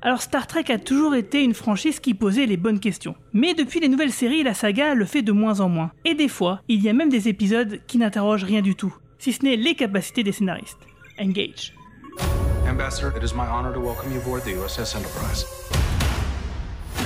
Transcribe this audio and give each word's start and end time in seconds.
Alors 0.00 0.22
Star 0.22 0.46
Trek 0.46 0.66
a 0.68 0.78
toujours 0.78 1.16
été 1.16 1.42
une 1.42 1.54
franchise 1.54 1.98
qui 1.98 2.14
posait 2.14 2.46
les 2.46 2.56
bonnes 2.56 2.78
questions. 2.78 3.16
Mais 3.32 3.54
depuis 3.54 3.80
les 3.80 3.88
nouvelles 3.88 4.12
séries, 4.12 4.44
la 4.44 4.54
saga 4.54 4.94
le 4.94 5.04
fait 5.04 5.22
de 5.22 5.32
moins 5.32 5.58
en 5.58 5.68
moins. 5.68 5.90
Et 6.04 6.14
des 6.14 6.28
fois, 6.28 6.60
il 6.68 6.80
y 6.80 6.88
a 6.88 6.92
même 6.92 7.08
des 7.08 7.26
épisodes 7.26 7.80
qui 7.88 7.98
n'interrogent 7.98 8.44
rien 8.44 8.62
du 8.62 8.76
tout, 8.76 8.94
si 9.18 9.32
ce 9.32 9.44
n'est 9.44 9.56
les 9.56 9.74
capacités 9.74 10.22
des 10.22 10.30
scénaristes. 10.30 10.78
Engage. 11.20 11.74
Ambassador, 12.68 13.12
it 13.16 13.24
is 13.24 13.34
my 13.34 13.44
honor 13.44 13.72
to 13.72 13.80
welcome 13.80 14.12
you 14.12 14.20
aboard 14.20 14.44
the 14.44 14.52
USS 14.52 14.94
Enterprise. 14.94 15.44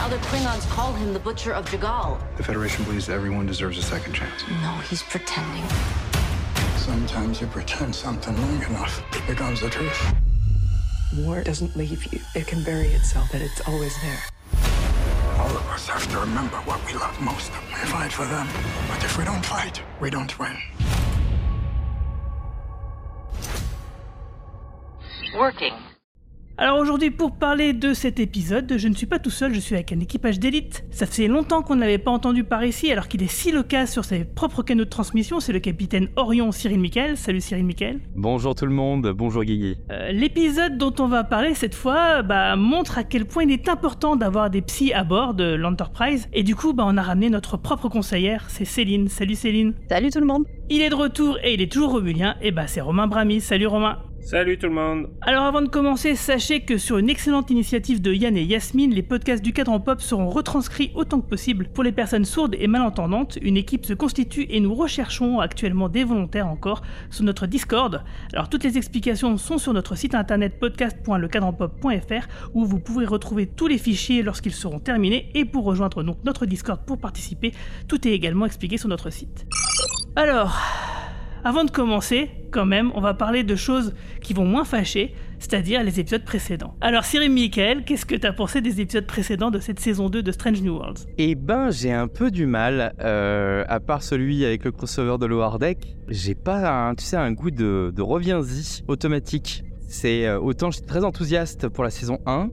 Other 0.04 0.18
Klingons 0.18 0.68
call 0.68 0.92
him 0.92 1.14
the 1.14 1.20
Butcher 1.20 1.52
of 1.54 1.64
Jagal. 1.70 2.18
The 2.36 2.42
Federation 2.42 2.84
believes 2.84 3.08
everyone 3.08 3.46
deserves 3.46 3.78
a 3.78 3.82
second 3.82 4.12
chance. 4.12 4.44
No, 4.62 4.74
he's 4.90 5.02
pretending. 5.02 5.64
Sometimes 6.76 7.40
you 7.40 7.46
pretend 7.46 7.94
something 7.94 8.36
long 8.36 8.62
enough, 8.64 9.02
it 9.14 9.26
becomes 9.26 9.62
the 9.62 9.70
truth. 9.70 10.14
War 11.16 11.42
doesn't 11.42 11.76
leave 11.76 12.10
you. 12.12 12.20
It 12.34 12.46
can 12.46 12.62
bury 12.64 12.88
itself, 12.88 13.28
but 13.30 13.42
it's 13.42 13.60
always 13.68 13.94
there. 14.00 14.18
All 15.38 15.50
of 15.50 15.66
us 15.68 15.86
have 15.88 16.10
to 16.12 16.18
remember 16.18 16.56
what 16.58 16.84
we 16.86 16.94
love 16.94 17.20
most. 17.20 17.52
We 17.68 17.86
fight 17.88 18.12
for 18.12 18.24
them. 18.24 18.48
But 18.88 19.04
if 19.04 19.18
we 19.18 19.24
don't 19.24 19.44
fight, 19.44 19.82
we 20.00 20.08
don't 20.08 20.38
win. 20.38 20.56
Working. 25.34 25.74
Alors 26.62 26.78
aujourd'hui, 26.78 27.10
pour 27.10 27.32
parler 27.32 27.72
de 27.72 27.92
cet 27.92 28.20
épisode, 28.20 28.74
je 28.76 28.86
ne 28.86 28.94
suis 28.94 29.06
pas 29.06 29.18
tout 29.18 29.30
seul, 29.30 29.52
je 29.52 29.58
suis 29.58 29.74
avec 29.74 29.90
un 29.90 29.98
équipage 29.98 30.38
d'élite. 30.38 30.84
Ça 30.92 31.06
fait 31.06 31.26
longtemps 31.26 31.62
qu'on 31.62 31.74
ne 31.74 31.80
l'avait 31.80 31.98
pas 31.98 32.12
entendu 32.12 32.44
par 32.44 32.64
ici, 32.64 32.92
alors 32.92 33.08
qu'il 33.08 33.20
est 33.24 33.28
si 33.28 33.50
loquace 33.50 33.90
sur 33.90 34.04
ses 34.04 34.24
propres 34.24 34.62
canaux 34.62 34.84
de 34.84 34.88
transmission. 34.88 35.40
C'est 35.40 35.52
le 35.52 35.58
capitaine 35.58 36.06
Orion 36.14 36.52
Cyril 36.52 36.78
Michael. 36.78 37.16
Salut 37.16 37.40
Cyril 37.40 37.64
Michael. 37.64 37.98
Bonjour 38.14 38.54
tout 38.54 38.66
le 38.66 38.72
monde, 38.72 39.12
bonjour 39.12 39.42
Guigui. 39.42 39.76
Euh, 39.90 40.12
L'épisode 40.12 40.78
dont 40.78 40.94
on 41.00 41.08
va 41.08 41.24
parler 41.24 41.54
cette 41.54 41.74
fois 41.74 42.22
bah, 42.22 42.54
montre 42.54 42.96
à 42.96 43.02
quel 43.02 43.24
point 43.24 43.42
il 43.42 43.50
est 43.50 43.68
important 43.68 44.14
d'avoir 44.14 44.48
des 44.48 44.62
psys 44.62 44.92
à 44.92 45.02
bord 45.02 45.34
de 45.34 45.56
l'Enterprise. 45.56 46.28
Et 46.32 46.44
du 46.44 46.54
coup, 46.54 46.74
bah, 46.74 46.84
on 46.86 46.96
a 46.96 47.02
ramené 47.02 47.28
notre 47.28 47.56
propre 47.56 47.88
conseillère, 47.88 48.44
c'est 48.46 48.66
Céline. 48.66 49.08
Salut 49.08 49.34
Céline. 49.34 49.74
Salut 49.88 50.10
tout 50.10 50.20
le 50.20 50.26
monde. 50.26 50.44
Il 50.70 50.80
est 50.80 50.90
de 50.90 50.94
retour 50.94 51.38
et 51.42 51.54
il 51.54 51.60
est 51.60 51.72
toujours 51.72 51.90
romulien. 51.90 52.36
Et 52.40 52.52
bah 52.52 52.68
c'est 52.68 52.80
Romain 52.80 53.08
Brami. 53.08 53.40
Salut 53.40 53.66
Romain. 53.66 53.98
Salut 54.24 54.56
tout 54.56 54.68
le 54.68 54.72
monde 54.72 55.10
Alors 55.20 55.42
avant 55.42 55.62
de 55.62 55.66
commencer, 55.66 56.14
sachez 56.14 56.60
que 56.60 56.78
sur 56.78 56.96
une 56.98 57.10
excellente 57.10 57.50
initiative 57.50 58.00
de 58.00 58.12
Yann 58.12 58.36
et 58.36 58.44
Yasmine, 58.44 58.94
les 58.94 59.02
podcasts 59.02 59.42
du 59.42 59.52
cadran 59.52 59.80
pop 59.80 60.00
seront 60.00 60.30
retranscrits 60.30 60.92
autant 60.94 61.20
que 61.20 61.28
possible 61.28 61.66
pour 61.66 61.82
les 61.82 61.90
personnes 61.90 62.24
sourdes 62.24 62.54
et 62.56 62.68
malentendantes. 62.68 63.36
Une 63.42 63.56
équipe 63.56 63.84
se 63.84 63.94
constitue 63.94 64.46
et 64.48 64.60
nous 64.60 64.74
recherchons 64.74 65.40
actuellement 65.40 65.88
des 65.88 66.04
volontaires 66.04 66.46
encore 66.46 66.82
sur 67.10 67.24
notre 67.24 67.48
Discord. 67.48 68.04
Alors 68.32 68.48
toutes 68.48 68.62
les 68.62 68.78
explications 68.78 69.36
sont 69.38 69.58
sur 69.58 69.74
notre 69.74 69.96
site 69.96 70.14
internet 70.14 70.58
podcast.lecadranpop.fr 70.60 72.28
où 72.54 72.64
vous 72.64 72.78
pourrez 72.78 73.06
retrouver 73.06 73.46
tous 73.46 73.66
les 73.66 73.78
fichiers 73.78 74.22
lorsqu'ils 74.22 74.54
seront 74.54 74.78
terminés 74.78 75.30
et 75.34 75.44
pour 75.44 75.64
rejoindre 75.64 76.04
donc 76.04 76.18
notre 76.24 76.46
Discord 76.46 76.80
pour 76.86 76.98
participer, 76.98 77.52
tout 77.88 78.06
est 78.06 78.12
également 78.12 78.46
expliqué 78.46 78.78
sur 78.78 78.88
notre 78.88 79.10
site. 79.10 79.46
Alors, 80.14 80.56
avant 81.44 81.64
de 81.64 81.70
commencer, 81.70 82.30
quand 82.52 82.66
même, 82.66 82.92
on 82.94 83.00
va 83.00 83.14
parler 83.14 83.42
de 83.42 83.56
choses 83.56 83.94
qui 84.20 84.32
vont 84.32 84.44
moins 84.44 84.64
fâcher, 84.64 85.12
c'est-à-dire 85.40 85.82
les 85.82 85.98
épisodes 85.98 86.24
précédents. 86.24 86.76
Alors 86.80 87.04
Cyril 87.04 87.32
Michael, 87.32 87.84
qu'est-ce 87.84 88.06
que 88.06 88.14
t'as 88.14 88.32
pensé 88.32 88.60
des 88.60 88.80
épisodes 88.80 89.06
précédents 89.06 89.50
de 89.50 89.58
cette 89.58 89.80
saison 89.80 90.08
2 90.08 90.22
de 90.22 90.30
Strange 90.30 90.62
New 90.62 90.74
Worlds? 90.74 91.06
Eh 91.18 91.34
ben, 91.34 91.70
j'ai 91.70 91.92
un 91.92 92.06
peu 92.06 92.30
du 92.30 92.46
mal, 92.46 92.94
euh, 93.00 93.64
à 93.68 93.80
part 93.80 94.04
celui 94.04 94.44
avec 94.44 94.64
le 94.64 94.70
crossover 94.70 95.16
de 95.18 95.26
Lower 95.26 95.58
Deck, 95.58 95.96
j'ai 96.08 96.36
pas, 96.36 96.88
un, 96.88 96.94
tu 96.94 97.04
sais, 97.04 97.16
un 97.16 97.32
goût 97.32 97.50
de, 97.50 97.92
reviens-y 98.00 98.84
automatique. 98.86 99.64
C'est 99.88 100.26
euh, 100.26 100.38
autant 100.38 100.70
j'étais 100.70 100.86
très 100.86 101.04
enthousiaste 101.04 101.68
pour 101.68 101.82
la 101.82 101.90
saison 101.90 102.18
1, 102.26 102.50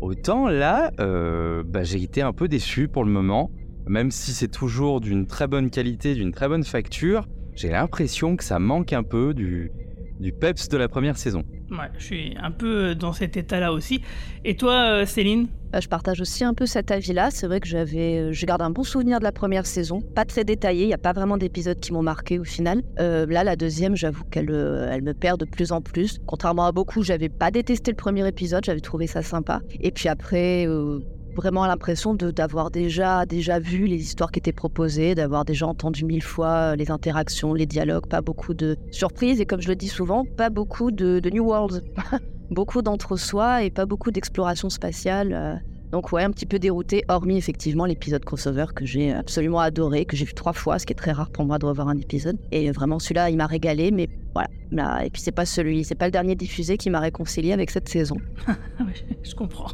autant 0.00 0.48
là, 0.48 0.92
euh, 1.00 1.64
bah, 1.66 1.82
j'ai 1.82 2.00
été 2.00 2.22
un 2.22 2.32
peu 2.32 2.46
déçu 2.46 2.86
pour 2.86 3.04
le 3.04 3.10
moment, 3.10 3.50
même 3.88 4.12
si 4.12 4.30
c'est 4.30 4.48
toujours 4.48 5.00
d'une 5.00 5.26
très 5.26 5.48
bonne 5.48 5.70
qualité, 5.70 6.14
d'une 6.14 6.30
très 6.30 6.46
bonne 6.46 6.64
facture. 6.64 7.26
J'ai 7.58 7.70
l'impression 7.70 8.36
que 8.36 8.44
ça 8.44 8.60
manque 8.60 8.92
un 8.92 9.02
peu 9.02 9.34
du, 9.34 9.72
du 10.20 10.32
peps 10.32 10.68
de 10.68 10.76
la 10.76 10.88
première 10.88 11.18
saison. 11.18 11.42
Ouais, 11.72 11.90
je 11.98 12.04
suis 12.04 12.36
un 12.40 12.52
peu 12.52 12.94
dans 12.94 13.12
cet 13.12 13.36
état-là 13.36 13.72
aussi. 13.72 14.00
Et 14.44 14.54
toi, 14.56 14.74
euh, 15.00 15.06
Céline? 15.06 15.48
Euh, 15.74 15.80
Je 15.80 15.88
partage 15.88 16.20
aussi 16.20 16.44
un 16.44 16.54
peu 16.54 16.66
cet 16.66 16.92
avis-là. 16.92 17.30
C'est 17.32 17.48
vrai 17.48 17.58
que 17.58 17.66
j'avais, 17.66 18.18
euh, 18.18 18.32
je 18.32 18.46
garde 18.46 18.62
un 18.62 18.70
bon 18.70 18.84
souvenir 18.84 19.18
de 19.18 19.24
la 19.24 19.32
première 19.32 19.66
saison, 19.66 20.00
pas 20.00 20.24
très 20.24 20.44
détaillé. 20.44 20.84
Il 20.84 20.86
n'y 20.86 20.94
a 20.94 20.98
pas 20.98 21.12
vraiment 21.12 21.36
d'épisodes 21.36 21.80
qui 21.80 21.92
m'ont 21.92 22.00
marqué 22.02 22.38
au 22.38 22.44
final. 22.44 22.82
Euh, 23.00 23.26
là, 23.26 23.42
la 23.42 23.56
deuxième, 23.56 23.96
j'avoue 23.96 24.22
qu'elle, 24.30 24.50
euh, 24.52 24.88
elle 24.92 25.02
me 25.02 25.12
perd 25.12 25.40
de 25.40 25.44
plus 25.44 25.72
en 25.72 25.80
plus. 25.82 26.20
Contrairement 26.26 26.64
à 26.66 26.70
beaucoup, 26.72 27.02
j'avais 27.02 27.28
pas 27.28 27.50
détesté 27.50 27.90
le 27.90 27.96
premier 27.96 28.26
épisode. 28.28 28.64
J'avais 28.64 28.80
trouvé 28.80 29.08
ça 29.08 29.22
sympa. 29.22 29.60
Et 29.80 29.90
puis 29.90 30.08
après. 30.08 30.64
euh, 30.68 31.00
vraiment 31.38 31.66
l'impression 31.66 32.14
d'avoir 32.14 32.72
déjà 32.72 33.24
déjà 33.24 33.60
vu 33.60 33.86
les 33.86 33.96
histoires 33.96 34.32
qui 34.32 34.40
étaient 34.40 34.52
proposées, 34.52 35.14
d'avoir 35.14 35.44
déjà 35.44 35.68
entendu 35.68 36.04
mille 36.04 36.22
fois 36.22 36.72
euh, 36.72 36.76
les 36.76 36.90
interactions, 36.90 37.54
les 37.54 37.64
dialogues, 37.64 38.08
pas 38.08 38.20
beaucoup 38.20 38.54
de 38.54 38.76
surprises 38.90 39.40
et 39.40 39.46
comme 39.46 39.60
je 39.60 39.68
le 39.68 39.76
dis 39.76 39.86
souvent, 39.86 40.24
pas 40.24 40.50
beaucoup 40.50 40.90
de, 40.90 41.20
New 41.32 41.44
Worlds, 41.44 41.84
beaucoup 42.50 42.82
d'entre-soi 42.82 43.62
et 43.62 43.70
pas 43.70 43.86
beaucoup 43.86 44.10
d'exploration 44.10 44.68
spatiale. 44.68 45.32
euh. 45.32 45.54
Donc 45.92 46.10
ouais, 46.12 46.24
un 46.24 46.32
petit 46.32 46.44
peu 46.44 46.58
dérouté, 46.58 47.04
hormis 47.08 47.38
effectivement 47.38 47.86
l'épisode 47.86 48.24
crossover 48.24 48.66
que 48.74 48.84
j'ai 48.84 49.12
absolument 49.12 49.60
adoré, 49.60 50.04
que 50.06 50.16
j'ai 50.16 50.24
vu 50.24 50.34
trois 50.34 50.52
fois, 50.52 50.78
ce 50.80 50.86
qui 50.86 50.92
est 50.92 50.96
très 50.96 51.12
rare 51.12 51.30
pour 51.30 51.46
moi 51.46 51.58
de 51.58 51.66
revoir 51.66 51.88
un 51.88 51.96
épisode. 51.96 52.36
Et 52.50 52.70
vraiment 52.72 52.98
celui-là, 52.98 53.30
il 53.30 53.36
m'a 53.36 53.46
régalé, 53.46 53.90
mais 53.92 54.08
voilà. 54.34 54.48
Là, 54.70 55.04
et 55.04 55.10
puis 55.10 55.22
c'est 55.22 55.32
pas 55.32 55.46
celui, 55.46 55.84
c'est 55.84 55.94
pas 55.94 56.06
le 56.06 56.10
dernier 56.10 56.34
diffusé 56.34 56.76
qui 56.76 56.90
m'a 56.90 57.00
réconcilié 57.00 57.52
avec 57.52 57.70
cette 57.70 57.88
saison. 57.88 58.16
Je 59.22 59.34
comprends. 59.34 59.68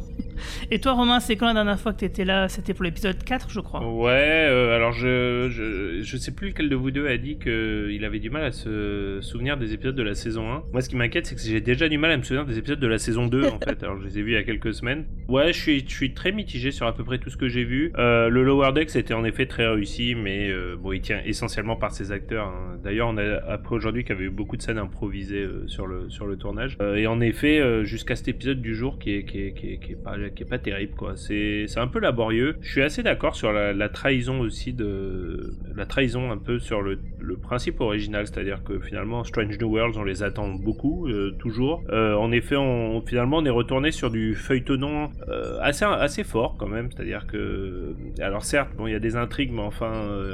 Et 0.71 0.79
toi, 0.79 0.93
Romain, 0.93 1.19
c'est 1.19 1.35
quand 1.35 1.47
la 1.47 1.53
dernière 1.53 1.79
fois 1.79 1.93
que 1.93 1.99
t'étais 1.99 2.25
là? 2.25 2.47
C'était 2.49 2.73
pour 2.73 2.83
l'épisode 2.83 3.23
4, 3.23 3.49
je 3.49 3.59
crois. 3.59 3.85
Ouais, 3.85 4.11
euh, 4.49 4.75
alors 4.75 4.91
je, 4.93 5.49
je 5.49 6.01
je 6.01 6.17
sais 6.17 6.31
plus 6.33 6.49
lequel 6.49 6.69
de 6.69 6.75
vous 6.75 6.91
deux 6.91 7.07
a 7.07 7.17
dit 7.17 7.37
qu'il 7.37 8.03
avait 8.05 8.19
du 8.19 8.29
mal 8.29 8.43
à 8.43 8.51
se 8.51 9.19
souvenir 9.21 9.57
des 9.57 9.73
épisodes 9.73 9.95
de 9.95 10.03
la 10.03 10.15
saison 10.15 10.51
1. 10.51 10.63
Moi, 10.71 10.81
ce 10.81 10.89
qui 10.89 10.95
m'inquiète, 10.95 11.25
c'est 11.25 11.35
que 11.35 11.41
j'ai 11.41 11.61
déjà 11.61 11.87
du 11.89 11.97
mal 11.97 12.11
à 12.11 12.17
me 12.17 12.23
souvenir 12.23 12.45
des 12.45 12.57
épisodes 12.57 12.79
de 12.79 12.87
la 12.87 12.97
saison 12.97 13.27
2, 13.27 13.45
en 13.47 13.59
fait. 13.59 13.81
Alors, 13.83 13.99
je 13.99 14.05
les 14.05 14.19
ai 14.19 14.21
vus 14.21 14.31
il 14.31 14.35
y 14.35 14.37
a 14.37 14.43
quelques 14.43 14.73
semaines. 14.73 15.05
Ouais, 15.27 15.53
je 15.53 15.59
suis, 15.59 15.85
je 15.87 15.93
suis 15.93 16.13
très 16.13 16.31
mitigé 16.31 16.71
sur 16.71 16.85
à 16.87 16.95
peu 16.95 17.03
près 17.03 17.17
tout 17.17 17.29
ce 17.29 17.37
que 17.37 17.47
j'ai 17.47 17.63
vu. 17.63 17.91
Euh, 17.97 18.29
le 18.29 18.43
Lower 18.43 18.71
Deck, 18.73 18.89
c'était 18.89 19.13
en 19.13 19.23
effet 19.23 19.45
très 19.45 19.67
réussi, 19.67 20.15
mais 20.15 20.49
euh, 20.49 20.75
bon, 20.77 20.91
il 20.91 21.01
tient 21.01 21.21
essentiellement 21.25 21.75
par 21.75 21.91
ses 21.91 22.11
acteurs. 22.11 22.47
hein. 22.47 22.77
D'ailleurs, 22.83 23.09
on 23.09 23.17
a 23.17 23.35
appris 23.51 23.75
aujourd'hui 23.75 24.03
qu'il 24.03 24.13
y 24.13 24.17
avait 24.17 24.25
eu 24.25 24.29
beaucoup 24.29 24.57
de 24.57 24.61
scènes 24.61 24.77
improvisées 24.77 25.47
sur 25.67 25.87
le 25.87 26.09
sur 26.09 26.27
le 26.27 26.37
tournage. 26.37 26.77
Et 26.95 27.07
en 27.07 27.19
effet, 27.21 27.83
jusqu'à 27.85 28.15
cet 28.15 28.27
épisode 28.27 28.61
du 28.61 28.75
jour 28.75 28.99
qui 28.99 29.15
est 29.15 29.23
qui 29.25 29.41
est, 29.41 29.53
qui 29.53 29.73
est, 29.73 29.77
qui 29.77 29.93
est 29.93 30.03
pas 30.03 30.17
qui 30.29 30.43
est 30.43 30.49
pas 30.49 30.59
terrible 30.59 30.93
quoi. 30.95 31.15
C'est 31.15 31.67
un 31.77 31.87
peu 31.87 31.99
laborieux. 31.99 32.55
Je 32.61 32.71
suis 32.71 32.81
assez 32.81 33.03
d'accord 33.03 33.35
sur 33.35 33.51
la, 33.51 33.89
trahison 33.89 34.39
aussi 34.39 34.73
de 34.73 35.53
la 35.75 35.85
trahison 35.85 36.31
un 36.31 36.37
peu 36.37 36.59
sur 36.59 36.81
le, 36.81 36.99
le 37.19 37.37
principe 37.37 37.79
original, 37.81 38.27
c'est-à-dire 38.27 38.63
que 38.63 38.79
finalement 38.79 39.23
Strange 39.23 39.57
New 39.59 39.69
Worlds 39.69 39.97
on 39.97 40.03
les 40.03 40.23
attend 40.23 40.49
beaucoup 40.49 41.07
euh, 41.07 41.31
toujours. 41.39 41.83
Euh, 41.89 42.15
en 42.15 42.31
effet, 42.31 42.55
on 42.55 43.01
finalement 43.01 43.37
on 43.37 43.45
est 43.45 43.49
retourné 43.49 43.91
sur 43.91 44.09
du 44.09 44.35
feuilletonnant 44.35 45.11
euh, 45.29 45.57
assez 45.61 45.85
assez 45.85 46.23
fort 46.23 46.55
quand 46.57 46.67
même, 46.67 46.89
c'est-à-dire 46.91 47.27
que 47.27 47.95
alors 48.19 48.43
certes 48.43 48.69
bon 48.77 48.87
il 48.87 48.93
y 48.93 48.95
a 48.95 48.99
des 48.99 49.15
intrigues, 49.15 49.51
mais 49.51 49.61
enfin 49.61 49.91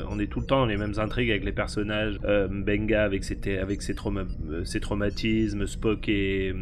on 0.09 0.19
est 0.19 0.27
tout 0.27 0.39
le 0.39 0.45
temps 0.45 0.59
dans 0.59 0.65
les 0.65 0.77
mêmes 0.77 0.93
intrigues 0.97 1.31
avec 1.31 1.43
les 1.43 1.51
personnages. 1.51 2.19
Benga 2.21 3.03
avec 3.03 3.23
ses 3.23 3.37
avec 3.57 3.81
ses, 3.81 3.93
trauma- 3.93 4.27
ses 4.63 4.79
traumatismes, 4.79 5.65
Spock 5.65 6.07
et 6.09 6.53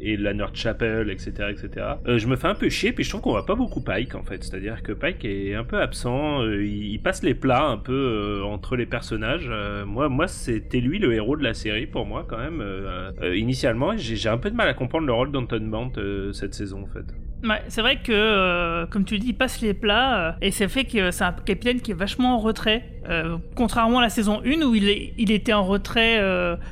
et 0.00 0.16
la 0.16 0.34
Nerd 0.34 0.54
Chapel, 0.54 1.10
etc., 1.10 1.30
etc. 1.50 1.86
Je 2.06 2.26
me 2.26 2.36
fais 2.36 2.48
un 2.48 2.54
peu 2.54 2.68
chier, 2.76 2.92
puis 2.92 3.04
je 3.04 3.08
trouve 3.10 3.22
qu'on 3.22 3.30
voit 3.30 3.46
pas 3.46 3.54
beaucoup 3.54 3.80
Pike 3.80 4.14
en 4.14 4.22
fait. 4.22 4.44
C'est-à-dire 4.44 4.82
que 4.82 4.92
Pike 4.92 5.24
est 5.24 5.54
un 5.54 5.64
peu 5.64 5.80
absent, 5.80 6.42
euh, 6.42 6.64
il, 6.64 6.98
passe 7.00 7.22
les 7.22 7.34
plats 7.34 7.64
un 7.64 7.78
peu 7.78 7.92
euh, 7.92 8.44
entre 8.44 8.76
les 8.76 8.86
personnages. 8.86 9.48
Euh, 9.50 9.84
moi, 9.86 10.08
moi, 10.08 10.28
c'était 10.28 10.80
lui 10.80 10.98
le 10.98 11.14
héros 11.14 11.36
de 11.36 11.42
la 11.42 11.54
série 11.54 11.86
pour 11.86 12.04
moi 12.06 12.26
quand 12.28 12.38
même. 12.38 12.62
Initialement, 13.34 13.96
j'ai 13.96 14.28
un 14.28 14.38
peu 14.38 14.50
de 14.50 14.56
mal 14.56 14.68
à 14.68 14.74
comprendre 14.74 15.06
le 15.06 15.12
rôle 15.12 15.32
d'Anton 15.32 15.90
euh, 15.96 16.32
cette 16.32 16.54
saison 16.54 16.82
en 16.82 16.86
fait. 16.86 17.04
Ouais, 17.46 17.62
c'est 17.68 17.80
vrai 17.82 17.98
que, 18.02 18.86
comme 18.86 19.04
tu 19.04 19.18
dis, 19.18 19.28
il 19.28 19.34
passe 19.34 19.60
les 19.60 19.74
plats, 19.74 20.36
et 20.40 20.50
c'est 20.50 20.68
fait 20.68 20.84
que 20.84 21.10
c'est 21.10 21.22
un 21.24 21.32
capitaine 21.32 21.80
qui 21.80 21.90
est 21.90 21.94
vachement 21.94 22.34
en 22.34 22.38
retrait, 22.38 22.82
contrairement 23.54 23.98
à 23.98 24.02
la 24.02 24.08
saison 24.08 24.40
1 24.44 24.62
où 24.62 24.74
il, 24.74 24.88
est- 24.88 25.12
il 25.18 25.30
était 25.30 25.52
en 25.52 25.62
retrait 25.64 26.18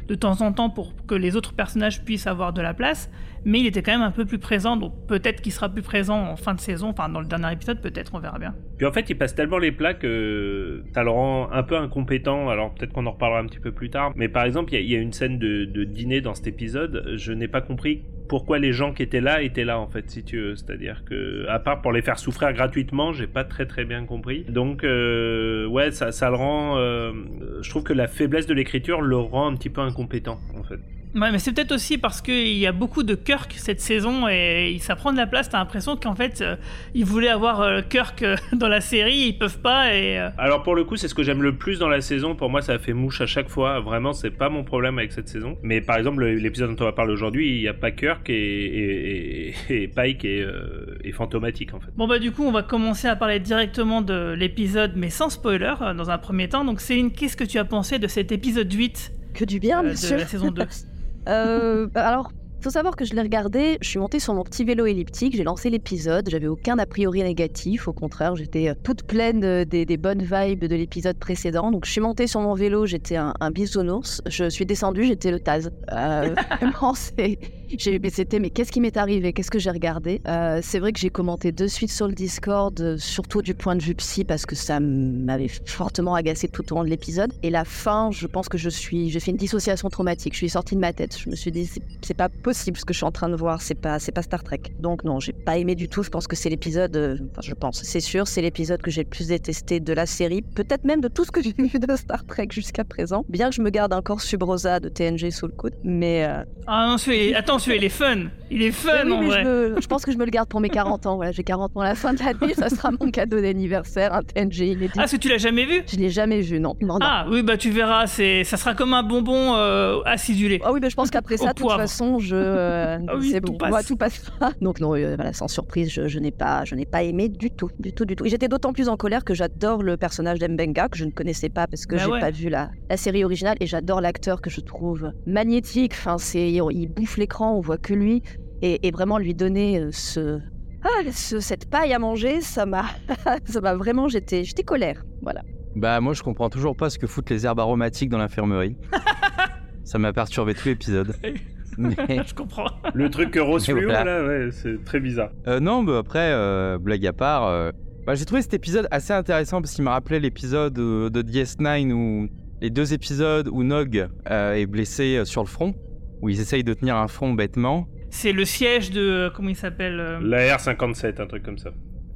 de 0.08 0.14
temps 0.14 0.40
en 0.40 0.52
temps 0.52 0.70
pour 0.70 0.94
que 1.06 1.14
les 1.14 1.36
autres 1.36 1.52
personnages 1.52 2.02
puissent 2.02 2.26
avoir 2.26 2.52
de 2.54 2.62
la 2.62 2.72
place. 2.74 3.10
Mais 3.44 3.60
il 3.60 3.66
était 3.66 3.82
quand 3.82 3.92
même 3.92 4.02
un 4.02 4.10
peu 4.10 4.24
plus 4.24 4.38
présent, 4.38 4.76
donc 4.76 4.92
peut-être 5.06 5.40
qu'il 5.42 5.52
sera 5.52 5.68
plus 5.68 5.82
présent 5.82 6.18
en 6.18 6.36
fin 6.36 6.54
de 6.54 6.60
saison, 6.60 6.88
enfin 6.88 7.08
dans 7.08 7.20
le 7.20 7.26
dernier 7.26 7.52
épisode, 7.52 7.80
peut-être, 7.80 8.12
on 8.14 8.18
verra 8.18 8.38
bien. 8.38 8.54
Puis 8.76 8.86
en 8.86 8.92
fait, 8.92 9.08
il 9.10 9.16
passe 9.16 9.34
tellement 9.34 9.58
les 9.58 9.72
plats 9.72 9.94
que 9.94 10.82
ça 10.94 11.02
le 11.04 11.10
rend 11.10 11.50
un 11.52 11.62
peu 11.62 11.76
incompétent. 11.76 12.48
Alors 12.48 12.74
peut-être 12.74 12.92
qu'on 12.92 13.06
en 13.06 13.12
reparlera 13.12 13.40
un 13.40 13.46
petit 13.46 13.60
peu 13.60 13.72
plus 13.72 13.90
tard. 13.90 14.12
Mais 14.16 14.28
par 14.28 14.44
exemple, 14.44 14.74
il 14.74 14.80
y, 14.80 14.92
y 14.92 14.96
a 14.96 14.98
une 14.98 15.12
scène 15.12 15.38
de, 15.38 15.64
de 15.64 15.84
dîner 15.84 16.20
dans 16.20 16.34
cet 16.34 16.46
épisode. 16.46 17.14
Je 17.16 17.32
n'ai 17.32 17.48
pas 17.48 17.60
compris 17.60 18.02
pourquoi 18.28 18.58
les 18.58 18.72
gens 18.72 18.92
qui 18.92 19.02
étaient 19.02 19.20
là 19.20 19.42
étaient 19.42 19.64
là 19.64 19.78
en 19.78 19.86
fait, 19.86 20.10
si 20.10 20.24
tu 20.24 20.40
veux. 20.40 20.56
C'est-à-dire 20.56 21.04
que, 21.04 21.46
à 21.48 21.58
part 21.58 21.82
pour 21.82 21.92
les 21.92 22.02
faire 22.02 22.18
souffrir 22.18 22.52
gratuitement, 22.52 23.12
j'ai 23.12 23.26
pas 23.26 23.44
très 23.44 23.66
très 23.66 23.84
bien 23.84 24.04
compris. 24.06 24.44
Donc 24.48 24.82
euh, 24.82 25.66
ouais, 25.66 25.90
ça, 25.92 26.10
ça 26.10 26.30
le 26.30 26.36
rend. 26.36 26.78
euh, 26.78 27.12
je 27.60 27.70
trouve 27.70 27.84
que 27.84 27.92
la 27.92 28.08
faiblesse 28.08 28.46
de 28.46 28.54
l'écriture 28.54 29.02
le 29.02 29.16
rend 29.18 29.46
un 29.52 29.54
petit 29.54 29.70
peu 29.70 29.82
incompétent 29.82 30.40
en 30.58 30.64
fait. 30.64 30.80
Ouais, 31.14 31.30
mais 31.30 31.38
c'est 31.38 31.52
peut-être 31.52 31.70
aussi 31.72 31.96
parce 31.96 32.20
qu'il 32.20 32.56
y 32.56 32.66
a 32.66 32.72
beaucoup 32.72 33.04
de 33.04 33.14
Kirk 33.14 33.54
cette 33.56 33.80
saison 33.80 34.26
et 34.26 34.76
ça 34.80 34.96
prend 34.96 35.12
de 35.12 35.16
la 35.16 35.28
place. 35.28 35.48
T'as 35.48 35.58
l'impression 35.58 35.96
qu'en 35.96 36.16
fait, 36.16 36.40
euh, 36.40 36.56
ils 36.92 37.04
voulaient 37.04 37.28
avoir 37.28 37.60
euh, 37.60 37.82
Kirk 37.82 38.22
euh, 38.22 38.36
dans 38.52 38.66
la 38.68 38.80
série, 38.80 39.28
ils 39.28 39.38
peuvent 39.38 39.60
pas 39.60 39.94
et. 39.94 40.18
euh, 40.18 40.30
Alors 40.38 40.64
pour 40.64 40.74
le 40.74 40.82
coup, 40.84 40.96
c'est 40.96 41.06
ce 41.06 41.14
que 41.14 41.22
j'aime 41.22 41.40
le 41.42 41.56
plus 41.56 41.78
dans 41.78 41.88
la 41.88 42.00
saison. 42.00 42.34
Pour 42.34 42.50
moi, 42.50 42.62
ça 42.62 42.72
a 42.72 42.78
fait 42.78 42.92
mouche 42.94 43.20
à 43.20 43.26
chaque 43.26 43.48
fois. 43.48 43.78
Vraiment, 43.80 44.12
c'est 44.12 44.32
pas 44.32 44.48
mon 44.48 44.64
problème 44.64 44.98
avec 44.98 45.12
cette 45.12 45.28
saison. 45.28 45.56
Mais 45.62 45.80
par 45.80 45.98
exemple, 45.98 46.20
le- 46.20 46.34
l'épisode 46.34 46.74
dont 46.74 46.82
on 46.82 46.86
va 46.86 46.92
parler 46.92 47.12
aujourd'hui, 47.12 47.54
il 47.56 47.60
n'y 47.60 47.68
a 47.68 47.74
pas 47.74 47.92
Kirk 47.92 48.28
et, 48.28 48.34
et, 48.34 49.54
et- 49.70 49.82
et 49.84 49.88
Pike 49.88 50.24
est, 50.24 50.40
euh, 50.40 50.98
fantomatique 51.12 51.74
en 51.74 51.80
fait. 51.80 51.90
Bon 51.96 52.08
bah 52.08 52.18
du 52.18 52.32
coup 52.32 52.42
on 52.44 52.50
va 52.50 52.64
commencer 52.64 53.06
à 53.06 53.14
parler 53.14 53.38
directement 53.38 54.02
de 54.02 54.34
l'épisode 54.36 54.94
mais 54.96 55.10
sans 55.10 55.28
spoiler 55.30 55.74
dans 55.96 56.10
un 56.10 56.18
premier 56.18 56.48
temps. 56.48 56.64
Donc 56.64 56.80
Céline, 56.80 57.12
qu'est-ce 57.12 57.36
que 57.36 57.44
tu 57.44 57.58
as 57.58 57.64
pensé 57.64 58.00
de 58.00 58.08
cet 58.08 58.32
épisode 58.32 58.72
8 58.72 59.12
Que 59.32 59.44
du 59.44 59.60
bien, 59.60 59.78
euh, 59.84 59.90
monsieur. 59.90 60.16
de 60.16 60.22
la 60.22 60.26
saison 60.26 60.50
2 60.50 60.64
Euh, 61.28 61.88
bah 61.94 62.06
alors, 62.08 62.32
faut 62.64 62.70
savoir 62.70 62.96
que 62.96 63.04
je 63.04 63.12
l'ai 63.12 63.20
regardé, 63.20 63.76
je 63.82 63.88
suis 63.90 63.98
montée 63.98 64.18
sur 64.18 64.32
mon 64.32 64.42
petit 64.42 64.64
vélo 64.64 64.86
elliptique, 64.86 65.36
j'ai 65.36 65.44
lancé 65.44 65.68
l'épisode, 65.68 66.30
j'avais 66.30 66.46
aucun 66.46 66.78
a 66.78 66.86
priori 66.86 67.22
négatif, 67.22 67.88
au 67.88 67.92
contraire, 67.92 68.36
j'étais 68.36 68.70
euh, 68.70 68.74
toute 68.82 69.02
pleine 69.02 69.44
euh, 69.44 69.66
des, 69.66 69.84
des 69.84 69.98
bonnes 69.98 70.22
vibes 70.22 70.64
de 70.64 70.74
l'épisode 70.74 71.18
précédent. 71.18 71.70
Donc 71.70 71.84
je 71.84 71.90
suis 71.90 72.00
montée 72.00 72.26
sur 72.26 72.40
mon 72.40 72.54
vélo, 72.54 72.86
j'étais 72.86 73.16
un, 73.16 73.34
un 73.38 73.50
bisounours, 73.50 74.22
je 74.24 74.48
suis 74.48 74.64
descendue, 74.64 75.04
j'étais 75.04 75.30
le 75.30 75.40
Taz. 75.40 75.72
Euh, 75.92 76.34
vraiment, 76.58 76.94
c'est... 76.94 77.38
J'ai, 77.76 77.98
mais 77.98 78.10
c'était, 78.10 78.38
mais 78.38 78.50
qu'est-ce 78.50 78.70
qui 78.70 78.80
m'est 78.80 78.96
arrivé? 78.96 79.32
Qu'est-ce 79.32 79.50
que 79.50 79.58
j'ai 79.58 79.70
regardé? 79.70 80.20
Euh, 80.28 80.60
C'est 80.62 80.78
vrai 80.78 80.92
que 80.92 81.00
j'ai 81.00 81.10
commenté 81.10 81.50
de 81.50 81.66
suite 81.66 81.90
sur 81.90 82.06
le 82.06 82.14
Discord, 82.14 82.98
surtout 82.98 83.42
du 83.42 83.54
point 83.54 83.74
de 83.74 83.82
vue 83.82 83.96
psy, 83.96 84.22
parce 84.24 84.46
que 84.46 84.54
ça 84.54 84.78
m'avait 84.78 85.48
fortement 85.48 86.14
agacé 86.14 86.46
tout 86.46 86.72
au 86.72 86.76
long 86.76 86.84
de 86.84 86.88
l'épisode. 86.88 87.32
Et 87.42 87.50
la 87.50 87.64
fin, 87.64 88.10
je 88.12 88.28
pense 88.28 88.48
que 88.48 88.58
je 88.58 88.68
suis, 88.68 89.10
j'ai 89.10 89.18
fait 89.18 89.32
une 89.32 89.38
dissociation 89.38 89.88
traumatique. 89.88 90.34
Je 90.34 90.38
suis 90.38 90.50
sortie 90.50 90.76
de 90.76 90.80
ma 90.80 90.92
tête. 90.92 91.18
Je 91.18 91.28
me 91.28 91.34
suis 91.34 91.50
dit, 91.50 91.68
c'est 92.00 92.14
pas 92.14 92.28
possible 92.28 92.53
ce 92.54 92.70
que 92.70 92.92
je 92.92 92.98
suis 92.98 93.04
en 93.06 93.12
train 93.12 93.28
de 93.28 93.36
voir. 93.36 93.62
C'est 93.62 93.74
pas, 93.74 93.98
c'est 93.98 94.12
pas 94.12 94.22
Star 94.22 94.42
Trek. 94.42 94.60
Donc 94.78 95.04
non, 95.04 95.20
j'ai 95.20 95.32
pas 95.32 95.58
aimé 95.58 95.74
du 95.74 95.88
tout. 95.88 96.02
Je 96.02 96.10
pense 96.10 96.26
que 96.26 96.36
c'est 96.36 96.48
l'épisode, 96.48 96.96
euh, 96.96 97.16
enfin, 97.30 97.42
je 97.42 97.54
pense, 97.54 97.82
c'est 97.82 98.00
sûr, 98.00 98.26
c'est 98.26 98.42
l'épisode 98.42 98.80
que 98.82 98.90
j'ai 98.90 99.02
le 99.02 99.08
plus 99.08 99.28
détesté 99.28 99.80
de 99.80 99.92
la 99.92 100.06
série, 100.06 100.42
peut-être 100.42 100.84
même 100.84 101.00
de 101.00 101.08
tout 101.08 101.24
ce 101.24 101.30
que 101.30 101.42
j'ai 101.42 101.54
vu 101.56 101.78
de 101.78 101.96
Star 101.96 102.24
Trek 102.26 102.48
jusqu'à 102.50 102.84
présent. 102.84 103.24
Bien 103.28 103.50
que 103.50 103.54
je 103.54 103.62
me 103.62 103.70
garde 103.70 103.92
encore 103.92 104.20
Subrosa 104.20 104.80
de 104.80 104.88
TNG 104.88 105.30
sous 105.30 105.46
le 105.46 105.52
coude, 105.52 105.74
mais 105.84 106.24
euh, 106.24 106.44
Ah 106.66 106.88
non, 106.88 106.98
celui 106.98 107.34
attends, 107.34 107.58
celui 107.58 107.78
il 107.78 107.84
est 107.84 107.88
fun 107.88 108.28
Il 108.50 108.62
est 108.62 108.72
fun 108.72 108.90
oui, 109.06 109.12
en 109.12 109.20
mais 109.20 109.26
vrai 109.26 109.42
je, 109.42 109.48
me- 109.48 109.80
je 109.80 109.86
pense 109.86 110.04
que 110.04 110.12
je 110.12 110.18
me 110.18 110.24
le 110.24 110.30
garde 110.30 110.48
pour 110.48 110.60
mes 110.60 110.68
40 110.68 111.06
ans. 111.06 111.16
Voilà, 111.16 111.32
j'ai 111.32 111.42
40 111.42 111.76
ans 111.76 111.80
à 111.80 111.84
la 111.84 111.94
fin 111.94 112.12
de 112.12 112.20
l'année, 112.22 112.54
ça 112.54 112.68
sera 112.68 112.90
mon 113.00 113.10
cadeau 113.10 113.40
d'anniversaire, 113.40 114.12
un 114.14 114.22
TNG 114.22 114.66
inédit. 114.72 114.92
Ah, 114.98 115.06
que 115.06 115.16
tu 115.16 115.28
l'as 115.28 115.38
jamais 115.38 115.64
vu? 115.64 115.82
Je 115.90 115.96
l'ai 115.96 116.10
jamais 116.10 116.40
vu, 116.40 116.60
non. 116.60 116.74
non, 116.80 116.94
non. 116.94 116.98
Ah 117.02 117.26
oui, 117.30 117.42
bah 117.42 117.56
tu 117.56 117.70
verras, 117.70 118.06
c'est, 118.06 118.44
ça 118.44 118.56
sera 118.56 118.74
comme 118.74 118.92
un 118.92 119.02
bonbon 119.02 119.54
euh, 119.56 120.00
acidulé. 120.04 120.60
Ah 120.64 120.72
oui, 120.72 120.80
mais 120.82 120.90
je 120.90 120.94
pense 120.96 121.10
qu'après 121.10 121.36
ça, 121.36 121.52
de 121.52 121.54
toute 121.54 121.70
façon, 121.72 122.18
je, 122.18 122.36
euh, 122.36 122.98
Ah 123.08 123.14
oui, 123.16 123.30
c'est 123.30 123.40
tout 123.40 123.52
bon, 123.52 123.58
passe. 123.58 123.70
moi, 123.70 123.82
tout 123.82 123.96
passera. 123.96 124.50
Donc 124.60 124.78
non, 124.80 124.94
euh, 124.94 125.14
voilà, 125.16 125.32
sans 125.32 125.48
surprise, 125.48 125.90
je, 125.90 126.06
je 126.08 126.18
n'ai 126.18 126.30
pas, 126.32 126.64
je 126.64 126.74
n'ai 126.74 126.86
pas 126.86 127.02
aimé 127.02 127.28
du 127.28 127.50
tout, 127.50 127.70
du 127.78 127.92
tout, 127.92 128.04
du 128.04 128.14
tout. 128.14 128.26
Et 128.26 128.28
j'étais 128.28 128.48
d'autant 128.48 128.72
plus 128.72 128.88
en 128.88 128.96
colère 128.96 129.24
que 129.24 129.32
j'adore 129.34 129.82
le 129.82 129.96
personnage 129.96 130.38
d'Mbenga 130.38 130.88
que 130.88 130.98
je 130.98 131.04
ne 131.06 131.10
connaissais 131.10 131.48
pas 131.48 131.66
parce 131.66 131.86
que 131.86 131.96
Bah 131.96 132.02
j'ai 132.04 132.10
ouais. 132.10 132.20
pas 132.20 132.30
vu 132.30 132.48
la, 132.50 132.70
la 132.90 132.96
série 132.96 133.24
originale 133.24 133.56
et 133.60 133.66
j'adore 133.66 134.00
l'acteur 134.02 134.40
que 134.42 134.50
je 134.50 134.60
trouve 134.60 135.10
magnétique. 135.26 135.92
Enfin, 135.94 136.18
c'est, 136.18 136.50
il 136.52 136.88
bouffe 136.88 137.16
l'écran, 137.16 137.54
on 137.56 137.60
voit 137.60 137.78
que 137.78 137.94
lui 137.94 138.22
et, 138.66 138.86
et 138.86 138.90
vraiment 138.90 139.18
lui 139.18 139.34
donner 139.34 139.78
euh, 139.78 139.90
ce 139.92 140.40
ah, 140.82 141.10
ce- 141.12 141.40
cette 141.40 141.68
paille 141.70 141.92
à 141.92 141.98
manger, 141.98 142.40
ça 142.40 142.66
m'a, 142.66 142.84
ça 143.44 143.60
m'a 143.60 143.74
vraiment, 143.74 144.08
j'étais, 144.08 144.44
j'étais 144.44 144.62
colère, 144.64 145.04
voilà. 145.22 145.42
Bah 145.76 146.00
moi 146.00 146.12
je 146.14 146.22
comprends 146.22 146.50
toujours 146.50 146.76
pas 146.76 146.88
ce 146.90 146.98
que 146.98 147.06
foutent 147.06 147.30
les 147.30 147.46
herbes 147.46 147.58
aromatiques 147.60 148.08
dans 148.10 148.18
l'infirmerie. 148.18 148.76
ça 149.84 149.98
m'a 149.98 150.12
perturbé 150.12 150.54
tout 150.54 150.68
l'épisode. 150.68 151.14
Mais 151.78 151.96
je 152.24 152.34
comprends. 152.34 152.66
Le 152.94 153.10
truc 153.10 153.32
que 153.32 153.40
Rose 153.40 153.64
Fluo, 153.64 153.82
voilà. 153.82 154.04
là, 154.04 154.26
ouais, 154.26 154.50
c'est 154.52 154.84
très 154.84 155.00
bizarre. 155.00 155.30
euh, 155.48 155.58
non, 155.58 155.82
bah 155.82 155.98
après 155.98 156.30
euh, 156.32 156.78
blague 156.78 157.04
à 157.06 157.12
part, 157.12 157.46
euh, 157.48 157.72
bah, 158.06 158.14
j'ai 158.14 158.24
trouvé 158.24 158.42
cet 158.42 158.54
épisode 158.54 158.86
assez 158.92 159.12
intéressant 159.12 159.60
parce 159.60 159.72
qu'il 159.74 159.82
m'a 159.82 159.90
rappelé 159.92 160.20
l'épisode 160.20 160.74
de 160.74 161.22
DS9 161.22 161.92
où 161.92 162.28
les 162.60 162.70
deux 162.70 162.94
épisodes 162.94 163.48
où 163.50 163.64
Nog 163.64 164.06
euh, 164.30 164.52
est 164.54 164.66
blessé 164.66 165.22
sur 165.24 165.42
le 165.42 165.48
front, 165.48 165.74
où 166.22 166.28
ils 166.28 166.40
essayent 166.40 166.62
de 166.64 166.74
tenir 166.74 166.96
un 166.96 167.08
front 167.08 167.32
bêtement. 167.34 167.88
C'est 168.14 168.30
le 168.30 168.44
siège 168.44 168.90
de. 168.92 169.28
Comment 169.34 169.48
il 169.48 169.56
s'appelle 169.56 169.98
euh, 169.98 170.20
La 170.22 170.56
R57, 170.56 171.20
un 171.20 171.26
truc 171.26 171.42
comme 171.42 171.58
ça. 171.58 171.70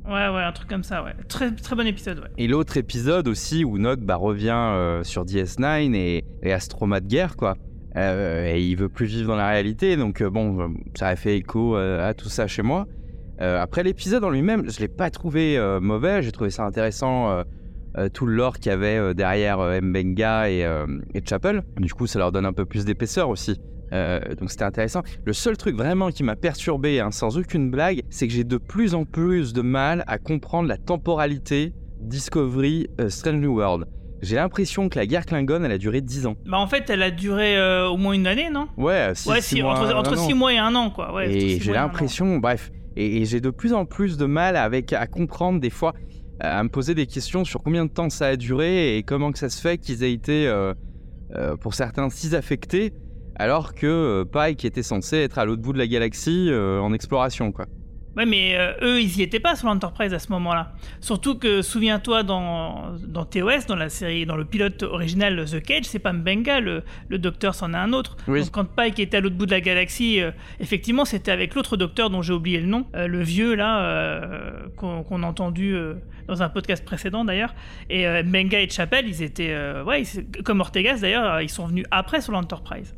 Ouais, 0.06 0.28
ouais, 0.28 0.42
un 0.42 0.52
truc 0.52 0.68
comme 0.68 0.84
ça, 0.84 1.02
ouais. 1.02 1.10
Très, 1.28 1.50
très 1.50 1.74
bon 1.74 1.84
épisode, 1.84 2.20
ouais. 2.20 2.28
Et 2.38 2.46
l'autre 2.46 2.76
épisode 2.76 3.26
aussi 3.26 3.64
où 3.64 3.78
Nog 3.78 3.98
bah, 3.98 4.14
revient 4.14 4.54
euh, 4.54 5.02
sur 5.02 5.24
DS9 5.24 5.92
et, 5.96 6.24
et 6.44 6.52
à 6.52 6.60
ce 6.60 6.68
trauma 6.68 7.00
de 7.00 7.08
guerre, 7.08 7.36
quoi. 7.36 7.56
Euh, 7.96 8.46
et 8.46 8.62
il 8.62 8.76
veut 8.76 8.88
plus 8.88 9.06
vivre 9.06 9.26
dans 9.28 9.36
la 9.36 9.48
réalité, 9.48 9.96
donc 9.96 10.20
euh, 10.20 10.30
bon, 10.30 10.72
ça 10.94 11.08
a 11.08 11.16
fait 11.16 11.36
écho 11.36 11.76
euh, 11.76 12.08
à 12.08 12.14
tout 12.14 12.28
ça 12.28 12.46
chez 12.46 12.62
moi. 12.62 12.86
Euh, 13.40 13.60
après 13.60 13.82
l'épisode 13.82 14.22
en 14.22 14.30
lui-même, 14.30 14.70
je 14.70 14.78
l'ai 14.78 14.88
pas 14.88 15.10
trouvé 15.10 15.58
euh, 15.58 15.80
mauvais, 15.80 16.22
j'ai 16.22 16.30
trouvé 16.30 16.50
ça 16.50 16.64
intéressant, 16.64 17.30
euh, 17.30 17.42
euh, 17.96 18.08
tout 18.08 18.24
le 18.24 18.34
lore 18.34 18.58
qu'il 18.60 18.70
y 18.70 18.74
avait 18.74 18.98
euh, 18.98 19.14
derrière 19.14 19.58
euh, 19.58 19.80
Mbenga 19.80 20.48
et, 20.48 20.64
euh, 20.64 20.86
et 21.12 21.22
Chapel. 21.28 21.64
Du 21.76 21.92
coup, 21.92 22.06
ça 22.06 22.20
leur 22.20 22.30
donne 22.30 22.46
un 22.46 22.52
peu 22.52 22.66
plus 22.66 22.84
d'épaisseur 22.84 23.28
aussi. 23.30 23.60
Euh, 23.92 24.20
donc 24.38 24.50
c'était 24.50 24.64
intéressant. 24.64 25.02
Le 25.24 25.32
seul 25.32 25.56
truc 25.56 25.76
vraiment 25.76 26.10
qui 26.10 26.22
m'a 26.22 26.36
perturbé, 26.36 27.00
hein, 27.00 27.10
sans 27.10 27.38
aucune 27.38 27.70
blague, 27.70 28.02
c'est 28.10 28.26
que 28.28 28.32
j'ai 28.34 28.44
de 28.44 28.56
plus 28.58 28.94
en 28.94 29.04
plus 29.04 29.52
de 29.52 29.62
mal 29.62 30.04
à 30.06 30.18
comprendre 30.18 30.68
la 30.68 30.76
temporalité 30.76 31.72
Discovery 32.00 32.88
euh, 33.00 33.08
Strange 33.08 33.36
New 33.40 33.56
World. 33.56 33.86
J'ai 34.20 34.36
l'impression 34.36 34.88
que 34.88 34.98
la 34.98 35.06
guerre 35.06 35.24
Klingon, 35.26 35.62
elle 35.62 35.70
a 35.72 35.78
duré 35.78 36.00
10 36.00 36.26
ans. 36.26 36.34
Bah 36.44 36.58
en 36.58 36.66
fait, 36.66 36.90
elle 36.90 37.02
a 37.02 37.10
duré 37.12 37.56
euh, 37.56 37.88
au 37.88 37.96
moins 37.96 38.14
une 38.14 38.26
année, 38.26 38.50
non? 38.50 38.66
Ouais, 38.76 39.12
6 39.14 39.28
Ouais, 39.28 39.40
si, 39.40 39.62
mois, 39.62 39.78
entre, 39.78 39.94
entre 39.94 40.12
un 40.14 40.16
an. 40.18 40.26
six 40.26 40.34
mois 40.34 40.52
et 40.52 40.58
un 40.58 40.74
an, 40.74 40.90
quoi. 40.90 41.14
Ouais, 41.14 41.32
et 41.32 41.40
six 41.58 41.60
j'ai 41.60 41.72
l'impression, 41.72 42.38
bref, 42.38 42.70
et, 42.96 43.22
et 43.22 43.24
j'ai 43.26 43.40
de 43.40 43.50
plus 43.50 43.72
en 43.74 43.84
plus 43.84 44.16
de 44.16 44.26
mal 44.26 44.56
avec 44.56 44.92
à 44.92 45.06
comprendre 45.06 45.60
des 45.60 45.70
fois, 45.70 45.92
à 46.40 46.60
me 46.64 46.68
poser 46.68 46.94
des 46.94 47.06
questions 47.06 47.44
sur 47.44 47.62
combien 47.62 47.84
de 47.84 47.90
temps 47.90 48.10
ça 48.10 48.26
a 48.26 48.36
duré 48.36 48.96
et 48.96 49.02
comment 49.04 49.30
que 49.30 49.38
ça 49.38 49.48
se 49.50 49.60
fait 49.60 49.78
qu'ils 49.78 50.02
aient 50.02 50.12
été, 50.12 50.48
euh, 50.48 50.74
euh, 51.36 51.56
pour 51.56 51.74
certains, 51.74 52.10
si 52.10 52.34
affectés, 52.34 52.92
alors 53.38 53.74
que 53.74 53.86
euh, 53.86 54.24
Pike 54.24 54.64
était 54.64 54.82
censé 54.82 55.18
être 55.18 55.38
à 55.38 55.44
l'autre 55.44 55.62
bout 55.62 55.72
de 55.72 55.78
la 55.78 55.86
galaxie 55.86 56.48
euh, 56.50 56.80
en 56.80 56.92
exploration, 56.92 57.52
quoi. 57.52 57.66
Ouais, 58.16 58.26
mais 58.26 58.56
euh, 58.58 58.72
eux, 58.82 59.00
ils 59.00 59.18
y 59.18 59.22
étaient 59.22 59.38
pas 59.38 59.54
sur 59.54 59.68
l'Enterprise 59.68 60.12
à 60.12 60.18
ce 60.18 60.32
moment-là. 60.32 60.72
Surtout 61.00 61.38
que, 61.38 61.62
souviens-toi, 61.62 62.24
dans, 62.24 62.96
dans 63.06 63.24
TOS, 63.24 63.66
dans 63.68 63.76
la 63.76 63.90
série, 63.90 64.26
dans 64.26 64.34
le 64.36 64.44
pilote 64.44 64.82
original 64.82 65.44
The 65.44 65.62
Cage, 65.62 65.84
c'est 65.84 66.00
pas 66.00 66.12
Mbenga, 66.12 66.58
le, 66.58 66.82
le 67.08 67.18
docteur, 67.18 67.54
c'en 67.54 67.72
est 67.74 67.76
un 67.76 67.92
autre. 67.92 68.16
Oui. 68.26 68.40
Donc 68.40 68.50
quand 68.50 68.64
Pike 68.64 68.98
était 68.98 69.18
à 69.18 69.20
l'autre 69.20 69.36
bout 69.36 69.46
de 69.46 69.52
la 69.52 69.60
galaxie, 69.60 70.20
euh, 70.20 70.32
effectivement, 70.58 71.04
c'était 71.04 71.30
avec 71.30 71.54
l'autre 71.54 71.76
docteur 71.76 72.10
dont 72.10 72.20
j'ai 72.20 72.32
oublié 72.32 72.58
le 72.60 72.66
nom, 72.66 72.86
euh, 72.96 73.06
le 73.06 73.22
vieux, 73.22 73.54
là, 73.54 74.32
qu'on 74.76 75.22
a 75.22 75.26
entendu 75.26 75.76
dans 76.26 76.42
un 76.42 76.48
podcast 76.48 76.84
précédent 76.84 77.24
d'ailleurs. 77.24 77.54
Et 77.88 78.04
Mbenga 78.24 78.60
et 78.62 78.68
Chapel, 78.68 79.04
ils 79.06 79.22
étaient, 79.22 79.54
ouais, 79.86 80.02
ils- 80.02 80.42
comme 80.42 80.58
Ortegas 80.60 80.98
d'ailleurs, 81.02 81.40
ils 81.40 81.48
sont 81.50 81.66
venus 81.66 81.84
après 81.92 82.20
sur 82.20 82.32
l'Enterprise. 82.32 82.96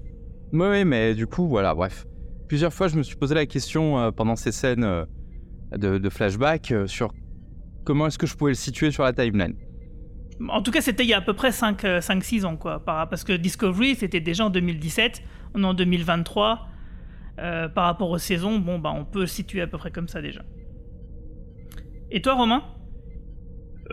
Oui, 0.52 0.66
oui, 0.69 0.85
mais 0.85 1.14
du 1.14 1.26
coup, 1.26 1.47
voilà, 1.49 1.75
bref. 1.75 2.07
Plusieurs 2.49 2.73
fois, 2.73 2.88
je 2.88 2.97
me 2.97 3.02
suis 3.02 3.16
posé 3.16 3.35
la 3.35 3.47
question 3.47 3.99
euh, 3.99 4.11
pendant 4.11 4.37
ces 4.37 4.52
scènes 4.52 4.85
euh, 4.85 5.04
de, 5.76 5.99
de 5.99 6.09
flashback 6.11 6.73
euh, 6.73 6.87
sur 6.87 7.12
comment 7.85 8.07
est-ce 8.09 8.19
que 8.19 8.26
je 8.26 8.37
pouvais 8.37 8.50
le 8.52 8.57
situer 8.57 8.90
sur 8.90 9.04
la 9.04 9.12
timeline. 9.12 9.54
En 10.49 10.62
tout 10.62 10.71
cas, 10.71 10.80
c'était 10.80 11.04
il 11.04 11.09
y 11.09 11.14
a 11.14 11.19
à 11.19 11.21
peu 11.21 11.35
près 11.35 11.50
5-6 11.50 12.45
ans, 12.45 12.57
quoi. 12.57 12.85
par- 12.85 13.09
Parce 13.09 13.25
que 13.25 13.33
Discovery, 13.33 13.95
c'était 13.95 14.21
déjà 14.21 14.47
en 14.47 14.50
2017, 14.50 15.23
on 15.54 15.62
est 15.62 15.66
en 15.66 15.75
2023. 15.75 16.66
Euh, 17.38 17.69
par 17.69 17.85
rapport 17.85 18.11
aux 18.11 18.19
saisons, 18.19 18.59
bon, 18.59 18.78
bah, 18.78 18.92
on 18.95 19.04
peut 19.04 19.21
le 19.21 19.26
situer 19.26 19.61
à 19.62 19.66
peu 19.66 19.78
près 19.78 19.90
comme 19.90 20.09
ça 20.09 20.21
déjà. 20.21 20.42
Et 22.11 22.21
toi, 22.21 22.35
Romain? 22.35 22.62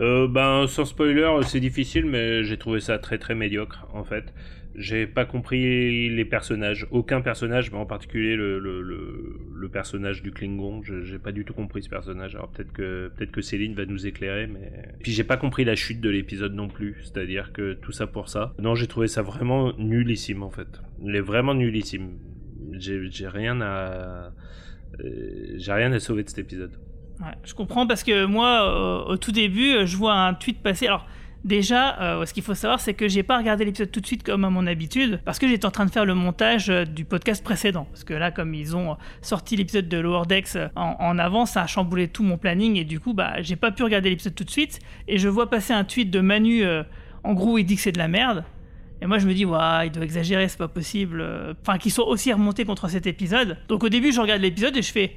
Euh, 0.00 0.28
ben, 0.28 0.66
sans 0.68 0.84
spoiler, 0.84 1.28
c'est 1.44 1.60
difficile, 1.60 2.06
mais 2.06 2.44
j'ai 2.44 2.56
trouvé 2.56 2.80
ça 2.80 2.98
très 2.98 3.18
très 3.18 3.34
médiocre 3.34 3.86
en 3.92 4.04
fait. 4.04 4.32
J'ai 4.74 5.06
pas 5.06 5.24
compris 5.24 6.08
les 6.08 6.24
personnages, 6.24 6.86
aucun 6.90 7.20
personnage, 7.20 7.72
mais 7.72 7.78
en 7.78 7.86
particulier 7.86 8.36
le, 8.36 8.58
le, 8.58 8.80
le, 8.82 9.68
personnage 9.68 10.22
du 10.22 10.30
Klingon. 10.30 10.82
J'ai 10.82 11.18
pas 11.18 11.32
du 11.32 11.44
tout 11.44 11.52
compris 11.52 11.82
ce 11.82 11.88
personnage. 11.88 12.34
Alors 12.36 12.48
peut-être 12.48 12.72
que 12.72 13.10
peut-être 13.16 13.32
que 13.32 13.40
Céline 13.40 13.74
va 13.74 13.86
nous 13.86 14.06
éclairer, 14.06 14.46
mais 14.46 14.70
puis 15.02 15.12
j'ai 15.12 15.24
pas 15.24 15.36
compris 15.36 15.64
la 15.64 15.74
chute 15.74 16.00
de 16.00 16.08
l'épisode 16.08 16.54
non 16.54 16.68
plus. 16.68 16.96
C'est-à-dire 17.02 17.52
que 17.52 17.74
tout 17.74 17.92
ça 17.92 18.06
pour 18.06 18.28
ça. 18.28 18.54
Non, 18.60 18.74
j'ai 18.74 18.86
trouvé 18.86 19.08
ça 19.08 19.22
vraiment 19.22 19.72
nullissime 19.78 20.42
en 20.42 20.50
fait. 20.50 20.80
Il 21.02 21.14
est 21.16 21.20
vraiment 21.20 21.54
nullissime. 21.54 22.18
j'ai 22.72 23.28
rien 23.28 23.60
à. 23.60 24.32
euh, 25.00 25.54
j'ai 25.56 25.72
rien 25.72 25.92
à 25.92 25.98
sauver 25.98 26.22
de 26.22 26.28
cet 26.28 26.38
épisode. 26.38 26.72
Ouais, 27.20 27.34
je 27.44 27.52
comprends 27.52 27.86
parce 27.86 28.04
que 28.04 28.26
moi, 28.26 29.08
au 29.08 29.16
tout 29.16 29.32
début, 29.32 29.86
je 29.86 29.96
vois 29.96 30.14
un 30.14 30.34
tweet 30.34 30.62
passer. 30.62 30.86
Alors, 30.86 31.06
déjà, 31.44 32.00
euh, 32.00 32.26
ce 32.26 32.34
qu'il 32.34 32.42
faut 32.42 32.54
savoir, 32.54 32.80
c'est 32.80 32.94
que 32.94 33.08
j'ai 33.08 33.22
pas 33.22 33.38
regardé 33.38 33.64
l'épisode 33.64 33.90
tout 33.90 34.00
de 34.00 34.06
suite 34.06 34.22
comme 34.22 34.44
à 34.44 34.50
mon 34.50 34.66
habitude, 34.66 35.20
parce 35.24 35.38
que 35.38 35.48
j'étais 35.48 35.66
en 35.66 35.70
train 35.70 35.86
de 35.86 35.90
faire 35.90 36.04
le 36.04 36.14
montage 36.14 36.68
euh, 36.70 36.84
du 36.84 37.04
podcast 37.04 37.42
précédent. 37.44 37.86
Parce 37.90 38.04
que 38.04 38.14
là, 38.14 38.30
comme 38.30 38.54
ils 38.54 38.76
ont 38.76 38.96
sorti 39.22 39.56
l'épisode 39.56 39.88
de 39.88 39.98
Lower 39.98 40.26
Decks 40.26 40.56
euh, 40.56 40.68
en, 40.76 40.96
en 40.98 41.18
avant, 41.18 41.46
ça 41.46 41.62
a 41.62 41.66
chamboulé 41.66 42.08
tout 42.08 42.22
mon 42.22 42.38
planning 42.38 42.76
et 42.76 42.84
du 42.84 43.00
coup, 43.00 43.14
bah, 43.14 43.40
j'ai 43.40 43.56
pas 43.56 43.70
pu 43.70 43.82
regarder 43.82 44.10
l'épisode 44.10 44.34
tout 44.34 44.44
de 44.44 44.50
suite. 44.50 44.80
Et 45.06 45.18
je 45.18 45.28
vois 45.28 45.48
passer 45.50 45.72
un 45.72 45.84
tweet 45.84 46.10
de 46.10 46.20
Manu, 46.20 46.64
euh, 46.64 46.82
en 47.24 47.34
gros, 47.34 47.58
il 47.58 47.64
dit 47.64 47.76
que 47.76 47.82
c'est 47.82 47.92
de 47.92 47.98
la 47.98 48.08
merde. 48.08 48.44
Et 49.00 49.06
moi, 49.06 49.18
je 49.18 49.28
me 49.28 49.32
dis, 49.32 49.44
ouais, 49.44 49.86
il 49.86 49.92
doit 49.92 50.02
exagérer, 50.04 50.48
c'est 50.48 50.58
pas 50.58 50.66
possible. 50.68 51.20
euh, 51.20 51.54
Enfin, 51.62 51.78
qu'ils 51.78 51.92
soient 51.92 52.08
aussi 52.08 52.32
remontés 52.32 52.64
contre 52.64 52.88
cet 52.88 53.06
épisode. 53.06 53.56
Donc, 53.68 53.84
au 53.84 53.88
début, 53.88 54.10
je 54.12 54.20
regarde 54.20 54.42
l'épisode 54.42 54.76
et 54.76 54.82
je 54.82 54.90
fais, 54.90 55.14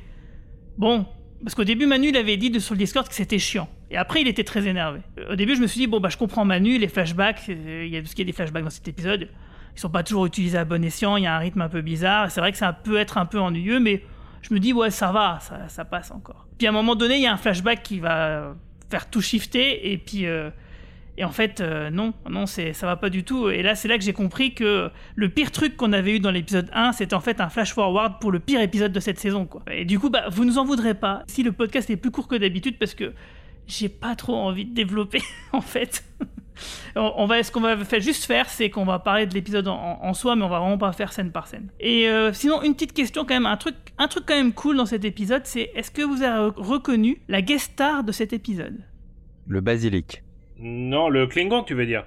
bon, 0.78 1.06
parce 1.44 1.56
qu'au 1.56 1.64
début, 1.64 1.88
Manu, 1.88 2.10
il 2.10 2.18
avait 2.18 2.38
dit 2.38 2.52
de- 2.52 2.60
sur 2.60 2.76
le 2.76 2.78
Discord 2.78 3.08
que 3.08 3.16
c'était 3.16 3.40
chiant. 3.40 3.68
Et 3.92 3.98
après, 3.98 4.22
il 4.22 4.28
était 4.28 4.46
très 4.46 4.68
énervé. 4.68 5.02
Au 5.30 5.36
début, 5.36 5.56
je 5.56 5.62
me 5.62 5.68
suis 5.68 5.80
dit, 5.80 5.88
bon, 5.88 6.00
bah, 6.00 6.10
je 6.10 6.18
comprends 6.18 6.46
Manu, 6.46 6.78
les 6.78 6.88
flashbacks, 6.88 7.44
euh, 7.50 7.84
il 7.86 7.94
y 7.94 7.98
a 7.98 8.02
parce 8.02 8.14
qu'il 8.14 8.26
y 8.26 8.28
a 8.28 8.32
des 8.32 8.36
flashbacks 8.36 8.64
dans 8.64 8.70
cet 8.70 8.88
épisode. 8.88 9.28
Ils 9.76 9.80
sont 9.80 9.90
pas 9.90 10.04
toujours 10.04 10.26
utilisés 10.26 10.58
à 10.58 10.66
bon 10.66 10.84
escient, 10.84 11.18
il 11.18 11.24
y 11.24 11.28
a 11.28 11.36
un 11.36 11.40
rythme 11.40 11.62
un 11.62 11.70
peu 11.70 11.82
bizarre. 11.82 12.32
C'est 12.32 12.40
vrai 12.40 12.52
que 12.52 12.58
ça 12.58 12.72
peut 12.74 12.98
être 12.98 13.18
un 13.18 13.26
peu 13.26 13.40
ennuyeux, 13.40 13.80
mais 13.80 14.04
je 14.42 14.54
me 14.54 14.60
dis, 14.60 14.72
ouais, 14.74 14.92
ça 14.92 15.12
va, 15.12 15.40
ça, 15.42 15.68
ça 15.68 15.86
passe 15.86 16.12
encore. 16.12 16.48
Puis 16.58 16.68
à 16.68 16.70
un 16.70 16.74
moment 16.74 16.96
donné, 16.96 17.16
il 17.16 17.22
y 17.22 17.28
a 17.28 17.34
un 17.34 17.38
flashback 17.38 17.84
qui 17.84 18.00
va 18.00 18.56
faire 18.90 19.10
tout 19.10 19.22
shifter, 19.22 19.92
et 19.92 19.98
puis. 19.98 20.26
euh, 20.26 20.50
et 21.18 21.26
en 21.26 21.32
fait, 21.32 21.60
euh, 21.60 21.90
non, 21.90 22.14
non, 22.30 22.46
c'est, 22.46 22.72
ça 22.72 22.88
va 22.88 22.96
pas 22.96 23.10
du 23.10 23.24
tout. 23.26 23.50
Et 23.50 23.62
là, 23.62 23.76
c'est 23.76 23.88
là 23.90 23.98
que 23.98 24.04
j'ai 24.04 24.14
compris 24.14 24.54
que 24.54 24.90
le 25.16 25.30
pire 25.30 25.52
truc 25.52 25.76
qu'on 25.76 25.92
avait 25.92 26.16
eu 26.16 26.20
dans 26.20 26.32
l'épisode 26.32 26.70
1, 26.74 26.94
c'était 26.94 27.14
en 27.14 27.20
fait 27.20 27.42
un 27.42 27.50
flash 27.50 27.74
forward 27.74 28.20
pour 28.22 28.32
le 28.32 28.40
pire 28.40 28.62
épisode 28.62 28.94
de 28.94 29.00
cette 29.02 29.20
saison, 29.20 29.46
quoi. 29.46 29.62
Et 29.70 29.84
du 29.84 30.00
coup, 30.00 30.10
bah, 30.10 30.24
vous 30.32 30.46
nous 30.46 30.58
en 30.58 30.64
voudrez 30.64 30.94
pas 30.94 31.24
si 31.28 31.44
le 31.44 31.52
podcast 31.52 31.90
est 31.90 31.98
plus 31.98 32.12
court 32.12 32.30
que 32.30 32.36
d'habitude 32.36 32.78
parce 32.80 32.96
que 32.96 33.14
j'ai 33.68 33.90
pas 33.90 34.16
trop 34.16 34.36
envie 34.36 34.66
de 34.66 34.74
développer, 34.74 35.22
en 35.54 35.62
fait. 35.62 36.04
on, 36.96 37.14
on 37.18 37.26
va, 37.26 37.42
ce 37.44 37.52
qu'on 37.52 37.62
va 37.62 37.78
faire, 37.86 38.02
juste 38.02 38.26
faire, 38.26 38.50
c'est 38.50 38.70
qu'on 38.70 38.86
va 38.86 39.00
parler 39.00 39.26
de 39.26 39.34
l'épisode 39.34 39.68
en, 39.68 40.00
en 40.02 40.14
soi, 40.14 40.36
mais 40.36 40.44
on 40.44 40.50
va 40.50 40.60
vraiment 40.60 40.78
pas 40.78 40.92
faire 40.92 41.14
scène 41.14 41.32
par 41.32 41.48
scène. 41.48 41.70
Et 41.80 42.08
euh, 42.08 42.34
sinon, 42.34 42.62
une 42.62 42.74
petite 42.74 42.94
question 42.94 43.24
quand 43.24 43.34
même, 43.34 43.46
un 43.46 43.58
truc, 43.58 43.76
un 43.98 44.08
truc 44.08 44.26
quand 44.28 44.36
même 44.36 44.54
cool 44.54 44.78
dans 44.78 44.86
cet 44.86 45.06
épisode, 45.06 45.42
c'est 45.46 45.72
est-ce 45.76 45.92
que 45.92 46.02
vous 46.02 46.22
avez 46.24 46.52
reconnu 46.58 47.22
la 47.28 47.42
guest 47.42 47.72
star 47.74 48.04
de 48.04 48.12
cet 48.12 48.34
épisode? 48.34 48.78
Le 49.48 49.62
basilic. 49.62 50.24
Non, 50.60 51.10
le 51.10 51.26
Klingon, 51.28 51.64
tu 51.64 51.74
veux 51.74 51.86
dire? 51.86 52.06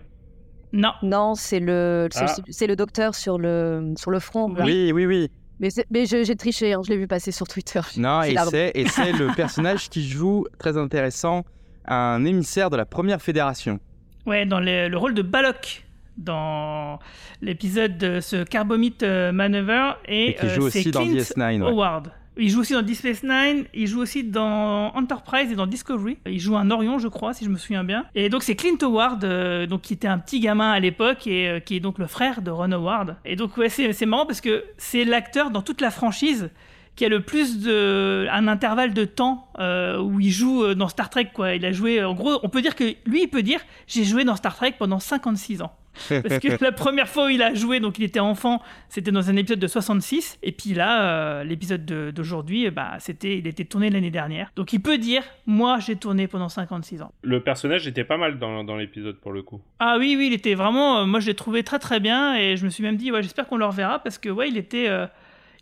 Non. 0.73 0.92
Non, 1.02 1.34
c'est 1.34 1.61
le, 1.61 2.08
c'est 2.11 2.64
Ah. 2.64 2.66
le 2.68 2.76
docteur 2.76 3.14
sur 3.14 3.38
le, 3.38 3.94
sur 3.96 4.11
le 4.11 4.18
front. 4.20 4.52
là. 4.52 4.64
Oui, 4.64 4.92
oui, 4.92 5.06
oui. 5.06 5.30
Mais, 5.61 5.68
mais 5.90 6.06
je- 6.06 6.25
j'ai 6.25 6.37
triché, 6.37 6.73
hein, 6.73 6.80
je 6.84 6.90
l'ai 6.90 6.96
vu 6.96 7.06
passer 7.06 7.30
sur 7.32 7.46
Twitter. 7.46 7.80
Non, 7.96 8.23
et 8.23 8.34
c'est, 8.50 8.73
et 8.75 8.88
c'est 8.88 9.12
le 9.12 9.28
personnage 9.37 9.88
qui 9.88 10.06
joue, 10.08 10.46
très 10.58 10.76
intéressant, 10.76 11.44
un 11.87 12.25
émissaire 12.25 12.70
de 12.70 12.76
la 12.76 12.84
première 12.87 13.20
fédération. 13.23 13.78
Ouais, 14.26 14.46
dans 14.46 14.58
le, 14.61 14.88
le 14.88 14.96
rôle 14.96 15.14
de 15.14 15.23
Balok 15.23 15.84
dans 16.16 16.99
l'épisode 17.42 17.99
de 17.99 18.20
ce 18.20 18.44
Carbomite 18.44 19.02
euh, 19.02 19.32
Maneuver 19.32 19.92
et, 20.06 20.30
Et 20.30 20.34
qui 20.34 20.46
euh, 20.46 20.54
joue 20.54 20.70
c'est 20.70 20.78
aussi 20.80 20.90
dans 20.90 21.00
Clint 21.04 21.14
DS9. 21.14 21.62
ouais. 21.62 21.70
Howard. 21.70 22.11
Il 22.37 22.50
joue 22.50 22.61
aussi 22.61 22.73
dans 22.73 22.83
Deep 22.83 22.97
Space 22.97 23.23
Nine, 23.23 23.64
il 23.75 23.87
joue 23.87 24.00
aussi 24.00 24.25
dans 24.25 24.93
Enterprise 24.95 25.53
et 25.53 25.55
dans 25.55 25.67
Discovery. 25.67 26.19
Il 26.26 26.41
joue 26.41 26.57
un 26.57 26.71
Orion, 26.71 26.99
je 26.99 27.07
crois, 27.07 27.33
si 27.33 27.45
je 27.45 27.50
me 27.50 27.57
souviens 27.57 27.85
bien. 27.85 28.07
Et 28.17 28.29
donc 28.29 28.43
c'est 28.43 28.57
Clint 28.57 28.76
Howard, 28.83 29.23
euh, 29.25 29.67
donc 29.67 29.83
qui 29.83 29.93
était 29.93 30.09
un 30.09 30.19
petit 30.19 30.41
gamin 30.41 30.73
à 30.73 30.81
l'époque 30.81 31.29
et 31.29 31.49
euh, 31.49 31.61
qui 31.61 31.76
est 31.76 31.81
donc 31.81 31.99
le 31.99 32.09
frère 32.09 32.43
de 32.43 32.50
Ron 32.50 32.73
Howard. 32.73 33.17
Et 33.25 33.37
donc 33.37 33.57
ouais, 33.57 33.69
c'est 33.69 34.07
marrant 34.07 34.26
parce 34.26 34.41
que 34.41 34.64
c'est 34.79 35.05
l'acteur 35.05 35.50
dans 35.50 35.62
toute 35.62 35.81
la 35.81 35.93
franchise 35.93 36.50
qui 36.97 37.05
a 37.05 37.09
le 37.09 37.21
plus 37.21 37.61
de 37.61 38.26
un 38.31 38.49
intervalle 38.49 38.95
de 38.95 39.05
temps 39.05 39.49
euh, 39.59 40.00
où 40.00 40.19
il 40.19 40.31
joue 40.31 40.75
dans 40.75 40.88
Star 40.88 41.11
Trek 41.11 41.31
quoi. 41.33 41.55
Il 41.55 41.64
a 41.64 41.73
joué 41.73 42.03
en 42.03 42.14
gros, 42.14 42.41
on 42.43 42.49
peut 42.49 42.62
dire 42.62 42.75
que 42.75 42.95
lui 43.07 43.23
il 43.23 43.29
peut 43.29 43.43
dire 43.43 43.61
j'ai 43.87 44.05
joué 44.05 44.25
dans 44.25 44.37
Star 44.37 44.57
Trek 44.57 44.75
pendant 44.76 44.99
56 44.99 45.62
ans. 45.62 45.73
Parce 46.09 46.39
que 46.41 46.63
la 46.65 46.73
première 46.73 47.09
fois 47.09 47.27
où 47.27 47.29
il 47.29 47.43
a 47.43 47.55
joué, 47.55 47.81
donc 47.81 47.99
il 47.99 48.05
était 48.05 48.21
enfant, 48.21 48.63
c'était 48.89 49.11
dans 49.13 49.31
un 49.31 49.37
épisode 49.37 49.59
de 49.59 49.67
66. 49.67 50.39
Et 50.43 50.53
puis 50.53 50.75
là, 50.75 51.03
euh, 51.03 51.45
l'épisode 51.45 51.85
de- 51.85 52.11
d'aujourd'hui, 52.11 52.71
bah, 52.71 52.93
c'était, 52.99 53.39
il 53.39 53.47
était 53.47 53.65
tourné 53.65 53.91
l'année 53.91 54.11
dernière. 54.11 54.51
Donc 54.57 54.73
il 54.73 54.81
peut 54.81 54.99
dire, 54.99 55.23
moi 55.47 55.79
j'ai 55.81 55.97
tourné 55.97 56.27
pendant 56.29 56.49
56 56.49 57.03
ans. 57.03 57.13
Le 57.23 57.41
personnage 57.43 57.87
était 57.87 58.05
pas 58.05 58.17
mal 58.17 58.39
dans, 58.39 58.65
dans 58.65 58.77
l'épisode 58.77 59.17
pour 59.21 59.33
le 59.33 59.43
coup. 59.43 59.61
Ah 59.79 59.97
oui, 59.99 60.15
oui, 60.19 60.27
il 60.29 60.33
était 60.33 60.55
vraiment, 60.55 60.99
euh, 60.99 61.05
moi 61.07 61.21
je 61.21 61.27
l'ai 61.27 61.35
trouvé 61.35 61.63
très 61.63 61.79
très 61.79 62.01
bien. 62.01 62.35
Et 62.37 62.57
je 62.57 62.65
me 62.65 62.71
suis 62.71 62.83
même 62.83 62.97
dit, 62.97 63.13
ouais, 63.13 63.23
j'espère 63.23 63.47
qu'on 63.47 63.57
le 63.57 63.67
reverra 63.67 63.99
parce 64.01 64.19
que 64.19 64.29
ouais, 64.29 64.49
il 64.49 64.57
était, 64.57 64.89
euh, 64.89 65.07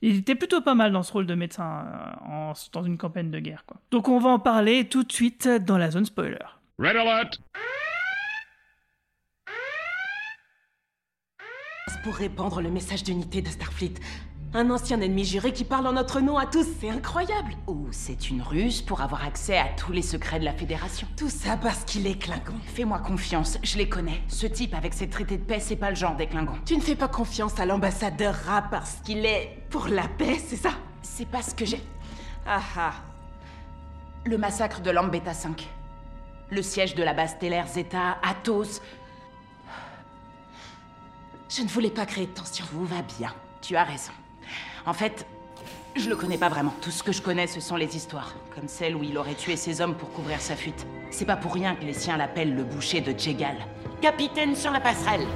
il 0.00 0.16
était 0.16 0.34
plutôt 0.34 0.60
pas 0.60 0.74
mal 0.74 0.92
dans 0.92 1.02
ce 1.02 1.12
rôle 1.12 1.26
de 1.26 1.34
médecin 1.34 1.84
euh, 1.86 2.26
en- 2.32 2.52
dans 2.72 2.82
une 2.82 2.98
campagne 2.98 3.30
de 3.30 3.38
guerre. 3.38 3.64
Quoi. 3.66 3.76
Donc 3.90 4.08
on 4.08 4.18
va 4.18 4.30
en 4.30 4.38
parler 4.38 4.84
tout 4.88 5.04
de 5.04 5.12
suite 5.12 5.48
dans 5.48 5.78
la 5.78 5.90
zone 5.90 6.04
spoiler. 6.04 6.38
Red 6.78 6.96
alert! 6.96 7.38
Pour 12.04 12.14
répandre 12.14 12.60
le 12.60 12.70
message 12.70 13.02
d'unité 13.02 13.42
de 13.42 13.48
Starfleet. 13.48 13.94
Un 14.54 14.70
ancien 14.70 15.00
ennemi 15.00 15.24
juré 15.24 15.52
qui 15.52 15.64
parle 15.64 15.86
en 15.88 15.92
notre 15.94 16.20
nom 16.20 16.38
à 16.38 16.46
tous, 16.46 16.66
c'est 16.80 16.90
incroyable 16.90 17.54
Ou 17.66 17.88
c'est 17.90 18.30
une 18.30 18.40
ruse 18.40 18.82
pour 18.82 19.00
avoir 19.00 19.24
accès 19.24 19.58
à 19.58 19.66
tous 19.76 19.90
les 19.90 20.02
secrets 20.02 20.38
de 20.38 20.44
la 20.44 20.52
Fédération. 20.52 21.08
Tout 21.16 21.28
ça 21.28 21.56
parce 21.56 21.84
qu'il 21.84 22.06
est 22.06 22.18
Klingon. 22.18 22.54
Fais-moi 22.66 23.00
confiance, 23.00 23.58
je 23.64 23.78
les 23.78 23.88
connais. 23.88 24.20
Ce 24.28 24.46
type 24.46 24.74
avec 24.74 24.94
ses 24.94 25.08
traités 25.08 25.38
de 25.38 25.42
paix, 25.42 25.58
c'est 25.58 25.76
pas 25.76 25.90
le 25.90 25.96
genre 25.96 26.14
des 26.14 26.28
Klingons. 26.28 26.58
Tu 26.64 26.76
ne 26.76 26.82
fais 26.82 26.94
pas 26.94 27.08
confiance 27.08 27.58
à 27.58 27.66
l'ambassadeur 27.66 28.34
Ra 28.46 28.62
parce 28.62 28.96
qu'il 29.04 29.26
est 29.26 29.64
pour 29.70 29.88
la 29.88 30.06
paix, 30.06 30.38
c'est 30.38 30.56
ça? 30.56 30.70
C'est 31.02 31.26
pas 31.26 31.42
ce 31.42 31.54
que 31.54 31.64
j'ai. 31.64 31.82
Ah 32.46 32.60
ah. 32.76 32.92
Le 34.24 34.38
massacre 34.38 34.82
de 34.82 34.90
Lambeta 34.90 35.34
5. 35.34 35.68
Le 36.50 36.62
siège 36.62 36.94
de 36.94 37.02
la 37.02 37.14
base 37.14 37.30
stellaire 37.30 37.66
Zeta, 37.66 38.18
Athos. 38.22 38.80
Je 41.54 41.62
ne 41.62 41.68
voulais 41.68 41.90
pas 41.90 42.06
créer 42.06 42.24
de 42.24 42.30
tension. 42.30 42.64
Tout 42.70 42.84
va 42.86 43.02
bien. 43.18 43.30
Tu 43.60 43.76
as 43.76 43.84
raison. 43.84 44.12
En 44.86 44.94
fait, 44.94 45.26
je 45.94 46.08
le 46.08 46.16
connais 46.16 46.38
pas 46.38 46.48
vraiment. 46.48 46.74
Tout 46.80 46.90
ce 46.90 47.02
que 47.02 47.12
je 47.12 47.20
connais, 47.20 47.46
ce 47.46 47.60
sont 47.60 47.76
les 47.76 47.94
histoires. 47.94 48.34
Comme 48.54 48.68
celle 48.68 48.96
où 48.96 49.02
il 49.02 49.18
aurait 49.18 49.34
tué 49.34 49.56
ses 49.56 49.82
hommes 49.82 49.94
pour 49.94 50.10
couvrir 50.14 50.40
sa 50.40 50.56
fuite. 50.56 50.86
C'est 51.10 51.26
pas 51.26 51.36
pour 51.36 51.52
rien 51.52 51.74
que 51.74 51.84
les 51.84 51.92
siens 51.92 52.16
l'appellent 52.16 52.56
le 52.56 52.64
boucher 52.64 53.02
de 53.02 53.12
Djegal. 53.12 53.56
Capitaine 54.00 54.56
sur 54.56 54.70
la 54.70 54.80
passerelle. 54.80 55.26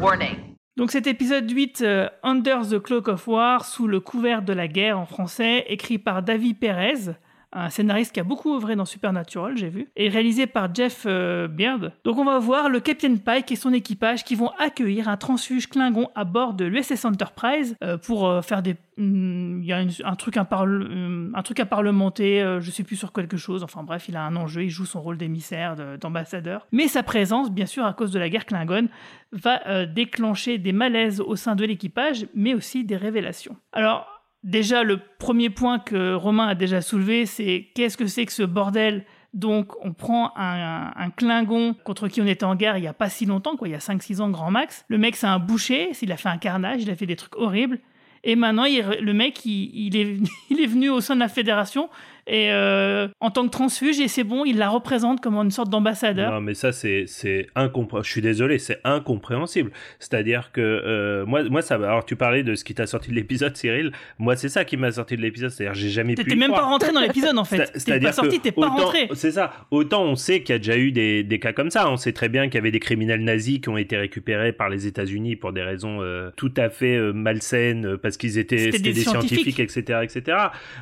Warning. 0.00 0.36
Donc 0.76 0.92
cet 0.92 1.08
épisode 1.08 1.50
8, 1.50 1.80
euh, 1.82 2.08
Under 2.22 2.60
the 2.64 2.78
Cloak 2.78 3.08
of 3.08 3.26
War, 3.26 3.64
sous 3.64 3.88
le 3.88 3.98
couvert 3.98 4.42
de 4.42 4.52
la 4.52 4.68
guerre 4.68 5.00
en 5.00 5.06
français, 5.06 5.64
écrit 5.66 5.98
par 5.98 6.22
David 6.22 6.60
Perez, 6.60 7.14
un 7.52 7.68
scénariste 7.70 8.12
qui 8.12 8.20
a 8.20 8.24
beaucoup 8.24 8.54
œuvré 8.54 8.76
dans 8.76 8.84
Supernatural, 8.84 9.56
j'ai 9.56 9.68
vu, 9.68 9.88
et 9.96 10.08
réalisé 10.08 10.46
par 10.46 10.72
Jeff 10.74 11.02
euh, 11.06 11.48
Beard. 11.48 11.92
Donc 12.04 12.18
on 12.18 12.24
va 12.24 12.38
voir 12.38 12.68
le 12.68 12.78
Captain 12.80 13.16
Pike 13.16 13.50
et 13.50 13.56
son 13.56 13.72
équipage 13.72 14.22
qui 14.24 14.34
vont 14.36 14.50
accueillir 14.58 15.08
un 15.08 15.16
transfuge 15.16 15.68
Klingon 15.68 16.08
à 16.14 16.24
bord 16.24 16.54
de 16.54 16.64
l'USS 16.64 17.04
Enterprise 17.04 17.76
euh, 17.82 17.98
pour 17.98 18.28
euh, 18.28 18.40
faire 18.42 18.62
des... 18.62 18.76
Hmm, 18.96 19.60
Il 19.62 19.66
y 19.66 19.72
a 19.72 19.80
une- 19.82 19.90
un, 20.04 20.14
truc 20.14 20.36
à 20.36 20.44
parlementer, 21.64 22.42
euh, 22.42 22.60
je 22.60 22.70
sais 22.70 22.84
plus 22.84 22.96
sur 22.96 23.12
quelque 23.12 23.36
chose, 23.36 23.62
enfin 23.64 23.82
bref, 23.82 24.06
il 24.08 24.16
a 24.16 24.22
un 24.22 24.36
enjeu, 24.36 24.64
il 24.64 24.70
joue 24.70 24.84
son 24.86 25.00
rôle 25.00 25.16
d'émissaire, 25.18 25.74
de- 25.76 25.96
d'ambassadeur. 25.96 26.66
Mais 26.72 26.86
sa 26.88 27.02
présence, 27.02 27.50
bien 27.50 27.66
sûr, 27.66 27.84
à 27.84 27.92
cause 27.94 28.12
de 28.12 28.18
la 28.18 28.28
guerre 28.28 28.46
Klingon, 28.46 28.88
va 29.32 29.86
déclencher 29.86 30.58
des 30.58 30.72
malaises 30.72 31.20
au 31.20 31.36
sein 31.36 31.54
de 31.54 31.64
l'équipage, 31.64 32.26
mais 32.34 32.54
aussi 32.54 32.84
des 32.84 32.96
révélations. 32.96 33.56
Alors, 33.72 34.19
déjà, 34.44 34.82
le 34.82 35.00
premier 35.18 35.50
point 35.50 35.78
que 35.78 36.14
Romain 36.14 36.48
a 36.48 36.54
déjà 36.54 36.80
soulevé, 36.80 37.26
c'est 37.26 37.68
qu'est-ce 37.74 37.96
que 37.96 38.06
c'est 38.06 38.26
que 38.26 38.32
ce 38.32 38.42
bordel? 38.42 39.04
Donc, 39.32 39.72
on 39.84 39.92
prend 39.92 40.32
un, 40.36 40.90
un 40.96 41.10
Klingon 41.10 41.74
contre 41.84 42.08
qui 42.08 42.20
on 42.20 42.26
était 42.26 42.44
en 42.44 42.56
guerre 42.56 42.78
il 42.78 42.84
y 42.84 42.88
a 42.88 42.92
pas 42.92 43.08
si 43.08 43.26
longtemps, 43.26 43.56
quoi, 43.56 43.68
il 43.68 43.72
y 43.72 43.74
a 43.74 43.78
5-6 43.78 44.20
ans 44.20 44.28
grand 44.28 44.50
max. 44.50 44.84
Le 44.88 44.98
mec, 44.98 45.14
c'est 45.14 45.28
un 45.28 45.38
boucher, 45.38 45.92
il 46.02 46.10
a 46.10 46.16
fait 46.16 46.28
un 46.28 46.38
carnage, 46.38 46.82
il 46.82 46.90
a 46.90 46.96
fait 46.96 47.06
des 47.06 47.16
trucs 47.16 47.36
horribles. 47.36 47.78
Et 48.24 48.36
maintenant, 48.36 48.64
le 48.66 49.12
mec, 49.12 49.40
il 49.44 49.96
est 49.96 50.66
venu 50.66 50.90
au 50.90 51.00
sein 51.00 51.14
de 51.14 51.20
la 51.20 51.28
fédération 51.28 51.88
et 52.26 52.52
euh, 52.52 53.08
en 53.20 53.30
tant 53.30 53.44
que 53.44 53.50
transfuge, 53.50 54.00
et 54.00 54.08
c'est 54.08 54.24
bon, 54.24 54.44
il 54.44 54.58
la 54.58 54.68
représente 54.68 55.20
comme 55.20 55.34
une 55.36 55.50
sorte 55.50 55.70
d'ambassadeur. 55.70 56.32
Non, 56.32 56.40
mais 56.40 56.54
ça, 56.54 56.72
c'est 56.72 57.04
c'est 57.06 57.48
incompréhensible. 57.54 58.06
Je 58.06 58.10
suis 58.12 58.22
désolé, 58.22 58.58
c'est 58.58 58.80
incompréhensible. 58.84 59.70
C'est-à-dire 59.98 60.50
que 60.52 60.60
euh, 60.60 61.26
moi, 61.26 61.42
moi, 61.44 61.62
ça 61.62 61.78
va. 61.78 61.88
Alors, 61.88 62.04
tu 62.04 62.16
parlais 62.16 62.42
de 62.42 62.54
ce 62.54 62.64
qui 62.64 62.74
t'a 62.74 62.86
sorti 62.86 63.10
de 63.10 63.14
l'épisode, 63.14 63.56
Cyril. 63.56 63.92
Moi, 64.18 64.36
c'est 64.36 64.48
ça 64.48 64.64
qui 64.64 64.76
m'a 64.76 64.92
sorti 64.92 65.16
de 65.16 65.22
l'épisode. 65.22 65.50
C'est-à-dire, 65.50 65.74
j'ai 65.74 65.88
jamais 65.88 66.14
pu. 66.14 66.24
T'étais 66.24 66.36
même 66.36 66.50
pas 66.50 66.62
rentré 66.62 66.92
dans 66.92 67.00
l'épisode 67.00 67.36
en 67.38 67.44
fait. 67.44 67.72
T'es 67.84 68.00
pas 68.00 68.12
sorti, 68.12 68.40
t'es 68.40 68.52
pas 68.52 68.62
autant- 68.62 68.76
rentré. 68.76 69.08
C'est 69.14 69.32
ça. 69.32 69.52
Autant 69.70 70.02
on 70.04 70.14
sait 70.16 70.42
qu'il 70.42 70.54
y 70.54 70.56
a 70.56 70.58
déjà 70.58 70.76
eu 70.76 70.92
des, 70.92 71.22
des 71.22 71.38
cas 71.38 71.52
comme 71.52 71.70
ça. 71.70 71.90
On 71.90 71.96
sait 71.96 72.12
très 72.12 72.28
bien 72.28 72.46
qu'il 72.46 72.54
y 72.56 72.58
avait 72.58 72.70
des 72.70 72.80
criminels 72.80 73.22
nazis 73.22 73.60
qui 73.60 73.68
ont 73.68 73.76
été 73.76 73.96
récupérés 73.96 74.52
par 74.52 74.68
les 74.68 74.86
États-Unis 74.86 75.36
pour 75.36 75.52
des 75.52 75.62
raisons 75.62 76.02
euh, 76.02 76.30
tout 76.36 76.52
à 76.56 76.70
fait 76.70 76.98
malsaines 77.12 77.96
parce 77.98 78.16
qu'ils 78.16 78.38
étaient 78.38 78.70
des 78.70 78.78
des, 78.78 78.94
scientifiques, 78.94 79.60
etc., 79.60 80.00
etc. 80.02 80.36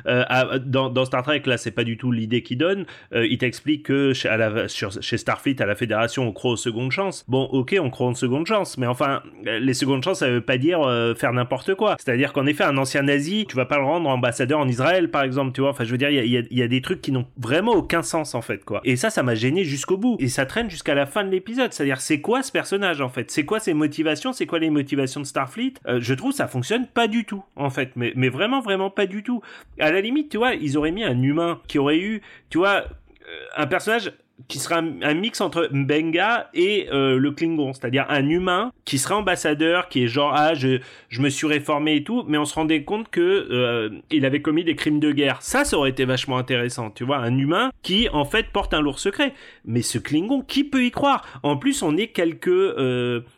À- 0.05 0.59
dans, 0.59 0.89
dans 0.89 1.05
Star 1.05 1.23
Trek, 1.23 1.28
Trek, 1.29 1.43
là, 1.45 1.57
c'est 1.57 1.69
pas 1.69 1.83
du 1.83 1.95
tout 1.95 2.11
l'idée 2.11 2.41
qu'il 2.41 2.57
donne. 2.57 2.87
Euh, 3.13 3.27
il 3.27 3.37
t'explique 3.37 3.83
que 3.83 4.13
chez, 4.13 5.17
Starfleet, 5.17 5.61
à 5.61 5.67
la 5.67 5.75
Fédération, 5.75 6.27
on 6.27 6.31
croit 6.31 6.53
aux 6.53 6.57
secondes 6.57 6.91
chances. 6.91 7.23
Bon, 7.27 7.43
ok, 7.43 7.75
on 7.79 7.91
croit 7.91 8.07
aux 8.07 8.15
secondes 8.15 8.47
chances, 8.47 8.79
mais 8.79 8.87
enfin, 8.87 9.21
euh, 9.45 9.59
les 9.59 9.75
secondes 9.75 10.03
chances, 10.03 10.19
ça 10.19 10.29
veut 10.31 10.41
pas 10.41 10.57
dire 10.57 10.81
euh, 10.81 11.13
faire 11.13 11.31
n'importe 11.31 11.75
quoi. 11.75 11.97
C'est-à-dire 11.99 12.33
qu'en 12.33 12.47
effet, 12.47 12.63
un 12.63 12.79
ancien 12.79 13.03
nazi, 13.03 13.45
tu 13.47 13.55
vas 13.55 13.67
pas 13.67 13.77
le 13.77 13.83
rendre 13.83 14.09
ambassadeur 14.09 14.59
en 14.59 14.67
Israël, 14.67 15.11
par 15.11 15.21
exemple, 15.21 15.51
tu 15.51 15.61
vois. 15.61 15.69
Enfin, 15.69 15.83
je 15.83 15.91
veux 15.91 15.99
dire, 15.99 16.09
il 16.09 16.31
y 16.31 16.63
a, 16.63 16.67
des 16.67 16.81
trucs 16.81 17.01
qui 17.01 17.11
n'ont 17.11 17.27
vraiment 17.37 17.73
aucun 17.73 18.01
sens, 18.01 18.33
en 18.33 18.41
fait, 18.41 18.65
quoi. 18.65 18.81
Et 18.85 18.95
ça, 18.95 19.11
ça 19.11 19.21
m'a 19.21 19.35
gêné 19.35 19.63
jusqu'au 19.63 19.97
bout. 19.97 20.17
Et 20.19 20.29
ça 20.29 20.47
traîne 20.47 20.71
jusqu'à 20.71 20.95
la 20.95 21.05
fin 21.05 21.23
de 21.23 21.29
l'épisode. 21.29 21.71
C'est-à-dire, 21.73 22.01
c'est 22.01 22.21
quoi 22.21 22.41
ce 22.41 22.51
personnage, 22.51 23.01
en 23.01 23.09
fait? 23.09 23.29
C'est 23.29 23.45
quoi 23.45 23.59
ses 23.59 23.75
motivations? 23.75 24.33
C'est 24.33 24.47
quoi 24.47 24.57
les 24.57 24.71
motivations 24.71 25.21
de 25.21 25.27
Starfleet? 25.27 25.73
Je 25.99 26.13
trouve 26.15 26.31
ça 26.31 26.47
fonctionne 26.47 26.87
pas 26.87 27.07
du 27.07 27.23
tout, 27.23 27.43
en 27.55 27.69
fait. 27.69 27.91
Mais 27.95 28.29
vraiment, 28.29 28.61
vraiment 28.61 28.89
pas 28.89 29.05
du 29.05 29.21
tout. 29.21 29.43
À 29.79 29.91
la 29.91 30.01
limite, 30.01 30.29
tu 30.29 30.37
vois, 30.37 30.55
ils 30.55 30.75
auraient 30.75 30.89
mis 30.89 31.03
un 31.03 31.18
humain 31.23 31.59
qui 31.67 31.79
aurait 31.79 31.99
eu, 31.99 32.21
tu 32.49 32.57
vois, 32.57 32.83
euh, 33.29 33.45
un 33.57 33.67
personnage 33.67 34.11
qui 34.47 34.57
serait 34.57 34.75
un, 34.75 35.13
mix 35.15 35.41
entre 35.41 35.67
Mbenga 35.71 36.49
et 36.53 36.87
euh, 36.93 37.17
le 37.17 37.31
Klingon, 37.31 37.73
c'est-à-dire 37.73 38.05
un 38.07 38.27
humain 38.29 38.71
qui 38.85 38.97
serait 38.97 39.15
ambassadeur, 39.15 39.89
qui 39.89 40.03
est 40.03 40.07
genre 40.07 40.31
ah 40.33 40.53
je, 40.53 40.79
je 41.09 41.21
me 41.21 41.29
suis 41.29 41.45
réformé 41.45 41.97
et 41.97 42.03
tout, 42.05 42.23
mais 42.25 42.37
on 42.37 42.45
se 42.45 42.55
rendait 42.55 42.83
compte 42.83 43.09
que 43.09 43.19
euh, 43.19 43.89
il 44.09 44.25
avait 44.25 44.41
commis 44.41 44.63
des 44.63 44.75
crimes 44.75 45.01
de 45.01 45.11
guerre. 45.11 45.41
Ça, 45.41 45.65
ça 45.65 45.77
aurait 45.77 45.89
été 45.89 46.05
vachement 46.05 46.37
intéressant, 46.37 46.89
tu 46.89 47.03
vois, 47.03 47.17
un 47.17 47.37
humain 47.37 47.71
qui 47.81 48.07
en 48.09 48.23
fait 48.23 48.47
porte 48.51 48.73
un 48.73 48.79
lourd 48.79 48.99
secret. 48.99 49.33
Mais 49.65 49.81
ce 49.81 49.97
Klingon, 49.97 50.41
qui 50.41 50.63
peut 50.63 50.85
y 50.85 50.91
croire? 50.91 51.25
En 51.43 51.57
plus, 51.57 51.83
on 51.83 51.97
est 51.97 52.07
quelques 52.07 52.47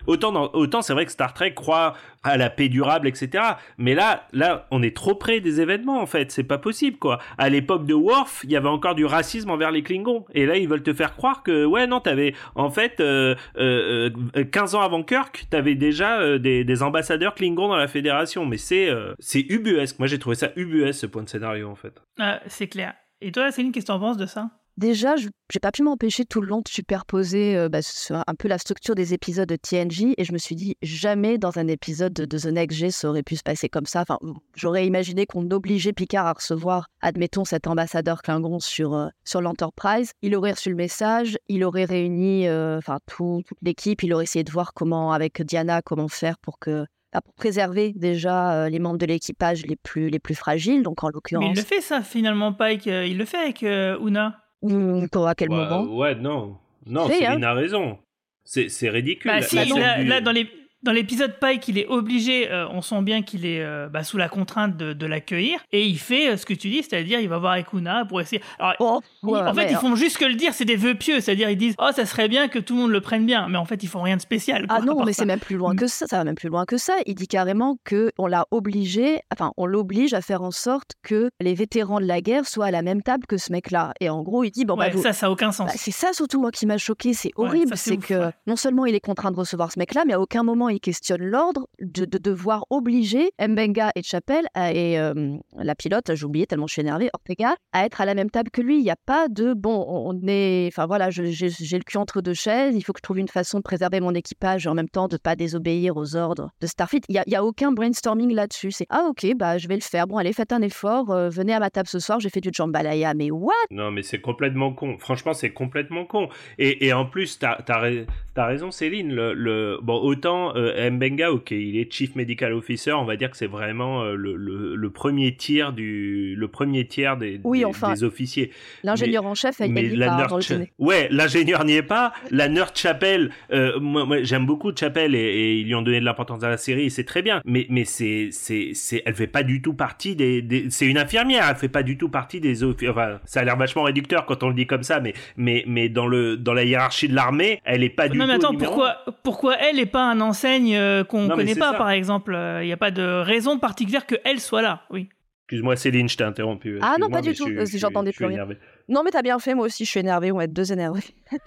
autant 0.05 0.51
autant 0.53 0.83
c'est 0.83 0.93
vrai 0.93 1.05
que 1.05 1.11
Star 1.11 1.33
Trek 1.33 1.55
croit 1.55 1.95
à 2.23 2.37
la 2.37 2.49
paix 2.49 2.69
durable, 2.69 3.07
etc. 3.07 3.43
Mais 3.77 3.95
là, 3.95 4.27
là, 4.31 4.67
on 4.71 4.83
est 4.83 4.95
trop 4.95 5.15
près 5.15 5.39
des 5.39 5.61
événements 5.61 6.01
en 6.01 6.05
fait. 6.05 6.31
C'est 6.31 6.43
pas 6.43 6.57
possible 6.57 6.97
quoi. 6.97 7.19
À 7.37 7.49
l'époque 7.49 7.85
de 7.85 7.93
Worf, 7.93 8.41
il 8.43 8.51
y 8.51 8.55
avait 8.55 8.67
encore 8.69 8.95
du 8.95 9.05
racisme 9.05 9.49
envers 9.49 9.71
les 9.71 9.83
Klingons, 9.83 10.25
et 10.33 10.45
là 10.45 10.57
ils 10.57 10.67
veulent 10.67 10.83
te 10.83 10.93
faire 10.93 11.15
croire 11.15 11.43
que 11.43 11.65
ouais 11.65 11.87
non, 11.87 11.99
t'avais 11.99 12.33
en 12.55 12.69
fait 12.69 12.99
euh, 12.99 13.35
euh, 13.57 14.09
euh, 14.35 14.43
15 14.43 14.75
ans 14.75 14.81
avant 14.81 15.03
Kirk, 15.03 15.45
t'avais 15.49 15.75
déjà 15.75 16.19
euh, 16.19 16.37
des, 16.37 16.63
des 16.63 16.83
ambassadeurs 16.83 17.35
Klingons 17.35 17.69
dans 17.69 17.75
la 17.75 17.87
Fédération. 17.87 18.45
Mais 18.45 18.57
c'est 18.57 18.89
euh, 18.89 19.13
c'est 19.19 19.45
ubuesque. 19.49 19.99
Moi 19.99 20.07
j'ai 20.07 20.19
trouvé 20.19 20.35
ça 20.35 20.49
ubuesque 20.55 20.99
ce 21.01 21.05
point 21.07 21.23
de 21.23 21.29
scénario 21.29 21.69
en 21.69 21.75
fait. 21.75 22.01
C'est 22.47 22.67
clair. 22.67 22.93
Et 23.21 23.31
toi, 23.31 23.51
Céline, 23.51 23.71
qu'est-ce 23.71 23.85
que 23.85 23.91
t'en 23.91 23.99
penses 23.99 24.17
de 24.17 24.25
ça? 24.25 24.49
Déjà, 24.77 25.15
je 25.15 25.27
j'ai 25.51 25.59
pas 25.59 25.71
pu 25.73 25.83
m'empêcher 25.83 26.23
tout 26.23 26.39
le 26.39 26.47
long 26.47 26.59
de 26.59 26.69
superposer 26.69 27.57
euh, 27.57 27.67
bah, 27.67 27.81
sur 27.81 28.23
un 28.25 28.35
peu 28.35 28.47
la 28.47 28.57
structure 28.57 28.95
des 28.95 29.13
épisodes 29.13 29.49
de 29.49 29.57
TNG 29.57 30.13
et 30.17 30.23
je 30.23 30.31
me 30.31 30.37
suis 30.37 30.55
dit 30.55 30.77
jamais 30.81 31.37
dans 31.37 31.57
un 31.59 31.67
épisode 31.67 32.13
de 32.13 32.37
The 32.37 32.45
Next 32.45 32.77
G 32.77 32.89
ça 32.89 33.09
aurait 33.09 33.21
pu 33.23 33.35
se 33.35 33.43
passer 33.43 33.67
comme 33.67 33.85
ça. 33.85 34.01
Enfin, 34.01 34.17
j'aurais 34.55 34.87
imaginé 34.87 35.25
qu'on 35.25 35.49
obligeait 35.51 35.91
Picard 35.91 36.25
à 36.25 36.33
recevoir, 36.33 36.87
admettons, 37.01 37.43
cet 37.43 37.67
ambassadeur 37.67 38.21
Klingon 38.21 38.59
sur, 38.59 38.93
euh, 38.95 39.07
sur 39.25 39.41
l'Enterprise. 39.41 40.11
Il 40.21 40.35
aurait 40.35 40.51
reçu 40.53 40.69
le 40.69 40.75
message, 40.77 41.37
il 41.49 41.63
aurait 41.65 41.83
réuni 41.85 42.47
euh, 42.47 42.77
enfin 42.77 42.99
tout- 43.07 43.41
toute 43.45 43.57
l'équipe, 43.61 44.01
il 44.03 44.13
aurait 44.13 44.23
essayé 44.23 44.43
de 44.45 44.51
voir 44.51 44.73
comment, 44.73 45.11
avec 45.11 45.41
Diana, 45.41 45.81
comment 45.81 46.07
faire 46.07 46.37
pour 46.39 46.59
que 46.59 46.85
bah, 47.13 47.19
pour 47.19 47.33
préserver 47.33 47.91
déjà 47.93 48.69
les 48.69 48.79
membres 48.79 48.97
de 48.97 49.05
l'équipage 49.05 49.65
les 49.65 49.75
plus, 49.75 50.09
les 50.09 50.19
plus 50.19 50.35
fragiles, 50.35 50.81
donc 50.81 51.03
en 51.03 51.07
Mais 51.07 51.11
il 51.11 51.13
l'occurrence, 51.15 51.57
le 51.57 51.63
fait 51.63 51.81
ça 51.81 52.01
finalement, 52.01 52.53
Pike. 52.53 52.85
Il 52.85 53.17
le 53.17 53.25
fait 53.25 53.37
avec 53.37 53.63
euh, 53.63 53.99
Una. 53.99 54.37
Hum, 54.63 55.07
à 55.27 55.35
quel 55.35 55.49
Ouais, 55.49 55.55
moment 55.55 55.83
Ouais, 55.97 56.15
non. 56.15 56.57
Non, 56.85 57.07
Fait, 57.07 57.19
Céline 57.19 57.43
a 57.43 57.53
raison. 57.53 57.97
C'est 58.43 58.69
c'est 58.69 58.89
ridicule. 58.89 59.31
Bah 59.31 59.41
si, 59.41 59.55
là, 59.55 60.03
là, 60.03 60.21
dans 60.21 60.31
les 60.31 60.47
dans 60.83 60.91
l'épisode 60.91 61.35
Pike, 61.39 61.67
il 61.67 61.77
est 61.77 61.87
obligé, 61.87 62.49
euh, 62.51 62.67
on 62.69 62.81
sent 62.81 63.01
bien 63.01 63.21
qu'il 63.21 63.45
est 63.45 63.61
euh, 63.61 63.87
bah, 63.89 64.03
sous 64.03 64.17
la 64.17 64.29
contrainte 64.29 64.77
de, 64.77 64.93
de 64.93 65.05
l'accueillir, 65.05 65.59
et 65.71 65.85
il 65.85 65.97
fait 65.99 66.29
euh, 66.31 66.37
ce 66.37 66.45
que 66.45 66.53
tu 66.53 66.69
dis, 66.69 66.83
c'est-à-dire 66.83 67.19
il 67.19 67.29
va 67.29 67.37
voir 67.37 67.53
avec 67.53 67.71
Una 67.73 68.05
pour 68.05 68.19
essayer. 68.21 68.41
Alors, 68.59 68.75
Oh, 68.79 69.01
ouais, 69.23 69.39
en 69.39 69.53
fait, 69.53 69.69
ils 69.71 69.77
font 69.77 69.95
juste 69.95 70.17
que 70.17 70.25
le 70.25 70.33
dire, 70.35 70.53
c'est 70.53 70.65
des 70.65 70.75
vœux 70.75 70.95
pieux, 70.95 71.19
c'est-à-dire 71.21 71.49
ils 71.49 71.57
disent 71.57 71.75
oh 71.79 71.89
ça 71.95 72.05
serait 72.05 72.27
bien 72.27 72.47
que 72.47 72.57
tout 72.59 72.73
le 72.75 72.81
monde 72.81 72.91
le 72.91 73.01
prenne 73.01 73.25
bien, 73.25 73.47
mais 73.47 73.57
en 73.57 73.65
fait 73.65 73.83
ils 73.83 73.87
font 73.87 74.01
rien 74.01 74.15
de 74.17 74.21
spécial. 74.21 74.65
Ah 74.69 74.77
quoi, 74.77 74.85
non, 74.85 75.03
mais 75.05 75.13
c'est 75.13 75.25
même 75.25 75.39
plus 75.39 75.55
loin 75.57 75.75
que 75.75 75.87
ça. 75.87 76.07
Ça 76.07 76.17
va 76.17 76.23
même 76.23 76.35
plus 76.35 76.49
loin 76.49 76.65
que 76.65 76.77
ça. 76.77 76.93
Il 77.05 77.15
dit 77.15 77.27
carrément 77.27 77.77
que 77.83 78.11
on 78.17 78.25
l'a 78.27 78.45
obligé, 78.51 79.19
enfin, 79.31 79.51
on 79.57 79.65
l'oblige 79.65 80.13
à 80.13 80.21
faire 80.21 80.41
en 80.41 80.51
sorte 80.51 80.93
que 81.03 81.29
les 81.39 81.53
vétérans 81.53 81.99
de 81.99 82.05
la 82.05 82.21
guerre 82.21 82.45
soient 82.47 82.65
à 82.67 82.71
la 82.71 82.81
même 82.81 83.01
table 83.03 83.25
que 83.27 83.37
ce 83.37 83.51
mec-là. 83.51 83.93
Et 83.99 84.09
en 84.09 84.23
gros, 84.23 84.43
il 84.43 84.51
dit 84.51 84.65
bon 84.65 84.75
bah, 84.75 84.89
vous- 84.89 85.01
ça, 85.01 85.13
ça 85.13 85.27
a 85.27 85.29
aucun 85.29 85.51
sens. 85.51 85.67
bah, 85.67 85.73
c'est 85.77 85.91
ça 85.91 86.13
surtout 86.13 86.41
moi 86.41 86.51
qui 86.51 86.65
m'a 86.65 86.77
choqué. 86.77 87.13
C'est 87.13 87.31
horrible, 87.35 87.77
c'est 87.77 87.97
que 87.97 88.31
non 88.47 88.55
seulement 88.55 88.85
il 88.87 88.95
est 88.95 88.99
contraint 88.99 89.31
de 89.31 89.37
recevoir 89.37 89.71
ce 89.71 89.77
mec-là, 89.79 90.03
mais 90.07 90.13
à 90.13 90.19
aucun 90.19 90.41
moment 90.43 90.69
il 90.71 90.79
questionne 90.79 91.21
l'ordre 91.21 91.67
de, 91.79 92.05
de 92.05 92.17
devoir 92.17 92.65
obliger 92.69 93.31
Mbenga 93.39 93.91
et 93.95 94.03
Chapelle 94.03 94.45
et 94.55 94.99
euh, 94.99 95.35
la 95.55 95.75
pilote, 95.75 96.11
j'ai 96.13 96.25
oublié 96.25 96.47
tellement 96.47 96.67
je 96.67 96.73
suis 96.73 96.81
énervée, 96.81 97.09
Ortega, 97.13 97.55
à 97.73 97.85
être 97.85 98.01
à 98.01 98.05
la 98.05 98.13
même 98.13 98.29
table 98.29 98.49
que 98.51 98.61
lui. 98.61 98.77
Il 98.79 98.83
n'y 98.83 98.91
a 98.91 98.95
pas 99.05 99.27
de 99.27 99.53
bon, 99.53 99.85
on 99.87 100.19
est, 100.27 100.67
enfin 100.71 100.85
voilà, 100.85 101.09
j'ai 101.09 101.23
le 101.25 101.83
cul 101.83 101.97
entre 101.97 102.21
deux 102.21 102.33
chaises. 102.33 102.75
Il 102.75 102.81
faut 102.81 102.93
que 102.93 102.99
je 102.99 103.03
trouve 103.03 103.19
une 103.19 103.27
façon 103.27 103.57
de 103.57 103.63
préserver 103.63 103.99
mon 103.99 104.13
équipage 104.13 104.65
et 104.65 104.69
en 104.69 104.73
même 104.73 104.89
temps 104.89 105.07
de 105.07 105.17
pas 105.17 105.35
désobéir 105.35 105.97
aux 105.97 106.15
ordres 106.15 106.49
de 106.61 106.67
Starfleet. 106.67 107.01
Il 107.09 107.15
y 107.15 107.35
a, 107.35 107.39
a 107.39 107.43
aucun 107.43 107.71
brainstorming 107.71 108.33
là-dessus. 108.33 108.71
C'est 108.71 108.87
ah 108.89 109.05
ok, 109.09 109.33
bah 109.35 109.57
je 109.57 109.67
vais 109.67 109.75
le 109.75 109.81
faire. 109.81 110.07
Bon 110.07 110.17
allez, 110.17 110.33
faites 110.33 110.51
un 110.53 110.61
effort. 110.61 111.11
euh, 111.11 111.29
venez 111.29 111.53
à 111.53 111.59
ma 111.59 111.69
table 111.69 111.87
ce 111.87 111.99
soir. 111.99 112.19
J'ai 112.19 112.29
fait 112.29 112.41
du 112.41 112.49
jambalaya. 112.53 113.13
Mais 113.13 113.31
what? 113.31 113.53
Non, 113.71 113.91
mais 113.91 114.03
c'est 114.03 114.21
complètement 114.21 114.73
con. 114.73 114.97
Franchement, 114.99 115.33
c'est 115.33 115.51
complètement 115.51 116.05
con. 116.05 116.29
Et, 116.57 116.93
en 116.93 117.05
plus, 117.05 117.39
t'as 117.39 117.57
as, 117.67 118.45
raison, 118.45 118.71
Céline. 118.71 119.13
Le- 119.13 119.79
Bon, 119.81 119.95
autant 119.95 120.55
euh, 120.55 120.60
Mbenga, 120.91 121.31
ok, 121.31 121.51
il 121.51 121.77
est 121.77 121.91
Chief 121.91 122.15
Medical 122.15 122.53
Officer, 122.53 122.91
on 122.93 123.05
va 123.05 123.15
dire 123.15 123.29
que 123.31 123.37
c'est 123.37 123.47
vraiment 123.47 124.03
euh, 124.03 124.15
le, 124.15 124.35
le, 124.35 124.75
le 124.75 124.89
premier 124.89 125.35
tiers 125.35 125.73
du, 125.73 126.35
le 126.35 126.47
premier 126.47 126.85
tiers 126.87 127.17
des, 127.17 127.39
Oui, 127.43 127.59
des, 127.59 127.65
enfin, 127.65 127.93
des 127.93 128.03
officiers. 128.03 128.51
L'ingénieur 128.83 129.25
en 129.25 129.35
chef, 129.35 129.59
elle, 129.61 129.71
mais 129.71 129.85
elle 129.85 129.97
la 129.97 130.07
part 130.07 130.17
nerd 130.17 130.29
dans 130.29 130.57
le 130.57 130.67
ouais 130.79 131.07
l'ingénieur 131.11 131.65
n'y 131.65 131.73
est 131.75 131.81
pas. 131.83 132.13
La 132.29 132.47
nerd 132.49 132.75
Chapelle 132.77 133.31
euh, 133.51 133.79
moi, 133.79 134.05
moi, 134.05 134.23
j'aime 134.23 134.45
beaucoup 134.45 134.71
Chapelle 134.75 135.15
et, 135.15 135.19
et 135.19 135.55
ils 135.59 135.65
lui 135.67 135.75
ont 135.75 135.81
donné 135.81 135.99
de 135.99 136.05
l'importance 136.05 136.39
dans 136.39 136.49
la 136.49 136.57
série 136.57 136.85
et 136.85 136.89
c'est 136.89 137.03
très 137.03 137.21
bien. 137.21 137.41
Mais 137.45 137.65
mais 137.69 137.85
c'est 137.85 138.29
c'est 138.31 138.71
c'est 138.73 139.01
elle 139.05 139.15
fait 139.15 139.27
pas 139.27 139.43
du 139.43 139.61
tout 139.61 139.73
partie 139.73 140.15
des, 140.15 140.41
des- 140.41 140.69
c'est 140.69 140.85
une 140.85 140.97
infirmière 140.97 141.45
elle 141.49 141.55
fait 141.55 141.69
pas 141.69 141.83
du 141.83 141.97
tout 141.97 142.09
partie 142.09 142.39
des 142.39 142.63
enfin 142.63 143.19
ça 143.25 143.41
a 143.41 143.43
l'air 143.43 143.57
vachement 143.57 143.83
réducteur 143.83 144.25
quand 144.25 144.43
on 144.43 144.49
le 144.49 144.53
dit 144.55 144.67
comme 144.67 144.83
ça 144.83 144.99
mais 144.99 145.13
mais 145.37 145.63
mais 145.67 145.89
dans 145.89 146.07
le 146.07 146.37
dans 146.37 146.53
la 146.53 146.63
hiérarchie 146.63 147.07
de 147.07 147.15
l'armée 147.15 147.59
elle 147.63 147.83
est 147.83 147.89
pas 147.89 148.09
du 148.09 148.17
Non 148.17 148.27
mais 148.27 148.37
tout 148.39 148.47
attends, 148.47 148.55
pourquoi, 148.57 148.97
pourquoi 149.23 149.55
elle 149.59 149.79
et 149.79 149.85
pas 149.85 150.03
un 150.09 150.21
enseigne 150.51 150.75
euh, 150.75 151.03
qu'on 151.03 151.27
mais 151.27 151.35
connaît 151.35 151.55
pas 151.55 151.71
ça. 151.71 151.77
par 151.77 151.89
exemple 151.89 152.33
Il 152.61 152.65
n'y 152.65 152.73
a 152.73 152.77
pas 152.77 152.91
de 152.91 153.21
raison 153.21 153.57
particulière 153.59 154.05
que 154.05 154.15
elle 154.23 154.39
soit 154.39 154.61
là, 154.61 154.83
oui. 154.89 155.09
excuse-moi 155.45 155.75
Céline 155.75 156.07
je 156.09 156.17
t'ai 156.17 156.23
interrompu 156.23 156.77
Ah 156.81 156.95
non, 156.99 157.09
pas 157.09 157.21
du 157.21 157.33
tout. 157.33 157.47
Euh, 157.47 157.65
j'entendais 157.65 158.11
plus 158.11 158.25
rien. 158.25 158.47
Non, 158.89 159.03
mais 159.03 159.11
t'as 159.11 159.21
bien 159.21 159.39
fait, 159.39 159.53
moi 159.55 159.65
aussi, 159.67 159.85
je 159.85 159.89
suis 159.91 159.99
énervée, 159.99 160.31
on 160.31 160.37
va 160.37 160.43
être 160.45 160.53
deux 160.53 160.71
énervés. 160.71 161.03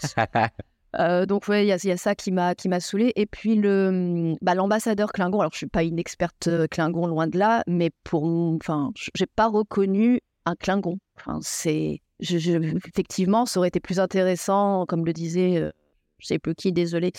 Euh, 1.00 1.26
donc 1.26 1.48
ouais, 1.48 1.64
il 1.64 1.68
y, 1.68 1.72
a- 1.72 1.76
il 1.82 1.88
y 1.88 1.90
a 1.92 1.96
ça 1.96 2.14
qui 2.14 2.30
m'a 2.30 2.54
qui 2.54 2.68
m'a 2.68 2.78
saoulé. 2.78 3.12
Et 3.16 3.26
puis 3.26 3.56
le 3.56 4.34
bah, 4.42 4.54
l'ambassadeur 4.54 5.10
Klingon. 5.12 5.40
Alors 5.40 5.50
je 5.52 5.56
suis 5.58 5.66
pas 5.66 5.82
une 5.82 5.98
experte 5.98 6.46
euh, 6.46 6.68
Klingon 6.70 7.08
loin 7.08 7.26
de 7.26 7.36
là, 7.36 7.64
mais 7.66 7.90
pour 8.04 8.22
enfin 8.24 8.92
j'ai 9.16 9.26
pas 9.26 9.48
reconnu 9.48 10.20
un 10.46 10.54
Klingon. 10.54 10.98
Enfin 11.18 11.40
c'est 11.42 12.00
je- 12.20 12.38
je- 12.38 12.76
effectivement 12.86 13.44
ça 13.44 13.58
aurait 13.58 13.68
été 13.70 13.80
plus 13.80 13.98
intéressant, 13.98 14.86
comme 14.86 15.04
le 15.04 15.12
disait 15.12 15.56
euh, 15.60 15.72
je 16.20 16.26
sais 16.28 16.38
plus 16.38 16.54
qui, 16.54 16.70
désolé, 16.72 17.10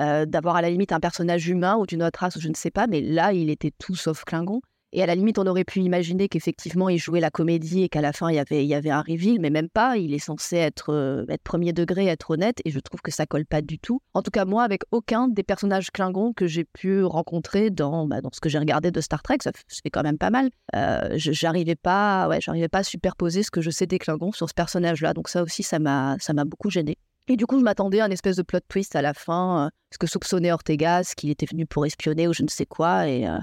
euh, 0.00 0.26
d'avoir 0.26 0.56
à 0.56 0.62
la 0.62 0.70
limite 0.70 0.92
un 0.92 1.00
personnage 1.00 1.48
humain 1.48 1.76
ou 1.76 1.86
d'une 1.86 2.02
autre 2.02 2.20
race 2.20 2.36
ou 2.36 2.40
je 2.40 2.48
ne 2.48 2.54
sais 2.54 2.70
pas. 2.70 2.86
Mais 2.86 3.00
là 3.00 3.32
il 3.32 3.50
était 3.50 3.72
tout 3.78 3.94
sauf 3.94 4.24
Klingon. 4.24 4.60
Et 4.94 5.02
à 5.02 5.06
la 5.06 5.14
limite, 5.14 5.38
on 5.38 5.46
aurait 5.46 5.64
pu 5.64 5.80
imaginer 5.80 6.28
qu'effectivement, 6.28 6.90
il 6.90 6.98
jouait 6.98 7.20
la 7.20 7.30
comédie 7.30 7.82
et 7.82 7.88
qu'à 7.88 8.02
la 8.02 8.12
fin, 8.12 8.28
il 8.28 8.34
y 8.34 8.38
avait, 8.38 8.62
il 8.62 8.68
y 8.68 8.74
avait 8.74 8.90
un 8.90 9.00
reveal, 9.00 9.40
mais 9.40 9.48
même 9.48 9.70
pas. 9.70 9.96
Il 9.96 10.12
est 10.12 10.18
censé 10.18 10.56
être, 10.56 10.92
euh, 10.92 11.24
être 11.30 11.42
premier 11.42 11.72
degré, 11.72 12.06
être 12.08 12.32
honnête, 12.32 12.60
et 12.66 12.70
je 12.70 12.78
trouve 12.78 13.00
que 13.00 13.10
ça 13.10 13.24
colle 13.24 13.46
pas 13.46 13.62
du 13.62 13.78
tout. 13.78 14.02
En 14.12 14.20
tout 14.20 14.30
cas, 14.30 14.44
moi, 14.44 14.64
avec 14.64 14.82
aucun 14.90 15.28
des 15.28 15.42
personnages 15.42 15.90
Klingons 15.90 16.34
que 16.34 16.46
j'ai 16.46 16.64
pu 16.64 17.02
rencontrer 17.04 17.70
dans, 17.70 18.06
bah, 18.06 18.20
dans 18.20 18.30
ce 18.34 18.40
que 18.40 18.50
j'ai 18.50 18.58
regardé 18.58 18.90
de 18.90 19.00
Star 19.00 19.22
Trek, 19.22 19.38
ça 19.40 19.52
fait 19.54 19.90
quand 19.90 20.02
même 20.02 20.18
pas 20.18 20.30
mal. 20.30 20.50
Euh, 20.76 21.08
j'arrivais 21.16 21.76
pas, 21.76 22.28
ouais, 22.28 22.42
j'arrivais 22.42 22.68
pas 22.68 22.78
à 22.78 22.84
superposer 22.84 23.42
ce 23.42 23.50
que 23.50 23.62
je 23.62 23.70
sais 23.70 23.86
des 23.86 23.98
Klingons 23.98 24.32
sur 24.32 24.46
ce 24.46 24.54
personnage-là. 24.54 25.14
Donc 25.14 25.30
ça 25.30 25.42
aussi, 25.42 25.62
ça 25.62 25.78
m'a, 25.78 26.16
ça 26.20 26.34
m'a 26.34 26.44
beaucoup 26.44 26.68
gêné. 26.68 26.98
Et 27.28 27.36
du 27.36 27.46
coup, 27.46 27.58
je 27.58 27.64
m'attendais 27.64 28.00
à 28.00 28.06
une 28.06 28.12
espèce 28.12 28.36
de 28.36 28.42
plot 28.42 28.60
twist 28.68 28.96
à 28.96 29.02
la 29.02 29.14
fin, 29.14 29.66
euh, 29.66 29.70
ce 29.92 29.98
que 29.98 30.06
soupçonnait 30.06 30.50
Ortegas, 30.52 31.12
qu'il 31.16 31.30
était 31.30 31.46
venu 31.46 31.66
pour 31.66 31.86
espionner 31.86 32.26
ou 32.28 32.32
je 32.32 32.42
ne 32.42 32.48
sais 32.48 32.66
quoi, 32.66 33.06
et, 33.08 33.26
euh, 33.28 33.38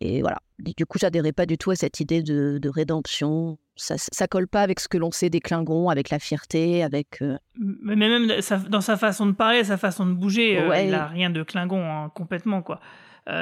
et 0.00 0.20
voilà. 0.20 0.38
Et 0.64 0.72
du 0.76 0.86
coup, 0.86 0.98
j'adhérais 0.98 1.32
pas 1.32 1.46
du 1.46 1.58
tout 1.58 1.70
à 1.72 1.76
cette 1.76 1.98
idée 2.00 2.22
de, 2.22 2.58
de 2.62 2.68
rédemption. 2.68 3.58
Ça, 3.76 3.96
ça 3.98 4.28
colle 4.28 4.46
pas 4.46 4.62
avec 4.62 4.78
ce 4.78 4.86
que 4.86 4.98
l'on 4.98 5.10
sait 5.10 5.30
des 5.30 5.40
Klingons, 5.40 5.88
avec 5.88 6.10
la 6.10 6.20
fierté, 6.20 6.84
avec. 6.84 7.20
euh, 7.22 7.36
Mais 7.58 7.96
même 7.96 8.28
dans 8.68 8.80
sa 8.80 8.96
façon 8.96 9.26
de 9.26 9.32
parler, 9.32 9.64
sa 9.64 9.76
façon 9.78 10.06
de 10.06 10.12
bouger, 10.12 10.60
euh, 10.60 10.68
Ouais. 10.68 10.86
il 10.86 10.94
a 10.94 11.06
rien 11.08 11.28
de 11.30 11.42
Klingon 11.42 11.82
hein, 11.84 12.10
complètement 12.14 12.62
quoi. 12.62 12.80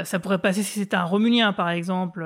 Ça 0.05 0.21
pourrait 0.21 0.39
passer 0.39 0.63
si 0.63 0.79
c'était 0.79 0.97
un 0.97 1.05
Romulien 1.05 1.53
par 1.53 1.69
exemple, 1.69 2.25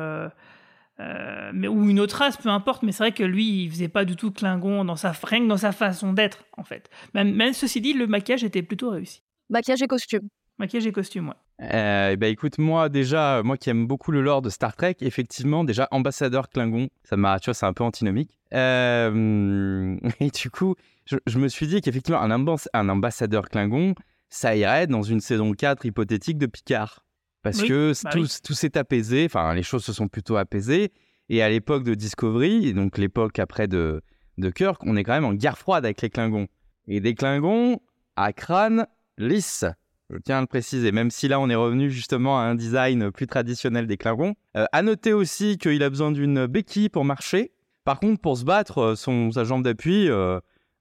euh, 1.01 1.27
euh, 1.47 1.51
mais 1.55 1.69
ou 1.69 1.89
une 1.89 2.01
autre 2.01 2.17
race, 2.17 2.37
peu 2.37 2.49
importe. 2.49 2.83
Mais 2.83 2.93
c'est 2.93 3.03
vrai 3.05 3.13
que 3.13 3.23
lui, 3.23 3.65
il 3.65 3.71
faisait 3.71 3.89
pas 3.89 4.05
du 4.05 4.17
tout 4.17 4.31
Klingon 4.31 4.85
dans 4.85 4.97
sa 4.97 5.13
rien 5.13 5.41
que 5.41 5.49
dans 5.49 5.57
sa 5.57 5.73
façon 5.73 6.13
d'être 6.13 6.45
en 6.57 6.65
fait. 6.65 6.91
Même, 7.15 7.35
même 7.35 7.53
ceci 7.53 7.81
dit, 7.81 7.93
le 7.93 8.07
maquillage 8.07 8.45
était 8.45 8.63
plutôt 8.63 8.91
réussi. 8.91 9.23
Maquillage 9.51 9.83
et 9.83 9.87
costume. 9.87 10.29
Maquillage 10.59 10.87
et 10.87 10.93
costume, 10.93 11.29
ouais. 11.29 11.35
Euh, 11.73 12.11
eh 12.13 12.17
ben 12.17 12.31
écoute, 12.31 12.59
moi 12.59 12.89
déjà, 12.89 13.43
moi 13.43 13.57
qui 13.57 13.71
aime 13.71 13.87
beaucoup 13.87 14.11
le 14.11 14.21
lore 14.21 14.43
de 14.43 14.51
Star 14.51 14.75
Trek, 14.77 14.97
effectivement, 15.01 15.65
déjà 15.65 15.89
ambassadeur 15.91 16.49
Klingon, 16.49 16.89
ça 17.05 17.17
m'a, 17.17 17.39
tu 17.41 17.47
vois, 17.47 17.55
c'est 17.55 17.67
un 17.67 17.73
peu 17.73 17.85
antinomique. 17.85 18.39
Euh, 18.55 19.97
et 20.21 20.31
du 20.31 20.51
coup, 20.51 20.75
je, 21.07 21.17
je 21.27 21.39
me 21.39 21.49
suis 21.49 21.67
dit 21.67 21.81
qu'effectivement, 21.81 22.21
un, 22.21 22.31
ambas- 22.31 22.69
un 22.73 22.89
ambassadeur 22.89 23.49
Klingon, 23.49 23.95
ça 24.29 24.57
irait 24.57 24.87
dans 24.87 25.03
une 25.03 25.21
saison 25.21 25.53
4 25.53 25.87
hypothétique 25.87 26.39
de 26.39 26.47
Picard. 26.47 27.05
Parce 27.47 27.63
Oui, 27.63 27.69
que 27.69 27.93
bah 28.03 28.11
tout, 28.11 28.23
oui. 28.23 28.37
tout 28.43 28.55
s'est 28.55 28.77
apaisé, 28.77 29.25
enfin, 29.27 29.55
les 29.55 29.63
choses 29.63 29.85
se 29.85 29.93
sont 29.93 30.09
plutôt 30.09 30.37
apaisées. 30.37 30.91
Et 31.29 31.43
à 31.43 31.49
l'époque 31.49 31.85
de 31.85 31.95
Discovery, 31.95 32.75
donc 32.75 32.99
l'époque 32.99 33.39
après 33.39 33.69
de, 33.69 34.03
de 34.37 34.51
Kirk, 34.51 34.83
on 34.85 34.97
est 34.97 35.05
quand 35.05 35.13
même 35.13 35.25
en 35.25 35.33
guerre 35.33 35.57
froide 35.57 35.85
avec 35.85 36.03
les 36.03 36.11
Klingons. 36.11 36.49
Et 36.89 36.99
des 36.99 37.15
Klingons 37.15 37.79
à 38.17 38.33
crâne 38.33 38.89
lisse. 39.17 39.65
Je 40.11 40.17
tiens 40.19 40.39
à 40.39 40.41
le 40.41 40.49
préciser, 40.49 40.91
même 40.91 41.13
si 41.13 41.29
là 41.29 41.39
on 41.39 41.49
est 41.49 41.55
revenu 41.55 41.89
justement 41.89 42.37
à 42.41 42.43
un 42.43 42.57
design 42.57 43.13
plus 43.13 43.29
traditionnel 43.29 43.87
des 43.87 43.97
Klingons. 43.97 44.35
Euh, 44.57 44.67
à 44.73 44.83
noter 44.83 45.13
aussi 45.13 45.57
qu'il 45.57 45.85
a 45.85 45.89
besoin 45.89 46.11
d'une 46.11 46.47
béquille 46.47 46.89
pour 46.89 47.05
marcher. 47.05 47.53
Par 47.85 48.01
contre, 48.01 48.21
pour 48.21 48.37
se 48.39 48.45
battre, 48.45 48.79
euh, 48.79 48.95
son, 48.97 49.31
sa 49.31 49.45
jambe 49.45 49.63
d'appui, 49.63 50.09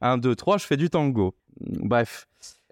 1, 0.01 0.17
2, 0.17 0.35
3, 0.35 0.57
je 0.57 0.65
fais 0.65 0.77
du 0.77 0.89
tango. 0.89 1.35
Bref. 1.59 2.27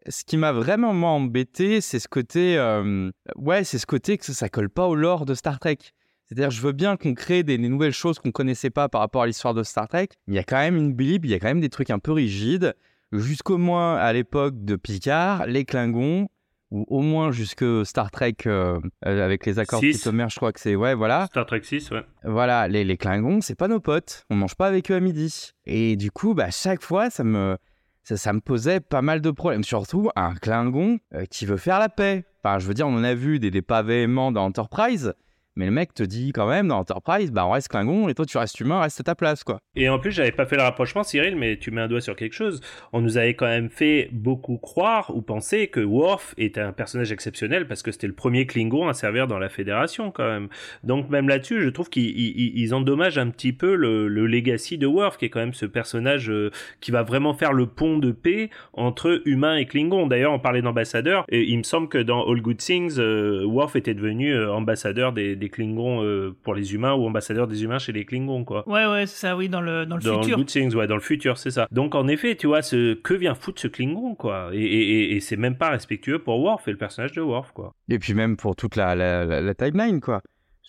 Ce 0.08 0.24
qui 0.26 0.38
m'a 0.38 0.52
vraiment 0.52 0.94
moi, 0.94 1.12
embêté, 1.12 1.82
c'est 1.82 2.00
ce 2.00 2.08
côté, 2.08 2.58
euh, 2.58 3.10
ouais, 3.38 3.64
c'est 3.64 3.78
ce 3.78 3.86
côté 3.86 4.18
que 4.18 4.26
ça, 4.26 4.34
ça 4.34 4.50
colle 4.50 4.70
pas 4.70 4.88
au 4.88 4.96
lore 4.96 5.26
de 5.26 5.34
Star 5.34 5.60
Trek. 5.60 5.78
C'est-à-dire, 6.26 6.52
je 6.52 6.62
veux 6.62 6.72
bien 6.72 6.98
qu'on 6.98 7.14
crée 7.14 7.44
des, 7.44 7.58
des 7.58 7.70
nouvelles 7.70 7.94
choses 7.94 8.20
qu'on 8.20 8.32
connaissait 8.32 8.70
pas 8.70 8.90
par 8.90 9.02
rapport 9.02 9.24
à 9.24 9.28
l'histoire 9.28 9.54
de 9.54 9.64
Star 9.64 9.88
Trek, 9.88 10.10
mais 10.28 10.34
il 10.34 10.38
y 10.38 10.40
a 10.40 10.44
quand 10.44 10.58
même 10.58 10.78
une 10.78 10.94
bible, 10.94 11.28
il 11.28 11.32
y 11.32 11.34
a 11.34 11.40
quand 11.40 11.48
même 11.48 11.62
des 11.62 11.70
trucs 11.70 11.90
un 11.90 12.00
peu 12.00 12.12
rigides. 12.12 12.74
Jusqu'au 13.12 13.58
moins 13.58 13.96
à 13.96 14.12
l'époque 14.12 14.56
de 14.66 14.76
Picard, 14.76 15.46
les 15.46 15.66
Klingons, 15.66 16.28
ou 16.72 16.86
au 16.90 17.02
moins 17.02 17.32
jusque 17.32 17.64
Star 17.86 18.10
Trek 18.10 18.36
euh, 18.48 18.80
euh, 19.06 19.24
avec 19.24 19.46
les 19.46 19.60
accords 19.60 19.80
Six. 19.80 20.00
Titomer, 20.00 20.26
je 20.30 20.36
crois 20.36 20.52
que 20.52 20.60
c'est, 20.60 20.76
ouais, 20.76 20.96
voilà. 20.96 21.28
Star 21.28 21.46
Trek 21.46 21.62
6, 21.62 21.92
ouais. 21.92 22.04
Voilà, 22.24 22.68
les, 22.68 22.84
les 22.84 22.98
Klingons, 22.98 23.42
c'est 23.42 23.56
pas 23.56 23.68
nos 23.68 23.80
potes. 23.80 24.26
On 24.32 24.36
mange 24.36 24.56
pas 24.56 24.66
avec 24.66 24.90
eux 24.90 24.96
à 24.96 25.00
midi. 25.00 25.52
Et 25.68 25.96
du 25.96 26.10
coup, 26.10 26.34
bah, 26.34 26.50
chaque 26.50 26.82
fois, 26.82 27.12
ça 27.12 27.24
me, 27.24 27.58
ça, 28.04 28.18
ça 28.18 28.34
me 28.34 28.42
posait 28.42 28.80
pas 28.80 29.02
mal 29.02 29.22
de 29.22 29.32
problèmes. 29.32 29.64
Surtout 29.64 30.10
un 30.16 30.36
Klingon 30.36 31.00
euh, 31.14 31.26
qui 31.26 31.46
veut 31.46 31.58
faire 31.58 31.80
la 31.80 31.90
paix. 31.90 32.26
Enfin, 32.44 32.60
je 32.60 32.68
veux 32.68 32.74
dire, 32.74 32.88
on 32.88 32.96
en 32.96 33.04
a 33.04 33.16
vu 33.16 33.40
des, 33.40 33.52
des 33.52 33.64
véhéments 33.84 34.32
dans 34.32 34.46
Enterprise. 34.46 35.14
Mais 35.56 35.66
le 35.66 35.72
mec 35.72 35.94
te 35.94 36.04
dit 36.04 36.32
quand 36.34 36.48
même 36.48 36.68
dans 36.68 36.80
Enterprise, 36.80 37.32
bah 37.32 37.46
on 37.46 37.52
reste 37.52 37.68
Klingon 37.68 38.10
et 38.10 38.14
toi 38.16 38.26
tu 38.26 38.38
restes 38.38 38.60
humain, 38.60 38.82
reste 38.82 39.00
à 39.00 39.04
ta 39.04 39.16
place 39.16 39.44
quoi. 39.44 39.60
Et 39.76 39.90
en 39.90 40.00
plus, 40.00 40.12
j'avais 40.12 40.32
pas 40.32 40.46
fait 40.46 40.56
le 40.56 40.62
rapprochement, 40.64 41.04
Cyril, 41.04 41.36
mais 41.36 41.58
tu 41.58 41.72
mets 41.72 41.82
un 41.82 41.88
doigt 41.88 42.02
sur 42.02 42.16
quelque 42.16 42.34
chose. 42.34 42.62
On 42.92 43.02
nous 43.02 43.18
avait 43.18 43.34
quand 43.34 43.48
même 43.48 43.70
fait 43.70 44.10
beaucoup 44.12 44.58
croire 44.58 45.12
ou 45.16 45.22
penser 45.22 45.68
que 45.68 45.80
Worf 45.80 46.34
était 46.38 46.62
un 46.62 46.72
personnage 46.74 47.12
exceptionnel 47.12 47.68
parce 47.68 47.82
que 47.84 47.92
c'était 47.92 48.08
le 48.08 48.14
premier 48.14 48.46
Klingon 48.46 48.88
à 48.88 48.94
servir 48.94 49.28
dans 49.28 49.40
la 49.40 49.50
Fédération 49.50 50.12
quand 50.12 50.28
même. 50.28 50.48
Donc 50.84 51.10
même 51.10 51.28
là-dessus, 51.28 51.62
je 51.62 51.70
trouve 51.70 51.90
qu'ils 51.90 52.18
ils- 52.18 52.54
ils 52.60 52.74
endommagent 52.74 53.18
un 53.18 53.30
petit 53.30 53.54
peu 53.54 53.76
le, 53.76 54.08
le 54.08 54.28
legacy 54.28 54.78
de 54.78 54.86
Worf, 54.88 55.18
qui 55.18 55.26
est 55.26 55.30
quand 55.30 55.40
même 55.40 55.54
ce 55.54 55.66
personnage 55.66 56.30
euh, 56.30 56.52
qui 56.82 56.92
va 56.92 57.04
vraiment 57.04 57.34
faire 57.34 57.54
le 57.54 57.66
pont 57.68 57.98
de 57.98 58.12
paix 58.12 58.50
entre 58.74 59.22
humains 59.26 59.56
et 59.58 59.66
Klingon. 59.66 60.08
D'ailleurs, 60.08 60.34
on 60.34 60.40
parlait 60.40 60.62
d'ambassadeur, 60.62 61.26
et 61.30 61.44
il 61.44 61.58
me 61.58 61.64
semble 61.64 61.90
que 61.90 61.98
dans 61.98 62.26
All 62.28 62.42
Good 62.42 62.58
Things, 62.58 62.96
euh, 63.00 63.44
Worf 63.46 63.76
était 63.76 63.94
devenu 63.94 64.34
euh, 64.34 64.52
ambassadeur 64.54 65.14
des, 65.14 65.36
des 65.44 65.50
Klingons 65.50 66.04
euh, 66.04 66.36
pour 66.44 66.56
les 66.56 66.74
humains 66.74 66.94
ou 66.94 67.06
ambassadeur 67.06 67.48
des 67.48 67.64
humains 67.64 67.80
chez 67.80 67.92
les 67.92 68.06
Klingons, 68.06 68.46
quoi. 68.46 68.68
Ouais, 68.68 68.86
ouais, 68.86 69.06
c'est 69.06 69.18
ça, 69.28 69.36
oui, 69.36 69.50
dans 69.50 69.62
le, 69.62 69.86
dans 69.86 69.98
le 69.98 70.02
Dans 70.02 70.22
futur. 70.22 70.38
Good 70.38 70.48
Things, 70.48 70.74
ouais, 70.76 70.88
dans 70.88 70.96
le 70.96 71.02
futur, 71.02 71.38
c'est 71.38 71.52
ça. 71.52 71.68
Donc 71.72 71.96
en 71.96 72.08
effet, 72.08 72.36
tu 72.36 72.48
vois, 72.48 72.62
ce 72.62 72.94
que 72.94 73.14
vient 73.14 73.36
foutre 73.36 73.62
ce 73.62 73.68
Klingon, 73.68 74.16
quoi. 74.16 74.50
Et, 74.54 74.62
et, 74.62 74.82
et- 75.12 75.16
et 75.16 75.20
c'est 75.20 75.38
même 75.38 75.58
pas 75.58 75.70
respectueux 75.70 76.20
pour 76.20 76.40
Worf 76.42 76.68
et 76.68 76.72
le 76.72 76.78
personnage 76.78 77.12
de 77.12 77.22
Worf, 77.22 77.52
quoi. 77.52 77.74
Et 77.90 78.00
puis 78.00 78.14
même 78.14 78.38
pour 78.38 78.56
toute 78.56 78.76
la, 78.76 78.96
la, 78.96 79.26
la- 79.26 79.42
la 79.42 79.54
timeline 79.54 80.00
quoi. 80.02 80.22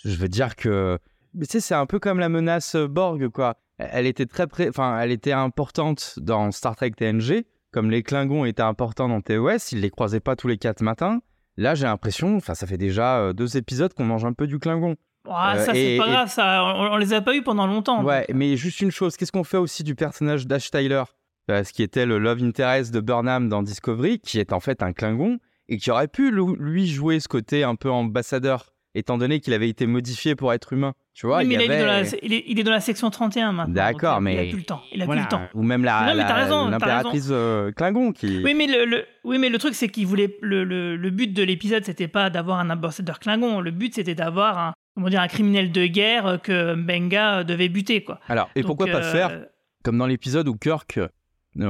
Je 0.05 0.17
veux 0.17 0.29
dire 0.29 0.57
que, 0.57 0.99
mais 1.35 1.47
tu 1.47 1.53
sais, 1.53 1.61
c'est 1.61 1.75
un 1.75 1.87
peu 1.87 1.99
comme 1.99 2.19
la 2.19 2.29
menace 2.29 2.77
Borg 2.77 3.29
quoi. 3.29 3.55
Elle 3.79 4.07
était 4.07 4.27
très 4.27 4.47
pré... 4.47 4.69
enfin, 4.69 5.01
elle 5.01 5.11
était 5.11 5.33
importante 5.33 6.15
dans 6.21 6.51
Star 6.53 6.77
Trek 6.77 6.91
TNG, 6.91 7.45
comme 7.73 7.91
les 7.91 8.03
Klingons 8.03 8.45
étaient 8.45 8.63
importants 8.63 9.09
dans 9.09 9.21
TOS, 9.21 9.73
ils 9.73 9.81
les 9.81 9.91
croisaient 9.91 10.21
pas 10.21 10.37
tous 10.37 10.47
les 10.49 10.59
quatre 10.59 10.83
matins. 10.83 11.21
Là, 11.57 11.75
j'ai 11.75 11.85
l'impression, 11.85 12.37
enfin, 12.37 12.55
ça 12.55 12.67
fait 12.67 12.77
déjà 12.79 13.19
euh, 13.19 13.33
deux 13.33 13.57
épisodes 13.57 13.93
qu'on 13.95 14.05
mange 14.05 14.25
un 14.25 14.33
peu 14.33 14.47
du 14.47 14.59
Klingon. 14.59 14.97
Ah, 15.29 15.55
Euh, 15.57 15.59
ça, 15.65 15.73
c'est 15.73 15.97
pas 15.99 16.07
et- 16.07 16.11
grave, 16.11 16.29
ça. 16.29 16.65
On, 16.77 16.93
on 16.93 16.97
les 16.97 17.13
a 17.13 17.21
pas 17.21 17.35
eu 17.35 17.43
pendant 17.43 17.67
longtemps. 17.67 18.03
Ouais, 18.05 18.27
mais 18.35 18.57
juste 18.57 18.81
une 18.81 18.91
chose, 18.91 19.17
qu'est-ce 19.17 19.33
qu'on 19.33 19.45
fait 19.45 19.57
aussi 19.57 19.83
du 19.85 19.95
personnage 19.95 20.47
d'Ash 20.47 20.71
Tyler? 20.71 21.05
Euh, 21.51 21.63
Ce 21.65 21.73
qui 21.73 21.83
était 21.83 22.07
le 22.07 22.19
love 22.19 22.43
interest 22.43 22.93
de 22.93 23.01
Burnham 23.01 23.49
dans 23.49 23.63
Discovery, 23.63 24.19
qui 24.19 24.39
est 24.41 24.53
en 24.53 24.61
fait 24.61 24.83
un 24.83 24.93
Klingon, 24.93 25.39
et 25.69 25.79
qui 25.79 25.91
aurait 25.91 26.09
pu 26.09 26.31
lui 26.59 26.87
jouer 26.87 27.21
ce 27.21 27.29
côté 27.29 27.65
un 27.65 27.75
peu 27.75 27.91
ambassadeur, 27.91 28.75
étant 28.95 29.17
donné 29.19 29.41
qu'il 29.41 29.55
avait 29.55 29.69
été 29.69 29.87
modifié 29.87 30.35
pour 30.35 30.53
être 30.53 30.73
humain. 30.73 30.93
Tu 31.15 31.27
vois, 31.27 31.39
Oui, 31.39 31.47
mais 31.47 31.55
il 31.55 31.61
est 31.71 31.79
dans 31.79 31.87
la, 31.87 32.01
il, 32.23 32.33
est, 32.33 32.45
il 32.49 32.59
est 32.59 32.65
dans 32.65 32.73
la 32.73 32.81
section 32.81 33.09
31 33.09 33.53
maintenant. 33.53 33.73
D'accord, 33.73 34.15
il 34.15 34.17
a- 34.17 34.21
mais- 34.21 34.39
a 34.49 34.51
plus 34.51 34.59
le 34.59 34.65
temps. 34.65 34.83
Il 34.93 35.01
a 35.01 35.05
Voilà. 35.05 35.23
plus 35.23 35.27
le 35.27 35.31
temps. 35.31 35.49
Ou 35.55 35.63
même 35.63 35.85
la, 35.85 36.13
l'impératrice 36.13 37.29
euh, 37.31 37.71
Klingon 37.71 38.11
qui... 38.13 38.43
Oui, 38.43 38.53
mais 38.55 38.67
le, 38.67 38.85
le- 38.85 39.05
oui, 39.23 39.39
mais 39.39 39.49
le 39.49 39.59
truc, 39.59 39.75
c'est 39.77 39.89
qu'il 39.89 40.09
voulait. 40.09 40.37
Le, 40.43 40.65
le, 40.65 40.97
le 40.97 41.11
but 41.11 41.33
de 41.33 41.43
l'épisode, 41.45 41.85
c'était 41.85 42.09
pas 42.09 42.31
d'avoir 42.31 42.59
un 42.59 42.69
ambassadeur 42.69 43.21
Klingon. 43.21 43.61
Le 43.61 43.71
but, 43.71 43.95
c'était 43.95 44.17
d'avoir 44.17 44.59
un, 44.59 44.73
comment 44.97 45.09
dire, 45.09 45.21
un 45.21 45.29
criminel 45.29 45.71
de 45.71 45.87
guerre 45.87 46.27
euh, 46.27 46.37
que 46.39 46.75
Benga 46.75 47.39
euh, 47.39 47.45
devait 47.45 47.69
buter, 47.69 48.03
quoi. 48.03 48.19
Alors, 48.29 48.51
et 48.57 48.63
Donc, 48.63 48.67
pourquoi 48.77 48.87
pas 48.89 49.05
euh, 49.05 49.13
faire 49.13 49.47
comme 49.85 49.99
dans 49.99 50.07
l'épisode 50.07 50.49
où 50.49 50.57
Kirk 50.57 50.99
euh, 50.99 51.09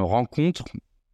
rencontre 0.00 0.64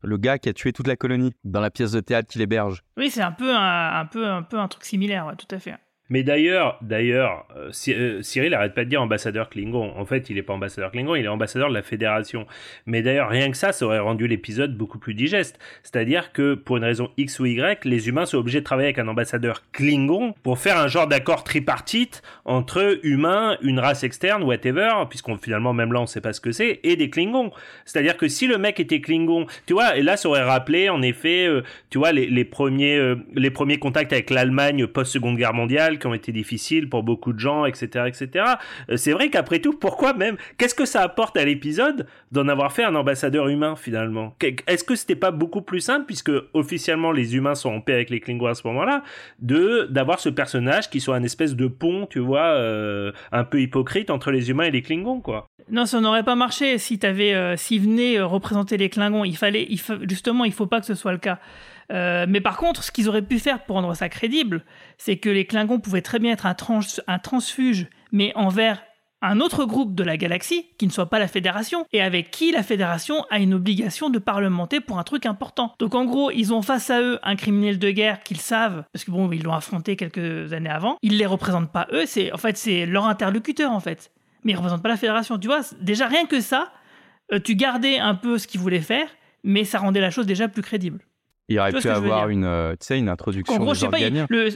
le 0.02 0.16
gars 0.18 0.38
qui 0.38 0.48
a 0.48 0.52
tué 0.52 0.72
toute 0.72 0.86
la 0.86 0.96
colonie 0.96 1.32
dans 1.44 1.60
la 1.60 1.70
pièce 1.70 1.92
de 1.92 2.00
théâtre 2.00 2.28
qu'il 2.28 2.40
héberge 2.42 2.82
Oui, 2.96 3.10
c'est 3.10 3.22
un 3.22 3.32
peu 3.32 3.52
un, 3.54 3.98
un 4.00 4.06
peu, 4.06 4.24
un 4.26 4.42
peu 4.42 4.58
un 4.58 4.68
truc 4.68 4.84
similaire, 4.84 5.26
ouais, 5.26 5.34
tout 5.36 5.52
à 5.54 5.58
fait. 5.58 5.74
Mais 6.10 6.24
d'ailleurs, 6.24 6.76
d'ailleurs, 6.82 7.46
euh, 7.56 7.70
euh, 7.88 8.22
Cyril 8.22 8.52
arrête 8.52 8.74
pas 8.74 8.84
de 8.84 8.90
dire 8.90 9.00
ambassadeur 9.00 9.48
Klingon. 9.48 9.92
En 9.96 10.04
fait, 10.04 10.28
il 10.28 10.36
est 10.38 10.42
pas 10.42 10.52
ambassadeur 10.52 10.90
Klingon, 10.90 11.14
il 11.14 11.24
est 11.24 11.28
ambassadeur 11.28 11.68
de 11.68 11.74
la 11.74 11.82
Fédération. 11.82 12.46
Mais 12.84 13.00
d'ailleurs, 13.00 13.28
rien 13.28 13.50
que 13.50 13.56
ça, 13.56 13.70
ça 13.70 13.86
aurait 13.86 14.00
rendu 14.00 14.26
l'épisode 14.26 14.76
beaucoup 14.76 14.98
plus 14.98 15.14
digeste. 15.14 15.60
C'est-à-dire 15.84 16.32
que 16.32 16.54
pour 16.54 16.76
une 16.78 16.84
raison 16.84 17.10
X 17.16 17.38
ou 17.38 17.46
Y, 17.46 17.84
les 17.84 18.08
humains 18.08 18.26
sont 18.26 18.38
obligés 18.38 18.58
de 18.58 18.64
travailler 18.64 18.88
avec 18.88 18.98
un 18.98 19.06
ambassadeur 19.06 19.62
Klingon 19.70 20.34
pour 20.42 20.58
faire 20.58 20.78
un 20.78 20.88
genre 20.88 21.06
d'accord 21.06 21.44
tripartite 21.44 22.22
entre 22.44 22.98
humains, 23.04 23.56
une 23.62 23.78
race 23.78 24.02
externe, 24.02 24.42
whatever, 24.42 24.90
puisqu'on 25.08 25.38
finalement 25.38 25.72
même 25.72 25.92
là 25.92 26.00
on 26.00 26.06
sait 26.06 26.20
pas 26.20 26.32
ce 26.32 26.40
que 26.40 26.50
c'est, 26.50 26.80
et 26.82 26.96
des 26.96 27.08
Klingons. 27.08 27.52
C'est-à-dire 27.84 28.16
que 28.16 28.26
si 28.26 28.48
le 28.48 28.58
mec 28.58 28.80
était 28.80 29.00
Klingon, 29.00 29.46
tu 29.66 29.74
vois, 29.74 29.96
et 29.96 30.02
là 30.02 30.16
ça 30.16 30.28
aurait 30.28 30.42
rappelé 30.42 30.88
en 30.88 31.02
effet, 31.02 31.46
euh, 31.46 31.62
tu 31.90 31.98
vois, 31.98 32.10
les, 32.10 32.44
premiers, 32.44 33.14
les 33.34 33.50
premiers 33.50 33.78
contacts 33.78 34.12
avec 34.12 34.30
l'Allemagne 34.30 34.88
post-seconde 34.88 35.36
guerre 35.36 35.54
mondiale 35.54 35.99
qui 36.00 36.06
ont 36.08 36.14
été 36.14 36.32
difficiles 36.32 36.88
pour 36.88 37.04
beaucoup 37.04 37.32
de 37.32 37.38
gens, 37.38 37.64
etc., 37.64 38.06
etc. 38.08 38.44
Euh, 38.90 38.96
c'est 38.96 39.12
vrai 39.12 39.30
qu'après 39.30 39.60
tout, 39.60 39.72
pourquoi 39.74 40.14
même 40.14 40.36
Qu'est-ce 40.58 40.74
que 40.74 40.84
ça 40.84 41.02
apporte 41.02 41.36
à 41.36 41.44
l'épisode 41.44 42.06
d'en 42.32 42.48
avoir 42.48 42.72
fait 42.72 42.82
un 42.82 42.94
ambassadeur 42.96 43.46
humain 43.46 43.76
finalement? 43.76 44.34
Est-ce 44.66 44.82
que 44.82 44.96
c'était 44.96 45.14
pas 45.14 45.30
beaucoup 45.30 45.62
plus 45.62 45.80
simple 45.80 46.06
puisque 46.06 46.32
officiellement 46.54 47.12
les 47.12 47.36
humains 47.36 47.54
sont 47.54 47.70
en 47.70 47.80
paix 47.80 47.94
avec 47.94 48.10
les 48.10 48.18
Klingons 48.20 48.46
à 48.46 48.54
ce 48.54 48.66
moment-là, 48.66 49.02
de 49.40 49.86
d'avoir 49.90 50.18
ce 50.18 50.28
personnage 50.28 50.90
qui 50.90 51.00
soit 51.00 51.14
un 51.14 51.22
espèce 51.22 51.54
de 51.54 51.66
pont, 51.66 52.06
tu 52.10 52.18
vois, 52.18 52.46
euh, 52.54 53.12
un 53.32 53.44
peu 53.44 53.60
hypocrite 53.60 54.10
entre 54.10 54.30
les 54.30 54.50
humains 54.50 54.64
et 54.64 54.70
les 54.70 54.82
Klingons, 54.82 55.20
quoi? 55.20 55.46
Non, 55.70 55.86
ça 55.86 56.00
n'aurait 56.00 56.24
pas 56.24 56.34
marché 56.34 56.78
si 56.78 56.98
t'avais, 56.98 57.32
euh, 57.34 57.56
s'ils 57.56 57.82
venaient 57.82 58.18
euh, 58.18 58.26
représenter 58.26 58.76
les 58.76 58.88
Klingons. 58.88 59.24
Il 59.24 59.36
fallait, 59.36 59.66
il 59.68 59.78
fa- 59.78 59.98
justement, 60.08 60.44
il 60.44 60.52
faut 60.52 60.66
pas 60.66 60.80
que 60.80 60.86
ce 60.86 60.94
soit 60.94 61.12
le 61.12 61.18
cas. 61.18 61.38
Euh, 61.90 62.26
mais 62.29 62.40
par 62.40 62.57
contre, 62.57 62.85
ce 62.85 62.92
qu'ils 62.92 63.09
auraient 63.09 63.20
pu 63.22 63.38
faire 63.38 63.64
pour 63.64 63.76
rendre 63.76 63.94
ça 63.94 64.09
crédible, 64.09 64.64
c'est 64.96 65.16
que 65.16 65.29
les 65.29 65.44
Klingons 65.44 65.81
pouvaient 65.81 66.03
très 66.03 66.18
bien 66.18 66.33
être 66.33 66.46
un, 66.46 66.55
trans- 66.55 66.81
un 67.07 67.18
transfuge, 67.18 67.88
mais 68.12 68.33
envers 68.37 68.83
un 69.22 69.40
autre 69.40 69.66
groupe 69.66 69.94
de 69.94 70.03
la 70.03 70.16
galaxie, 70.16 70.64
qui 70.79 70.87
ne 70.87 70.90
soit 70.92 71.11
pas 71.11 71.18
la 71.18 71.29
Fédération, 71.29 71.85
et 71.92 72.00
avec 72.00 72.31
qui 72.31 72.53
la 72.53 72.62
Fédération 72.62 73.26
a 73.29 73.38
une 73.38 73.53
obligation 73.53 74.09
de 74.09 74.18
parlementer 74.18 74.81
pour 74.81 74.98
un 74.98 75.03
truc 75.03 75.26
important. 75.26 75.74
Donc 75.79 75.94
en 75.94 76.07
gros, 76.07 76.31
ils 76.31 76.55
ont 76.55 76.62
face 76.62 76.88
à 76.88 77.03
eux 77.03 77.18
un 77.22 77.37
criminel 77.37 77.79
de 77.79 77.90
guerre 77.90 78.22
qu'ils 78.22 78.40
savent, 78.40 78.85
parce 78.92 79.05
que 79.05 79.11
bon, 79.11 79.31
ils 79.31 79.42
l'ont 79.42 79.53
affronté 79.53 79.96
quelques 79.96 80.55
années 80.55 80.70
avant. 80.70 80.96
Ils 81.03 81.18
les 81.18 81.26
représentent 81.26 81.70
pas 81.70 81.87
eux, 81.92 82.07
c'est 82.07 82.33
en 82.33 82.38
fait 82.38 82.57
c'est 82.57 82.87
leur 82.87 83.05
interlocuteur 83.07 83.72
en 83.72 83.81
fait, 83.81 84.11
mais 84.42 84.53
ils 84.53 84.57
représentent 84.57 84.83
pas 84.83 84.88
la 84.88 84.96
Fédération. 84.96 85.38
Tu 85.38 85.48
vois, 85.48 85.61
déjà 85.83 86.07
rien 86.07 86.24
que 86.24 86.40
ça, 86.40 86.72
euh, 87.33 87.40
tu 87.40 87.57
gardais 87.57 87.98
un 87.98 88.14
peu 88.14 88.38
ce 88.38 88.46
qu'ils 88.46 88.61
voulaient 88.61 88.81
faire, 88.81 89.09
mais 89.44 89.64
ça 89.64 89.81
rendait 89.81 90.00
la 90.00 90.11
chose 90.11 90.24
déjà 90.24 90.48
plus 90.48 90.62
crédible. 90.62 91.00
Il 91.50 91.58
aurait 91.58 91.72
pu 91.72 91.88
avoir 91.88 92.28
une, 92.30 92.44
euh, 92.44 92.74
une 92.90 93.08
introduction 93.08 93.54
En 93.54 93.58
gros, 93.58 93.74
je 93.74 93.80
sais 93.80 93.88
pas, 93.88 93.98
il- 93.98 94.26
le... 94.28 94.48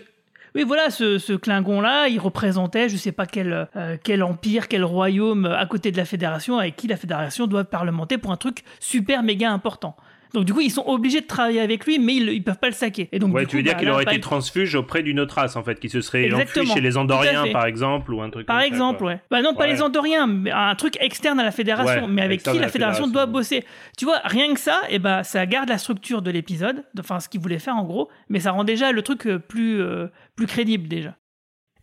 Oui, 0.54 0.62
voilà, 0.62 0.88
ce, 0.90 1.18
ce 1.18 1.32
Klingon-là, 1.32 2.06
il 2.06 2.20
représentait, 2.20 2.88
je 2.88 2.96
sais 2.96 3.10
pas 3.10 3.26
quel, 3.26 3.68
euh, 3.74 3.96
quel 4.04 4.22
empire, 4.22 4.68
quel 4.68 4.84
royaume 4.84 5.46
euh, 5.46 5.58
à 5.58 5.66
côté 5.66 5.90
de 5.90 5.96
la 5.96 6.04
Fédération, 6.04 6.58
avec 6.58 6.76
qui 6.76 6.86
la 6.86 6.96
Fédération 6.96 7.48
doit 7.48 7.64
parlementer 7.64 8.18
pour 8.18 8.30
un 8.30 8.36
truc 8.36 8.62
super 8.78 9.24
méga 9.24 9.50
important. 9.50 9.96
Donc 10.34 10.44
du 10.44 10.52
coup, 10.52 10.60
ils 10.60 10.70
sont 10.70 10.84
obligés 10.86 11.20
de 11.22 11.26
travailler 11.26 11.60
avec 11.60 11.86
lui, 11.86 11.98
mais 11.98 12.16
ils, 12.16 12.28
ils 12.28 12.42
peuvent 12.44 12.58
pas 12.58 12.66
le 12.66 12.74
saquer. 12.74 13.08
Et 13.12 13.18
donc, 13.18 13.32
Ouais, 13.32 13.42
du 13.42 13.46
tu 13.46 13.50
coup, 13.52 13.56
veux 13.58 13.62
dire 13.62 13.72
bah, 13.74 13.78
qu'il 13.78 13.88
aurait 13.88 14.02
été 14.02 14.20
transfuge 14.20 14.74
auprès 14.74 15.02
d'une 15.02 15.20
autre 15.20 15.36
race, 15.36 15.54
en 15.56 15.62
fait, 15.64 15.78
qui 15.80 15.88
se 15.88 16.00
serait 16.00 16.24
Exactement, 16.24 16.64
enfui 16.64 16.74
chez 16.74 16.80
les 16.80 16.96
Andoriens, 16.96 17.44
par 17.52 17.64
exemple, 17.66 18.12
ou 18.12 18.20
un 18.20 18.28
truc 18.30 18.46
Par 18.46 18.56
comme 18.56 18.62
ça, 18.62 18.66
exemple, 18.66 19.04
ouais. 19.04 19.20
Bah 19.30 19.40
non, 19.42 19.54
pas 19.54 19.64
Ouais. 19.64 19.72
les 19.72 19.80
Andoriens, 19.82 20.26
mais 20.26 20.50
un 20.50 20.74
truc 20.74 20.98
externe 21.00 21.38
à 21.40 21.44
la 21.44 21.52
fédération, 21.52 22.02
Ouais, 22.02 22.08
mais 22.10 22.22
avec 22.22 22.42
qui 22.42 22.46
la 22.48 22.54
la 22.62 22.68
fédération 22.68 23.04
fédération. 23.04 23.06
doit 23.06 23.26
bosser. 23.26 23.64
Tu 23.96 24.04
vois, 24.04 24.18
rien 24.24 24.52
que 24.52 24.60
ça, 24.60 24.80
et 24.90 24.98
ben 24.98 25.22
ça 25.22 25.46
garde 25.46 25.68
la 25.68 25.78
structure 25.78 26.20
de 26.20 26.30
l'épisode, 26.30 26.84
enfin 26.98 27.20
ce 27.20 27.28
qu'il 27.28 27.40
voulait 27.40 27.58
faire 27.60 27.76
en 27.76 27.84
gros, 27.84 28.10
mais 28.28 28.40
ça 28.40 28.50
rend 28.50 28.64
déjà 28.64 28.90
le 28.92 29.02
truc 29.02 29.26
euh, 29.26 29.38
plus, 29.38 29.80
euh, 29.80 30.08
plus 30.36 30.46
crédible 30.46 30.88
déjà. 30.88 31.14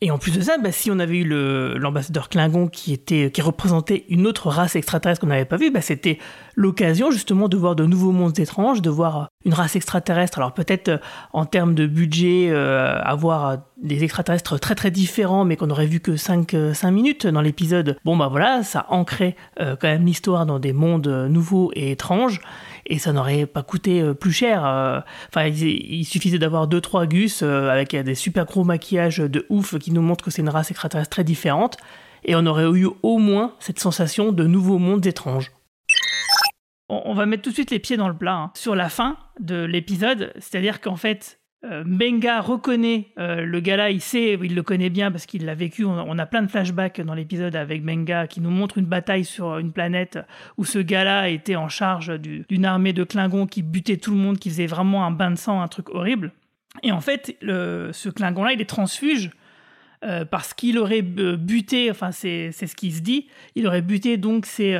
Et 0.04 0.10
en 0.10 0.18
plus 0.18 0.32
de 0.32 0.42
ça, 0.42 0.58
bah, 0.58 0.72
si 0.72 0.90
on 0.90 0.98
avait 0.98 1.20
eu 1.20 1.26
l'ambassadeur 1.26 2.28
Klingon 2.28 2.68
qui, 2.68 2.92
était, 2.92 3.30
qui 3.32 3.42
représentait 3.44 4.06
une 4.10 4.26
autre 4.26 4.50
race 4.50 4.76
extraterrestre 4.76 5.22
qu'on 5.22 5.28
n'avait 5.28 5.46
pas 5.46 5.58
vue, 5.58 5.70
bah, 5.70 5.82
c'était 5.82 6.18
l'occasion 6.56 7.12
justement 7.12 7.48
de 7.48 7.56
voir 7.56 7.76
de 7.76 7.86
nouveaux 7.86 8.12
mondes 8.12 8.40
étranges, 8.40 8.82
de 8.82 8.90
voir 8.90 9.30
une 9.46 9.54
race 9.54 9.76
extraterrestre. 9.76 10.38
Alors 10.40 10.54
peut-être 10.54 10.90
euh, 10.90 10.98
en 11.34 11.46
termes 11.46 11.76
de 11.76 11.88
budget, 11.88 12.50
euh, 12.50 13.00
avoir 13.02 13.50
euh, 13.50 13.56
des 13.82 14.04
extraterrestres 14.04 14.60
très 14.60 14.76
très 14.76 14.92
différents, 14.92 15.46
mais 15.46 15.56
qu'on 15.56 15.70
aurait 15.70 15.88
vu 15.88 16.00
que 16.00 16.16
5, 16.16 16.54
minutes 16.86 17.26
dans 17.28 17.42
l'épisode. 17.42 17.98
Bon 18.06 18.16
bah 18.16 18.28
voilà, 18.30 18.64
ça 18.64 18.86
ancrait 18.90 19.36
euh, 19.60 19.76
quand 19.80 19.88
même 19.88 20.06
l'histoire 20.06 20.46
dans 20.46 20.60
des 20.60 20.74
mondes 20.74 21.08
euh, 21.08 21.28
nouveaux 21.28 21.72
et 21.76 21.92
étranges. 21.92 22.40
Et 22.88 23.00
ça 23.00 23.14
n'aurait 23.14 23.46
pas 23.46 23.64
coûté 23.64 24.02
euh, 24.02 24.14
plus 24.14 24.32
cher. 24.34 24.66
euh. 24.66 25.00
Enfin, 25.30 25.48
il, 25.48 25.64
il 25.64 26.06
suffisait 26.06 26.40
d'avoir 26.40 26.68
deux 26.68 26.82
trois 26.82 27.06
gus 27.06 27.42
euh, 27.42 27.70
avec 27.70 27.94
euh, 27.94 28.04
des 28.04 28.16
super 28.16 28.46
gros 28.46 28.64
maquillages 28.64 29.18
de 29.20 29.46
ouf 29.50 29.78
qui 29.80 29.92
nous 29.92 30.02
montrent 30.02 30.26
que 30.26 30.32
c'est 30.32 30.42
une 30.42 30.50
race 30.50 30.72
extraterrestre 30.72 31.10
très 31.12 31.24
différente. 31.24 31.78
Et 32.24 32.36
on 32.36 32.46
aurait 32.46 32.70
eu 32.70 32.88
au 33.02 33.18
moins 33.18 33.54
cette 33.60 33.80
sensation 33.80 34.32
de 34.32 34.46
nouveaux 34.46 34.78
mondes 34.78 35.06
étranges. 35.06 35.52
On, 36.92 37.14
va 37.14 37.26
mettre 37.26 37.44
tout 37.44 37.52
de 37.52 37.56
suite 37.56 37.72
les 37.72 37.80
pieds 37.80 37.96
dans 37.96 38.10
le 38.10 38.18
plat 38.18 38.36
hein. 38.36 38.52
sur 38.54 38.76
la 38.76 38.90
fin 38.90 39.18
de 39.40 39.64
l'épisode. 39.64 40.34
C'est-à-dire 40.40 40.82
qu'en 40.82 40.98
fait, 40.98 41.40
euh, 41.64 41.84
Benga 41.86 42.42
reconnaît 42.42 43.14
euh, 43.18 43.46
le 43.46 43.60
gars-là, 43.62 43.92
il 43.92 44.02
sait, 44.02 44.38
il 44.42 44.56
le 44.56 44.64
connaît 44.64 44.90
bien 44.90 45.10
parce 45.10 45.26
qu'il 45.26 45.46
l'a 45.46 45.56
vécu. 45.56 45.86
On, 45.86 46.18
a 46.18 46.26
plein 46.26 46.42
de 46.42 46.48
flashbacks 46.48 47.00
dans 47.00 47.14
l'épisode 47.14 47.56
avec 47.56 47.84
Benga 47.86 48.28
qui 48.28 48.42
nous 48.42 48.50
montre 48.50 48.78
une 48.78 48.88
bataille 48.88 49.24
sur 49.24 49.58
une 49.58 49.72
planète 49.72 50.20
où 50.58 50.66
ce 50.66 50.80
gars-là 50.80 51.30
était 51.30 51.56
en 51.56 51.70
charge 51.70 52.20
du- 52.20 52.46
d'une 52.50 52.66
armée 52.66 52.92
de 52.92 53.06
Klingons 53.06 53.48
qui 53.48 53.62
butait 53.62 53.98
tout 53.98 54.12
le 54.12 54.18
monde, 54.18 54.38
qui 54.38 54.50
faisait 54.50 54.68
vraiment 54.68 55.06
un 55.06 55.12
bain 55.12 55.32
de 55.32 55.38
sang, 55.38 55.62
un 55.62 55.70
truc 55.70 55.90
horrible. 55.92 56.34
Et 56.84 56.92
en 56.92 57.02
fait, 57.02 57.38
ce 57.42 58.10
Klingon-là, 58.10 58.54
il 58.54 58.62
est 58.62 58.66
transfuge 58.70 59.32
euh, 60.04 60.26
parce 60.26 60.56
qu'il 60.56 60.80
aurait 60.80 61.06
euh, 61.20 61.38
buté, 61.38 61.92
enfin 61.92 62.12
c'est 62.12 62.52
ce 62.52 62.76
qui 62.76 62.92
se 62.92 63.02
dit, 63.02 63.28
il 63.54 63.68
aurait 63.68 63.84
buté 63.84 64.18
donc 64.18 64.48
ses, 64.48 64.76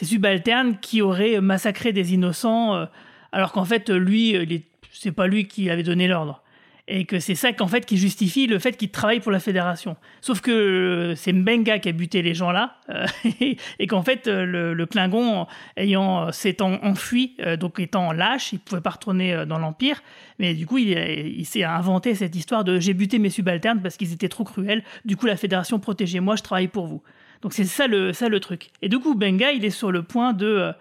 ses 0.00 0.06
subalternes 0.06 0.78
qui 0.80 1.02
auraient 1.02 1.42
massacré 1.42 1.92
des 1.92 2.14
innocents, 2.14 2.74
euh, 2.74 2.86
alors 3.32 3.52
qu'en 3.52 3.66
fait 3.66 3.90
lui, 3.90 4.34
euh, 4.34 4.58
c'est 4.94 5.12
pas 5.12 5.26
lui 5.26 5.46
qui 5.46 5.68
avait 5.68 5.82
donné 5.82 6.08
l'ordre. 6.08 6.42
Et 6.88 7.04
que 7.04 7.20
c'est 7.20 7.34
ça 7.34 7.52
qu'en 7.52 7.68
fait 7.68 7.84
qui 7.84 7.98
justifie 7.98 8.46
le 8.46 8.58
fait 8.58 8.78
qu'il 8.78 8.90
travaille 8.90 9.20
pour 9.20 9.30
la 9.30 9.40
fédération. 9.40 9.96
Sauf 10.22 10.40
que 10.40 10.50
euh, 10.50 11.14
c'est 11.16 11.34
Mbenga 11.34 11.80
qui 11.80 11.90
a 11.90 11.92
buté 11.92 12.22
les 12.22 12.32
gens 12.32 12.50
là, 12.50 12.78
et 13.78 13.86
qu'en 13.86 14.02
fait 14.02 14.26
le, 14.26 14.72
le 14.72 14.86
Klingon 14.86 15.46
ayant 15.76 16.32
s'étant 16.32 16.82
enfui, 16.82 17.36
donc 17.60 17.78
étant 17.78 18.12
lâche, 18.12 18.54
il 18.54 18.58
pouvait 18.58 18.80
pas 18.80 18.90
retourner 18.90 19.44
dans 19.46 19.58
l'empire. 19.58 20.02
Mais 20.38 20.54
du 20.54 20.66
coup, 20.66 20.78
il, 20.78 20.88
il 20.96 21.44
s'est 21.44 21.62
inventé 21.62 22.14
cette 22.14 22.34
histoire 22.34 22.64
de 22.64 22.80
j'ai 22.80 22.94
buté 22.94 23.18
mes 23.18 23.30
subalternes 23.30 23.82
parce 23.82 23.98
qu'ils 23.98 24.14
étaient 24.14 24.30
trop 24.30 24.44
cruels. 24.44 24.82
Du 25.04 25.18
coup, 25.18 25.26
la 25.26 25.36
fédération 25.36 25.78
protégez-moi, 25.78 26.36
je 26.36 26.42
travaille 26.42 26.68
pour 26.68 26.86
vous. 26.86 27.02
Donc 27.42 27.52
c'est 27.52 27.64
ça 27.64 27.86
le 27.86 28.12
ça 28.12 28.28
le 28.28 28.40
truc. 28.40 28.70
Et 28.82 28.88
du 28.88 28.98
coup, 28.98 29.14
Benga, 29.14 29.52
il 29.52 29.64
est 29.64 29.70
sur 29.70 29.92
le 29.92 30.02
point 30.02 30.32
de 30.32 30.46
euh, 30.46 30.72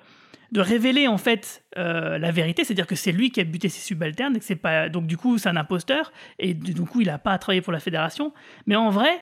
de 0.52 0.62
révéler 0.62 1.08
en 1.08 1.18
fait 1.18 1.64
euh, 1.78 2.18
la 2.18 2.32
vérité, 2.32 2.64
c'est-à-dire 2.64 2.88
que 2.88 2.96
c'est 2.96 3.12
lui 3.12 3.30
qui 3.30 3.40
a 3.40 3.44
buté 3.44 3.70
ses 3.70 3.82
subalternes 3.82 4.38
c'est 4.42 4.56
pas 4.56 4.90
donc 4.90 5.06
du 5.06 5.16
coup 5.16 5.38
c'est 5.38 5.48
un 5.48 5.56
imposteur 5.56 6.12
et 6.40 6.56
du 6.56 6.74
coup 6.82 7.02
il 7.02 7.10
a 7.12 7.20
pas 7.20 7.34
à 7.34 7.38
travailler 7.38 7.62
pour 7.62 7.74
la 7.74 7.80
fédération. 7.80 8.34
Mais 8.66 8.76
en 8.76 8.90
vrai, 8.90 9.22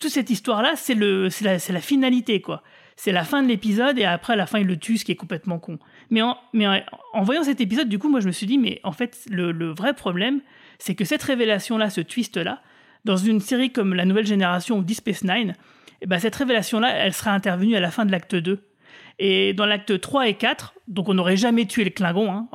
toute 0.00 0.10
cette 0.10 0.30
histoire 0.30 0.62
là, 0.62 0.72
c'est 0.76 0.94
le 0.94 1.28
c'est 1.30 1.44
la, 1.44 1.58
c'est 1.58 1.72
la 1.72 1.80
finalité 1.80 2.40
quoi. 2.40 2.62
C'est 2.96 3.12
la 3.12 3.24
fin 3.24 3.42
de 3.42 3.48
l'épisode 3.48 3.98
et 3.98 4.04
après 4.04 4.34
à 4.34 4.36
la 4.36 4.46
fin 4.46 4.60
il 4.60 4.66
le 4.66 4.78
tue, 4.78 4.96
ce 4.96 5.04
qui 5.04 5.12
est 5.12 5.16
complètement 5.16 5.58
con. 5.58 5.78
Mais 6.10 6.22
en, 6.22 6.38
mais 6.52 6.66
en, 7.12 7.22
voyant 7.22 7.42
cet 7.42 7.60
épisode, 7.60 7.88
du 7.88 7.98
coup 7.98 8.08
moi 8.08 8.20
je 8.20 8.26
me 8.26 8.32
suis 8.32 8.46
dit 8.46 8.58
mais 8.58 8.80
en 8.82 8.92
fait 8.92 9.18
le, 9.30 9.52
le 9.52 9.72
vrai 9.72 9.92
problème, 9.94 10.40
c'est 10.78 10.94
que 10.94 11.04
cette 11.04 11.22
révélation 11.22 11.76
là, 11.78 11.90
ce 11.90 12.00
twist 12.00 12.36
là, 12.36 12.62
dans 13.04 13.16
une 13.16 13.40
série 13.40 13.70
comme 13.70 13.94
La 13.94 14.04
Nouvelle 14.04 14.26
Génération 14.26 14.78
ou 14.78 14.82
Deep 14.82 14.98
Space 14.98 15.24
Nine, 15.24 15.54
eh 16.02 16.06
ben, 16.06 16.18
cette 16.18 16.36
révélation 16.36 16.80
là, 16.80 16.90
elle 16.94 17.12
sera 17.12 17.32
intervenue 17.32 17.76
à 17.76 17.80
la 17.80 17.90
fin 17.90 18.04
de 18.04 18.12
l'acte 18.12 18.34
2. 18.34 18.60
Et 19.18 19.52
dans 19.52 19.66
l'acte 19.66 20.00
3 20.00 20.28
et 20.28 20.34
4, 20.34 20.74
donc 20.88 21.08
on 21.08 21.14
n'aurait 21.14 21.36
jamais 21.36 21.66
tué 21.66 21.84
le 21.84 21.90
Klingon, 21.90 22.30
hein, 22.32 22.48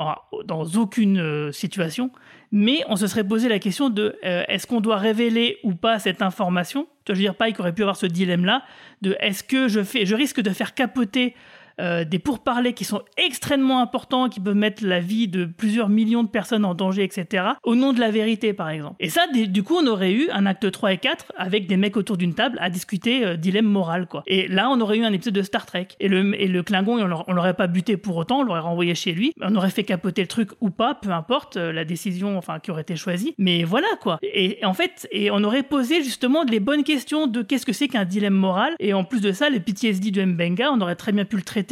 dans 0.45 0.65
aucune 0.65 1.19
euh, 1.19 1.51
situation, 1.51 2.11
mais 2.51 2.83
on 2.87 2.95
se 2.95 3.07
serait 3.07 3.23
posé 3.23 3.47
la 3.47 3.59
question 3.59 3.89
de 3.89 4.17
euh, 4.25 4.43
est-ce 4.47 4.67
qu'on 4.67 4.81
doit 4.81 4.97
révéler 4.97 5.59
ou 5.63 5.73
pas 5.75 5.99
cette 5.99 6.21
information? 6.21 6.87
Je 7.07 7.13
veux 7.13 7.19
dire, 7.19 7.35
Pike 7.35 7.59
aurait 7.59 7.73
pu 7.73 7.83
avoir 7.83 7.95
ce 7.95 8.05
dilemme-là 8.05 8.63
de 9.01 9.15
est-ce 9.19 9.43
que 9.43 9.67
je, 9.67 9.81
fais, 9.83 10.05
je 10.05 10.15
risque 10.15 10.41
de 10.41 10.49
faire 10.49 10.73
capoter 10.73 11.35
euh, 11.79 12.03
des 12.03 12.19
pourparlers 12.19 12.73
qui 12.73 12.83
sont 12.85 13.01
extrêmement 13.17 13.81
importants, 13.81 14.29
qui 14.29 14.39
peuvent 14.39 14.55
mettre 14.55 14.83
la 14.85 14.99
vie 14.99 15.27
de 15.27 15.45
plusieurs 15.45 15.89
millions 15.89 16.23
de 16.23 16.29
personnes 16.29 16.65
en 16.65 16.73
danger, 16.73 17.03
etc., 17.03 17.45
au 17.63 17.75
nom 17.75 17.93
de 17.93 17.99
la 17.99 18.11
vérité, 18.11 18.53
par 18.53 18.69
exemple. 18.69 18.95
Et 18.99 19.09
ça, 19.09 19.21
du 19.31 19.63
coup, 19.63 19.75
on 19.81 19.87
aurait 19.87 20.11
eu 20.13 20.29
un 20.31 20.45
acte 20.45 20.69
3 20.71 20.93
et 20.93 20.97
4 20.97 21.33
avec 21.37 21.67
des 21.67 21.77
mecs 21.77 21.97
autour 21.97 22.17
d'une 22.17 22.33
table 22.33 22.57
à 22.61 22.69
discuter 22.69 23.25
euh, 23.25 23.35
dilemme 23.35 23.65
moral, 23.67 24.07
quoi. 24.07 24.23
Et 24.27 24.47
là, 24.47 24.69
on 24.69 24.79
aurait 24.81 24.97
eu 24.97 25.03
un 25.03 25.13
épisode 25.13 25.33
de 25.35 25.41
Star 25.41 25.65
Trek. 25.65 25.87
Et 25.99 26.07
le, 26.07 26.39
et 26.41 26.47
le 26.47 26.63
Klingon, 26.63 26.99
on 27.27 27.33
l'aurait- 27.33 27.53
pas 27.53 27.67
buté 27.67 27.97
pour 27.97 28.15
autant, 28.17 28.39
on 28.39 28.43
l'aurait 28.43 28.59
renvoyé 28.59 28.93
chez 28.93 29.13
lui. 29.13 29.33
On 29.41 29.55
aurait 29.55 29.69
fait 29.71 29.83
capoter 29.83 30.21
le 30.21 30.27
truc 30.27 30.49
ou 30.61 30.69
pas, 30.69 30.95
peu 30.95 31.11
importe 31.11 31.57
euh, 31.57 31.71
la 31.71 31.85
décision 31.85 32.37
enfin, 32.37 32.59
qui 32.59 32.71
aurait 32.71 32.81
été 32.81 32.95
choisie. 32.95 33.33
Mais 33.37 33.63
voilà, 33.63 33.87
quoi. 34.01 34.19
Et, 34.21 34.59
et 34.61 34.65
en 34.65 34.73
fait, 34.73 35.07
et 35.11 35.31
on 35.31 35.43
aurait 35.43 35.63
posé 35.63 36.03
justement 36.03 36.43
les 36.43 36.59
bonnes 36.59 36.83
questions 36.83 37.25
de 37.27 37.41
qu'est-ce 37.41 37.65
que 37.65 37.73
c'est 37.73 37.87
qu'un 37.87 38.05
dilemme 38.05 38.33
moral. 38.35 38.73
Et 38.79 38.93
en 38.93 39.03
plus 39.03 39.21
de 39.21 39.31
ça, 39.31 39.49
le 39.49 39.59
PTSD 39.59 40.11
de 40.11 40.23
Mbenga, 40.23 40.71
on 40.71 40.81
aurait 40.81 40.95
très 40.95 41.11
bien 41.11 41.25
pu 41.25 41.35
le 41.37 41.41
traiter 41.41 41.66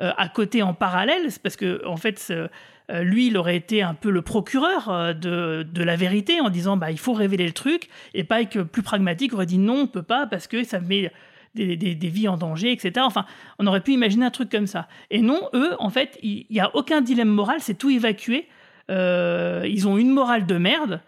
euh, 0.00 0.10
à 0.16 0.28
côté 0.28 0.60
en 0.62 0.74
parallèle, 0.74 1.28
parce 1.40 1.54
que 1.54 1.86
en 1.86 1.96
fait, 1.96 2.26
euh, 2.30 2.48
lui, 3.02 3.28
il 3.28 3.36
aurait 3.36 3.54
été 3.54 3.80
un 3.80 3.94
peu 3.94 4.10
le 4.10 4.22
procureur 4.22 4.88
euh, 4.88 5.12
de, 5.12 5.82
la 5.84 5.94
vérité 5.94 6.40
en 6.40 6.50
disant 6.50 6.76
bah 6.76 6.90
il 6.90 6.98
faut 6.98 7.12
révéler 7.12 7.46
le 7.46 7.52
truc, 7.52 7.88
et 8.12 8.24
Pike 8.24 8.60
plus 8.62 8.82
pragmatique 8.82 9.32
aurait 9.34 9.46
dit 9.46 9.58
non, 9.58 9.82
on 9.82 9.86
peut 9.86 10.02
pas 10.02 10.26
parce 10.26 10.48
que 10.48 10.64
ça 10.64 10.80
met 10.80 11.12
des, 11.54 11.94
vies 12.02 12.26
en 12.26 12.36
danger, 12.36 12.72
etc. 12.72 12.92
Enfin, 13.06 13.24
on 13.60 13.68
aurait 13.68 13.82
pu 13.82 13.92
imaginer 13.92 14.26
un 14.26 14.32
truc 14.32 14.50
comme 14.50 14.66
ça. 14.66 14.88
Et 15.12 15.22
non, 15.22 15.48
eux, 15.54 15.76
en 15.78 15.90
fait, 15.90 16.18
il 16.24 16.46
n'y 16.50 16.58
a 16.58 16.74
aucun 16.74 17.00
dilemme 17.00 17.28
moral, 17.28 17.58
c'est 17.60 17.74
tout 17.74 17.90
évacué. 17.90 18.48
Ils 18.88 19.86
ont 19.86 19.96
une 19.96 20.10
morale 20.10 20.44
de 20.44 20.58
merde 20.58 21.02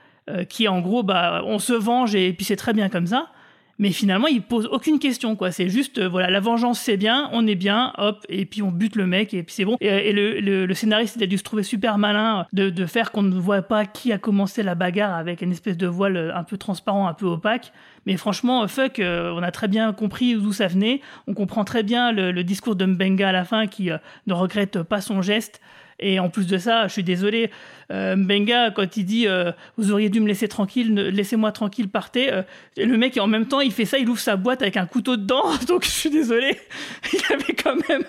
qui 0.49 0.65
est 0.65 0.69
en 0.69 0.81
gros 0.81 1.03
bah 1.03 1.43
on 1.45 1.59
se 1.59 1.73
venge 1.73 2.15
et 2.15 2.33
puis 2.33 2.45
c'est 2.45 2.57
très 2.57 2.73
bien 2.73 2.89
comme 2.89 3.09
ça. 3.09 3.31
Mais 3.79 3.91
finalement, 3.91 4.27
il 4.27 4.43
pose 4.43 4.67
aucune 4.73 4.99
question, 4.99 5.37
quoi. 5.37 5.51
C'est 5.51 5.69
juste, 5.69 5.99
euh, 5.99 6.09
voilà, 6.09 6.31
la 6.31 6.41
vengeance, 6.41 6.81
c'est 6.81 6.97
bien, 6.97 7.29
on 7.33 7.47
est 7.47 7.55
bien, 7.55 7.93
hop, 7.99 8.25
et 8.29 8.47
puis 8.47 8.63
on 8.63 8.71
bute 8.71 8.97
le 8.97 9.07
mec, 9.07 9.35
et 9.35 9.43
puis 9.43 9.55
c'est 9.55 9.65
bon. 9.65 9.77
Et, 9.81 9.87
et 9.87 10.13
le, 10.13 10.75
scénariste, 10.75 11.17
il 11.17 11.23
a 11.23 11.27
dû 11.27 11.39
se 11.39 11.43
trouver 11.43 11.63
super 11.63 11.99
malin 11.99 12.47
de, 12.53 12.71
de 12.71 12.87
faire 12.87 13.13
qu'on 13.13 13.23
ne 13.23 13.39
voit 13.39 13.63
pas 13.63 13.85
qui 13.85 14.13
a 14.13 14.19
commencé 14.19 14.63
la 14.63 14.75
bagarre 14.75 15.15
avec 15.15 15.43
une 15.43 15.53
espèce 15.53 15.77
de 15.77 15.87
voile 15.87 16.17
euh, 16.17 16.37
un 16.37 16.45
peu 16.45 16.57
transparent, 16.57 17.07
un 17.07 17.15
peu 17.15 17.27
opaque. 17.27 17.73
Mais 18.07 18.17
franchement, 18.17 18.63
euh, 18.63 18.69
fuck, 18.69 19.01
euh, 19.01 19.33
on 19.37 19.43
a 19.43 19.51
très 19.51 19.69
bien 19.69 19.93
compris 19.93 20.35
d'où 20.35 20.53
ça 20.53 20.69
venait. 20.69 21.01
On 21.27 21.35
comprend 21.35 21.65
très 21.65 21.83
bien 21.83 22.13
le, 22.13 22.45
discours 22.45 22.77
de 22.77 22.87
Mbenga 22.87 23.29
à 23.29 23.33
la 23.33 23.45
fin 23.45 23.67
qui 23.67 23.91
euh, 23.91 23.99
ne 24.27 24.33
regrette 24.33 24.83
pas 24.83 25.01
son 25.01 25.21
geste. 25.21 25.61
Et 25.99 26.19
en 26.21 26.29
plus 26.29 26.47
de 26.47 26.59
ça, 26.59 26.87
je 26.89 26.93
suis 26.93 27.03
désolé, 27.03 27.51
euh, 27.91 28.17
Mbenga, 28.17 28.71
quand 28.73 28.97
il 28.99 29.05
dit 29.05 29.27
euh, 29.27 29.53
Vous 29.79 29.93
auriez 29.93 30.11
dû 30.11 30.21
me 30.21 30.27
laisser 30.29 30.47
tranquille, 30.49 30.93
ne- 30.93 31.09
laissez-moi 31.09 31.53
tranquille, 31.53 31.89
partez. 31.89 32.33
euh, 32.33 32.43
et 32.77 32.85
le 32.85 32.97
mec, 32.99 33.17
en 33.19 33.27
même 33.27 33.47
temps, 33.49 33.61
il 33.61 33.73
fait 33.73 33.85
ça, 33.87 33.97
il 33.99 34.09
ouvre 34.09 34.21
sa 34.21 34.37
boîte 34.37 34.61
avec 34.63 34.77
un 34.77 34.87
couteau 34.87 35.17
dedans. 35.17 35.45
Donc 35.69 35.85
je 35.85 35.91
suis 35.91 36.11
désolé, 36.11 36.57
il 37.13 37.21
avait 37.33 37.55
quand 37.55 37.77
même 37.89 38.03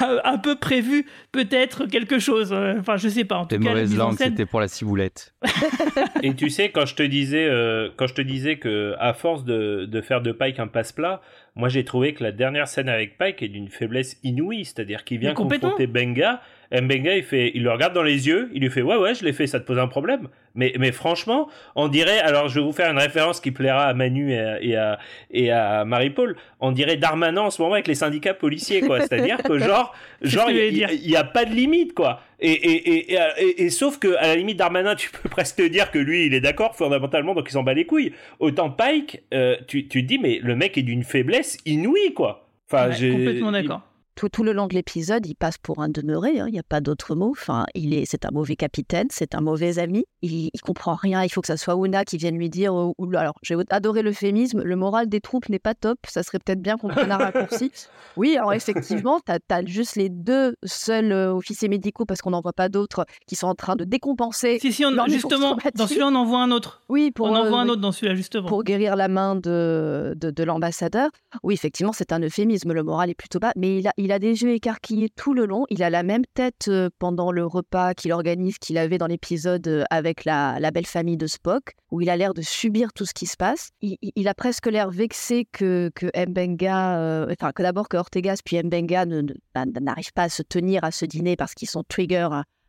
un, 0.00 0.18
un 0.24 0.38
peu 0.38 0.56
prévu 0.56 1.04
peut-être 1.32 1.86
quelque 1.86 2.18
chose. 2.18 2.52
Enfin, 2.52 2.96
je 2.96 3.08
sais 3.08 3.24
pas. 3.24 3.36
En 3.38 3.46
tout 3.46 3.58
cas, 3.58 3.64
la 3.64 3.70
mauvaises 3.70 3.96
langues, 3.96 4.16
scène- 4.16 4.30
c'était 4.30 4.46
pour 4.46 4.60
la 4.60 4.68
ciboulette. 4.68 5.34
Et 6.22 6.34
tu 6.34 6.48
sais, 6.50 6.70
quand 6.70 6.86
je 6.86 6.94
te 6.94 7.02
disais, 7.02 7.46
euh, 7.48 7.90
quand 7.96 8.06
je 8.06 8.14
te 8.14 8.22
disais 8.22 8.56
que 8.58 8.94
à 8.98 9.12
force 9.12 9.44
de, 9.44 9.84
de 9.86 10.00
faire 10.00 10.20
de 10.22 10.32
Pike 10.32 10.58
un 10.58 10.66
passe-plat, 10.68 11.20
moi 11.56 11.68
j'ai 11.68 11.84
trouvé 11.84 12.12
que 12.14 12.22
la 12.22 12.32
dernière 12.32 12.68
scène 12.68 12.88
avec 12.88 13.18
Pike 13.18 13.42
est 13.42 13.48
d'une 13.48 13.68
faiblesse 13.68 14.20
inouïe, 14.22 14.64
c'est-à-dire 14.64 15.04
qu'il 15.04 15.18
vient 15.18 15.34
confronter 15.34 15.86
Benga, 15.86 16.42
et 16.70 16.80
Benga 16.82 17.16
il 17.16 17.24
fait, 17.24 17.50
il 17.54 17.62
le 17.64 17.72
regarde 17.72 17.94
dans 17.94 18.02
les 18.02 18.28
yeux, 18.28 18.50
il 18.54 18.62
lui 18.62 18.70
fait 18.70 18.82
ouais 18.82 18.96
ouais 18.96 19.14
je 19.14 19.24
l'ai 19.24 19.32
fait, 19.32 19.46
ça 19.46 19.58
te 19.58 19.64
pose 19.64 19.78
un 19.78 19.88
problème. 19.88 20.28
Mais 20.56 20.72
mais 20.78 20.90
franchement, 20.90 21.48
on 21.74 21.88
dirait, 21.88 22.18
alors 22.18 22.48
je 22.48 22.58
vais 22.58 22.64
vous 22.64 22.72
faire 22.72 22.90
une 22.90 22.98
référence 22.98 23.40
qui 23.40 23.50
plaira 23.50 23.84
à 23.84 23.94
Manu 23.94 24.32
et 24.32 24.38
à 24.40 24.62
et 24.62 24.76
à, 24.76 24.98
et 25.30 25.50
à 25.50 25.84
Marie-Paul, 25.84 26.36
on 26.60 26.72
dirait 26.72 26.96
Darmanin 26.96 27.42
en 27.42 27.50
ce 27.50 27.60
moment 27.62 27.74
avec 27.74 27.86
les 27.86 27.94
syndicats 27.94 28.34
policiers 28.34 28.80
quoi, 28.80 29.00
c'est-à-dire 29.00 29.42
que 29.42 29.58
genre 29.58 29.94
genre 30.22 30.50
il 30.50 30.56
j'allais 30.56 30.68
y, 30.68 30.72
dire. 30.72 30.90
il 30.90 31.10
y 31.10 31.16
a 31.16 31.24
pas 31.24 31.44
de 31.44 31.52
limite 31.54 31.94
quoi. 31.94 32.20
Et, 32.38 32.52
et, 32.52 33.12
et, 33.14 33.64
et, 33.64 33.70
sauf 33.70 33.98
que 33.98 34.14
à 34.16 34.26
la 34.26 34.36
limite 34.36 34.58
Darmanin, 34.58 34.94
tu 34.94 35.10
peux 35.10 35.28
presque 35.30 35.56
te 35.56 35.66
dire 35.68 35.90
que 35.90 35.98
lui, 35.98 36.26
il 36.26 36.34
est 36.34 36.40
d'accord 36.40 36.76
fondamentalement, 36.76 37.34
donc 37.34 37.46
il 37.48 37.52
s'en 37.52 37.62
bat 37.62 37.72
les 37.72 37.86
couilles. 37.86 38.12
Autant 38.40 38.70
Pike, 38.70 39.22
euh, 39.32 39.56
tu, 39.66 39.88
tu 39.88 40.02
te 40.02 40.06
dis 40.08 40.18
mais 40.18 40.38
le 40.42 40.54
mec 40.56 40.76
est 40.76 40.82
d'une 40.82 41.04
faiblesse 41.04 41.58
inouïe 41.64 42.12
quoi. 42.14 42.48
Enfin, 42.70 42.88
Ouais, 42.88 43.10
complètement 43.10 43.52
d'accord. 43.52 43.82
Tout, 44.16 44.28
tout 44.28 44.42
le 44.42 44.52
long 44.52 44.66
de 44.66 44.74
l'épisode, 44.74 45.24
il 45.26 45.34
passe 45.34 45.58
pour 45.58 45.80
un 45.80 45.88
demeuré, 45.88 46.40
hein, 46.40 46.46
il 46.48 46.52
n'y 46.52 46.58
a 46.58 46.62
pas 46.64 46.80
d'autre 46.80 47.14
mot. 47.14 47.30
Enfin, 47.30 47.66
il 47.74 47.94
est, 47.94 48.04
c'est 48.06 48.24
un 48.24 48.30
mauvais 48.32 48.56
capitaine, 48.56 49.06
c'est 49.10 49.34
un 49.34 49.40
mauvais 49.40 49.78
ami. 49.78 50.06
Il, 50.22 50.50
il 50.52 50.60
comprend 50.62 50.94
rien. 50.94 51.22
Il 51.22 51.28
faut 51.28 51.40
que 51.42 51.46
ça 51.46 51.56
soit 51.56 51.74
Una 51.76 52.04
qui 52.04 52.16
vienne 52.16 52.36
lui 52.36 52.48
dire. 52.50 52.74
ou- 52.74 52.94
ou- 52.98 53.14
alors, 53.16 53.34
j'ai 53.42 53.54
adoré 53.70 54.02
l'euphémisme. 54.02 54.62
Le 54.62 54.74
moral 54.76 55.08
des 55.08 55.20
troupes 55.20 55.48
n'est 55.48 55.58
pas 55.58 55.74
top. 55.74 55.98
Ça 56.08 56.22
serait 56.22 56.38
peut-être 56.38 56.60
bien 56.62 56.76
qu'on 56.78 56.88
prenne 56.88 57.12
un 57.12 57.18
raccourci. 57.18 57.70
Oui, 58.16 58.34
alors 58.38 58.54
effectivement, 58.54 59.20
tu 59.20 59.32
as, 59.50 59.64
juste 59.66 59.96
les 59.96 60.08
deux 60.08 60.54
seuls 60.64 61.12
euh, 61.12 61.34
officiers 61.34 61.68
médicaux 61.68 62.06
parce 62.06 62.22
qu'on 62.22 62.30
n'en 62.30 62.40
voit 62.40 62.54
pas 62.54 62.70
d'autres 62.70 63.04
qui 63.26 63.36
sont 63.36 63.46
en 63.46 63.54
train 63.54 63.76
de 63.76 63.84
décompenser. 63.84 64.58
Si, 64.58 64.72
si, 64.72 64.86
on, 64.86 65.06
justement, 65.06 65.58
dans 65.74 65.86
celui-là, 65.86 66.06
on 66.08 66.14
en 66.14 66.24
voit 66.24 66.40
un 66.42 66.50
autre. 66.50 66.80
Oui, 66.88 67.10
pour, 67.10 67.26
on 67.26 67.34
en 67.36 67.44
euh, 67.44 67.48
voit 67.50 67.60
un 67.60 67.64
oui, 67.64 67.70
autre 67.72 67.82
dans 67.82 67.92
celui-là, 67.92 68.14
justement. 68.14 68.48
pour 68.48 68.64
guérir 68.64 68.96
la 68.96 69.08
main 69.08 69.36
de, 69.36 70.14
de, 70.16 70.30
de 70.30 70.44
l'ambassadeur. 70.44 71.10
Oui, 71.42 71.52
effectivement, 71.52 71.92
c'est 71.92 72.10
un 72.12 72.20
euphémisme. 72.20 72.72
Le 72.72 72.82
moral 72.82 73.10
est 73.10 73.14
plutôt 73.14 73.38
bas, 73.38 73.52
mais 73.54 73.78
il 73.80 73.86
a, 73.88 73.92
il 73.98 74.05
a 74.12 74.18
des 74.18 74.42
yeux 74.42 74.52
écarquillés 74.52 75.08
tout 75.08 75.32
le 75.34 75.46
long. 75.46 75.64
Il 75.70 75.82
a 75.82 75.90
la 75.90 76.02
même 76.02 76.24
tête 76.34 76.66
euh, 76.68 76.90
pendant 76.98 77.32
le 77.32 77.46
repas 77.46 77.94
qu'il 77.94 78.12
organise 78.12 78.58
qu'il 78.58 78.78
avait 78.78 78.98
dans 78.98 79.06
l'épisode 79.06 79.66
euh, 79.68 79.84
avec 79.90 80.24
la, 80.24 80.58
belle 80.72 80.86
famille 80.86 81.16
de 81.16 81.26
Spock, 81.26 81.72
où 81.90 82.00
il 82.00 82.10
a 82.10 82.16
l'air 82.16 82.34
de 82.34 82.42
subir 82.42 82.92
tout 82.92 83.06
ce 83.06 83.14
qui 83.14 83.26
se 83.26 83.36
passe. 83.36 83.70
Il, 83.80 83.96
il- 84.02 84.12
il 84.16 84.28
a 84.28 84.34
presque 84.34 84.66
l'air 84.66 84.90
vexé 84.90 85.46
que, 85.50 85.90
que 85.94 86.06
Mbenga, 86.16 86.98
euh, 86.98 87.34
enfin, 87.38 87.52
que 87.52 87.62
d'abord 87.62 87.88
que 87.88 87.96
Ortegas 87.96 88.40
puis 88.44 88.62
Mbenga 88.62 89.06
bah, 89.54 89.64
n'arrivent 89.80 90.12
pas 90.12 90.24
à 90.24 90.28
se 90.28 90.42
tenir 90.42 90.84
à 90.84 90.90
ce 90.90 91.04
dîner 91.04 91.36
parce 91.36 91.54
qu'ils 91.54 91.68
sont 91.68 91.84
trigger 91.86 92.28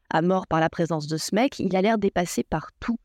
à, 0.09 0.21
mort 0.21 0.47
par 0.47 0.59
la 0.59 0.69
présence 0.69 1.07
de 1.07 1.17
ce 1.17 1.35
mec. 1.35 1.59
Il 1.59 1.75
a 1.75 1.81
l'air 1.81 1.97
dépassé 1.97 2.43
par 2.43 2.69
tout. 2.79 2.97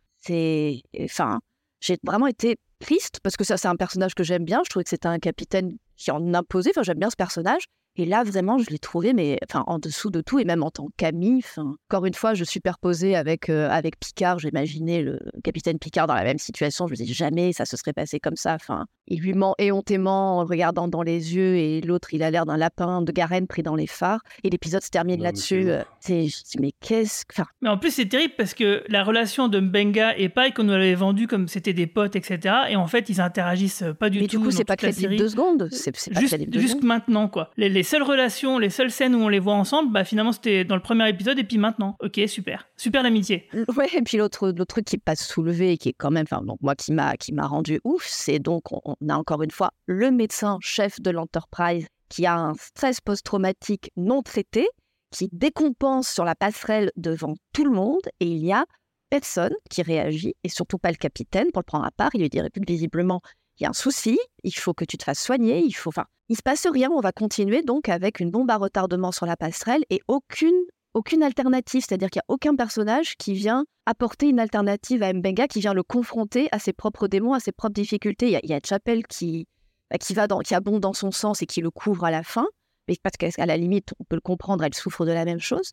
Enfin, 1.01 1.40
j'ai 1.81 1.99
vraiment 2.05 2.27
été 2.27 2.59
triste 2.79 3.21
parce 3.23 3.37
que 3.37 3.45
ça, 3.45 3.57
c'est 3.57 3.68
un 3.68 3.77
personnage 3.77 4.14
que 4.14 4.23
j'aime 4.25 4.45
bien. 4.45 4.61
Je 4.64 4.71
trouvais 4.71 4.85
que 4.85 4.90
c'était 4.90 5.09
un 5.09 5.18
capitaine 5.18 5.77
qui 5.97 6.11
en 6.11 6.35
imposait. 6.35 6.71
Enfin, 6.71 6.83
j'aime 6.83 6.99
bien 6.99 7.11
ce 7.11 7.16
personnage. 7.16 7.62
Et 7.96 8.07
là, 8.07 8.24
vraiment, 8.24 8.59
je 8.59 8.70
l'ai 8.70 8.78
trouvé, 8.78 9.12
mais 9.12 9.38
enfin, 9.48 9.64
en 9.66 9.78
dessous 9.78 10.11
de 10.11 10.20
tout, 10.22 10.38
et 10.38 10.44
même 10.44 10.62
en 10.62 10.70
tant 10.70 10.88
qu'ami. 10.96 11.42
Encore 11.59 12.07
une 12.07 12.14
fois, 12.14 12.33
je 12.35 12.44
superposais 12.44 13.14
avec, 13.14 13.50
euh, 13.50 13.68
avec 13.68 13.98
Picard. 14.00 14.38
J'imaginais 14.38 15.02
le 15.02 15.18
capitaine 15.44 15.78
Picard 15.78 16.07
dans 16.07 16.14
la 16.14 16.24
même 16.24 16.38
situation. 16.38 16.87
Je 16.87 16.92
me 16.92 16.96
disais 16.96 17.12
jamais 17.12 17.52
ça 17.52 17.66
se 17.66 17.76
serait 17.76 17.92
passé 17.92 18.18
comme 18.18 18.37
ça. 18.37 18.55
Enfin, 18.55 18.87
il 19.09 19.20
lui 19.20 19.35
ment 19.35 19.55
éhontément 19.59 20.38
en 20.38 20.42
le 20.42 20.48
regardant 20.48 20.88
dans 20.88 21.02
les 21.02 21.35
yeux, 21.35 21.57
et 21.57 21.81
l'autre, 21.83 22.14
il 22.14 22.22
a 22.22 22.31
l'air 22.31 22.46
d'un 22.46 22.57
lapin 22.57 23.02
de 23.02 23.12
Garenne 23.12 23.46
pris 23.46 23.62
dans 23.62 23.74
les 23.76 23.87
phares. 23.87 24.20
Et 24.42 24.48
l'épisode 24.50 24.83
se 24.83 24.90
termine 24.90 25.18
mais 25.18 25.24
là-dessus. 25.24 25.68
c'est 26.00 26.28
je 26.28 26.42
dis, 26.44 26.59
mais 26.61 26.72
qu'est-ce 26.81 27.26
que. 27.26 27.35
Enfin, 27.42 27.48
Mais 27.61 27.68
en 27.68 27.76
plus, 27.76 27.90
c'est 27.90 28.07
terrible 28.07 28.35
parce 28.38 28.55
que 28.55 28.85
la 28.88 29.05
relation 29.05 29.48
de 29.48 29.61
Mbenga 29.61 30.16
et 30.16 30.28
Pike, 30.31 30.59
on 30.59 30.64
nous 30.64 30.72
l'avait 30.72 30.94
vendu 30.94 31.26
comme 31.26 31.46
c'était 31.46 31.74
des 31.74 31.87
potes, 31.87 32.16
etc. 32.16 32.55
Et 32.70 32.76
en 32.76 32.87
fait, 32.87 33.11
ils 33.11 33.20
interagissent 33.20 33.85
pas 33.98 34.09
du 34.09 34.20
mais 34.20 34.28
tout. 34.28 34.38
du 34.38 34.44
coup, 34.44 34.50
c'est 34.50 34.64
pas 34.64 34.76
crédible 34.76 35.16
deux 35.16 35.28
secondes. 35.28 35.68
C'est, 35.70 35.92
pas 35.92 36.20
Juste, 36.20 36.33
crédible 36.33 36.50
deux 36.52 36.61
juste 36.61 36.74
secondes. 36.76 36.87
maintenant, 36.87 37.28
quoi. 37.28 37.50
Les, 37.57 37.68
les 37.68 37.82
seules 37.83 38.03
relations, 38.03 38.59
les 38.59 38.71
seules 38.71 38.90
scènes 38.90 39.14
où 39.14 39.21
on 39.21 39.29
les 39.29 39.38
voit 39.38 39.55
ensemble, 39.55 39.92
bah 39.92 40.05
finalement, 40.05 40.33
c'était 40.33 40.64
dans 40.64 40.77
le 40.77 40.83
premier 40.83 41.09
épisode 41.09 41.38
et 41.38 41.45
puis 41.45 41.59
maintenant. 41.59 41.97
Ok, 42.01 42.21
super. 42.27 42.68
Super 42.77 43.03
l'amitié. 43.03 43.49
Ouais, 43.77 43.88
et 43.95 44.03
puis 44.03 44.18
l'autre, 44.18 44.49
l'autre 44.49 44.66
truc 44.66 44.85
qui 44.85 44.99
passe 44.99 45.27
soulevé 45.27 45.73
et 45.73 45.79
qui 45.79 45.90
est 45.90 45.95
quand 45.95 46.11
même, 46.11 46.27
enfin, 46.31 46.42
donc 46.42 46.59
moi 46.61 46.75
qui 46.75 46.92
m'a, 46.92 47.14
rendu 47.47 47.81
ouf, 47.85 48.05
c'est 48.07 48.38
donc, 48.38 48.64
on, 48.73 48.97
a 49.09 49.14
encore 49.14 49.42
une 49.42 49.51
fois 49.51 49.71
le 49.87 50.11
médecin 50.11 50.59
chef 50.61 51.01
de 51.01 51.11
l'Enterprise 51.11 51.87
qui 52.09 52.27
a 52.27 52.37
un 52.37 52.55
stress 52.55 53.01
post-traumatique 53.01 53.90
non 53.97 54.23
traité, 54.23 54.68
qui 55.11 55.29
décompense 55.33 56.09
sur 56.09 56.25
la 56.25 56.35
passerelle 56.35 56.90
devant 56.97 57.35
tout 57.55 57.64
le 57.64 57.71
monde, 57.71 58.03
et 58.21 58.27
il 58.27 58.45
y 58.45 58.53
a 58.53 58.66
personne 59.09 59.55
qui 59.71 59.83
réagit, 59.83 60.35
et 60.45 60.49
surtout 60.49 60.79
pas 60.79 60.90
le 60.90 60.97
capitaine 60.97 61.51
pour 61.53 61.61
le 61.61 61.66
prendre 61.66 61.85
à 61.85 61.90
part. 61.90 62.11
Il 62.14 62.21
lui 62.21 62.29
dit, 62.29 62.40
visiblement, 62.66 63.21
il 63.58 63.64
y 63.64 63.66
a 63.66 63.70
un 63.70 63.74
souci, 63.74 64.18
il 64.44 64.54
faut 64.54 64.74
que 64.74 64.84
tu 64.84 64.96
te 64.96 65.04
fasses 65.04 65.22
soigner, 65.22 65.62
il 65.64 65.72
faut, 65.72 65.88
enfin, 65.90 66.06
il 66.28 66.36
se 66.36 66.42
passe 66.42 66.66
rien, 66.66 66.90
on 66.90 67.00
va 67.00 67.12
continuer 67.12 67.62
donc 67.62 67.88
avec 67.88 68.20
une 68.20 68.30
bombe 68.30 68.50
à 68.50 68.56
retardement 68.56 69.12
sur 69.12 69.26
la 69.26 69.36
passerelle 69.36 69.84
et 69.90 70.00
aucune 70.08 70.60
aucune 70.94 71.22
alternative, 71.22 71.84
c'est-à-dire 71.86 72.10
qu'il 72.10 72.20
n'y 72.20 72.32
a 72.32 72.34
aucun 72.34 72.54
personnage 72.54 73.16
qui 73.16 73.32
vient 73.32 73.64
apporter 73.86 74.28
une 74.28 74.38
alternative 74.38 75.02
à 75.02 75.12
Mbenga, 75.12 75.48
qui 75.48 75.60
vient 75.60 75.74
le 75.74 75.82
confronter 75.82 76.48
à 76.52 76.58
ses 76.58 76.72
propres 76.72 77.08
démons, 77.08 77.32
à 77.32 77.40
ses 77.40 77.52
propres 77.52 77.74
difficultés. 77.74 78.26
Il 78.26 78.32
y 78.32 78.36
a, 78.36 78.40
il 78.42 78.50
y 78.50 78.54
a 78.54 78.60
Chapel 78.62 79.06
qui, 79.06 79.46
bah, 79.90 79.98
qui, 79.98 80.12
dans, 80.12 80.40
qui 80.40 80.54
abonde 80.54 80.80
dans 80.80 80.92
son 80.92 81.10
sens 81.10 81.40
et 81.42 81.46
qui 81.46 81.60
le 81.60 81.70
couvre 81.70 82.04
à 82.04 82.10
la 82.10 82.22
fin, 82.22 82.46
mais 82.88 82.96
parce 83.02 83.16
qu'à 83.16 83.46
la 83.46 83.56
limite, 83.56 83.94
on 84.00 84.04
peut 84.04 84.16
le 84.16 84.20
comprendre, 84.20 84.64
elle 84.64 84.74
souffre 84.74 85.06
de 85.06 85.12
la 85.12 85.24
même 85.24 85.40
chose. 85.40 85.72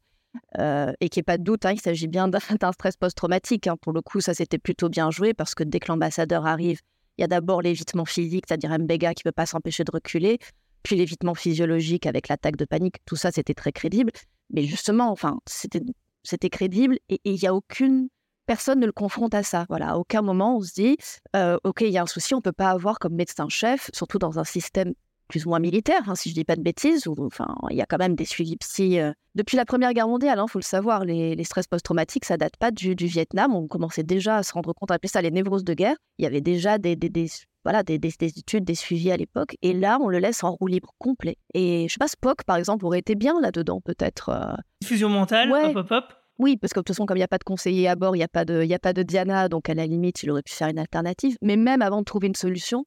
Euh, 0.59 0.93
et 1.01 1.09
qu'il 1.09 1.19
n'y 1.19 1.21
ait 1.21 1.23
pas 1.23 1.37
de 1.39 1.43
doute, 1.43 1.65
hein, 1.65 1.71
il 1.71 1.81
s'agit 1.81 2.07
bien 2.07 2.27
d'un 2.27 2.39
d'un 2.59 2.71
stress 2.71 2.95
post-traumatique. 2.97 3.67
hein. 3.67 3.77
Pour 3.81 3.93
le 3.93 4.01
coup, 4.01 4.21
ça 4.21 4.33
c'était 4.33 4.59
plutôt 4.59 4.87
bien 4.87 5.09
joué 5.09 5.33
parce 5.33 5.55
que 5.55 5.63
dès 5.63 5.79
que 5.79 5.87
l'ambassadeur 5.91 6.45
arrive, 6.45 6.81
il 7.19 7.21
y 7.21 7.25
a 7.25 7.27
d'abord 7.27 7.61
l'évitement 7.61 8.05
physique, 8.05 8.45
c'est-à-dire 8.47 8.71
Mbega 8.79 9.13
qui 9.13 9.23
ne 9.25 9.29
peut 9.29 9.33
pas 9.33 9.45
s'empêcher 9.45 9.83
de 9.83 9.91
reculer, 9.91 10.39
puis 10.83 10.95
l'évitement 10.95 11.35
physiologique 11.35 12.05
avec 12.05 12.29
l'attaque 12.29 12.55
de 12.55 12.63
panique. 12.63 12.95
Tout 13.05 13.17
ça, 13.17 13.29
c'était 13.29 13.53
très 13.53 13.73
crédible. 13.73 14.11
Mais 14.51 14.63
justement, 14.63 15.11
enfin, 15.11 15.39
c'était 15.45 16.49
crédible 16.49 16.97
et 17.09 17.19
il 17.25 17.35
n'y 17.35 17.45
a 17.45 17.53
aucune 17.53 18.07
personne 18.45 18.79
ne 18.79 18.85
le 18.85 18.93
confronte 18.93 19.35
à 19.35 19.43
ça. 19.43 19.65
Voilà, 19.69 19.91
à 19.91 19.97
aucun 19.97 20.23
moment 20.23 20.55
on 20.57 20.61
se 20.61 20.73
dit, 20.73 20.97
euh, 21.35 21.57
ok, 21.65 21.81
il 21.81 21.89
y 21.89 21.99
a 21.99 22.01
un 22.01 22.07
souci, 22.07 22.33
on 22.33 22.41
peut 22.41 22.51
pas 22.51 22.71
avoir 22.71 22.97
comme 22.97 23.13
médecin-chef, 23.13 23.91
surtout 23.93 24.17
dans 24.17 24.39
un 24.39 24.43
système 24.43 24.93
plus 25.29 25.45
ou 25.45 25.49
moins 25.49 25.59
militaire, 25.59 26.01
hein, 26.07 26.15
si 26.15 26.29
je 26.29 26.33
dis 26.33 26.43
pas 26.43 26.57
de 26.57 26.61
bêtises, 26.61 27.07
où 27.07 27.15
enfin, 27.19 27.55
il 27.69 27.77
y 27.77 27.81
a 27.81 27.85
quand 27.85 27.97
même 27.99 28.15
des 28.15 28.25
suivis 28.25 28.57
psy. 28.57 28.99
euh, 28.99 29.13
Depuis 29.35 29.55
la 29.55 29.63
Première 29.63 29.93
Guerre 29.93 30.07
mondiale, 30.09 30.41
il 30.45 30.51
faut 30.51 30.59
le 30.59 30.63
savoir, 30.63 31.05
les, 31.05 31.35
les 31.35 31.43
stress 31.45 31.67
post-traumatiques, 31.67 32.25
ça 32.25 32.35
date 32.35 32.57
pas 32.59 32.71
du, 32.71 32.95
du 32.95 33.05
Vietnam. 33.05 33.55
On 33.55 33.67
commençait 33.67 34.03
déjà 34.03 34.37
à 34.37 34.43
se 34.43 34.51
rendre 34.53 34.73
compte, 34.73 34.91
on 34.91 34.93
appelait 34.95 35.07
ça 35.07 35.21
les 35.21 35.31
névroses 35.31 35.63
de 35.63 35.73
guerre. 35.73 35.95
Il 36.17 36.23
y 36.23 36.25
avait 36.25 36.41
déjà 36.41 36.77
des, 36.77 36.95
des, 36.95 37.09
des- 37.09 37.29
voilà, 37.63 37.83
des, 37.83 37.99
des- 37.99 38.13
des 38.19 38.39
études, 38.39 38.65
des 38.65 38.75
suivis 38.75 39.11
à 39.11 39.17
l'époque. 39.17 39.55
Et 39.61 39.73
là, 39.73 39.99
on 40.01 40.07
le 40.09 40.17
laisse 40.19 40.43
en 40.43 40.51
roue 40.51 40.67
libre 40.67 40.91
complet. 40.97 41.37
Et 41.53 41.85
je 41.87 41.93
sais 41.93 41.99
pas, 41.99 42.07
Spock, 42.07 42.43
par 42.43 42.55
exemple, 42.57 42.85
aurait 42.85 42.99
été 42.99 43.15
bien 43.15 43.39
là-dedans, 43.39 43.81
peut-être. 43.85 44.29
euh, 44.29 44.53
Fusion 44.83 45.09
mentale, 45.09 45.51
Ouais. 45.51 45.65
hop 45.65 45.75
hop 45.77 45.91
hop. 45.91 46.05
oui, 46.39 46.57
parce 46.57 46.73
que 46.73 46.79
de 46.79 46.83
toute 46.83 46.95
façon, 46.95 47.05
comme 47.05 47.17
il 47.17 47.19
n'y 47.19 47.23
a 47.25 47.27
pas 47.27 47.37
de 47.37 47.43
conseiller 47.43 47.87
à 47.87 47.95
bord, 47.95 48.15
il 48.15 48.19
n'y 48.19 48.23
a, 48.23 48.27
pas 48.29 48.45
de- 48.45 48.63
y 48.63 48.73
a 48.73 48.79
pas 48.79 48.93
de 48.93 49.03
Diana, 49.03 49.47
donc 49.49 49.69
à 49.69 49.73
la 49.75 49.85
limite, 49.85 50.23
il 50.23 50.31
aurait 50.31 50.41
pu 50.41 50.53
faire 50.53 50.69
une 50.69 50.79
alternative. 50.79 51.35
Mais 51.43 51.57
même 51.57 51.81
avant 51.83 51.99
de 51.99 52.05
trouver 52.05 52.27
une 52.27 52.35
solution, 52.35 52.85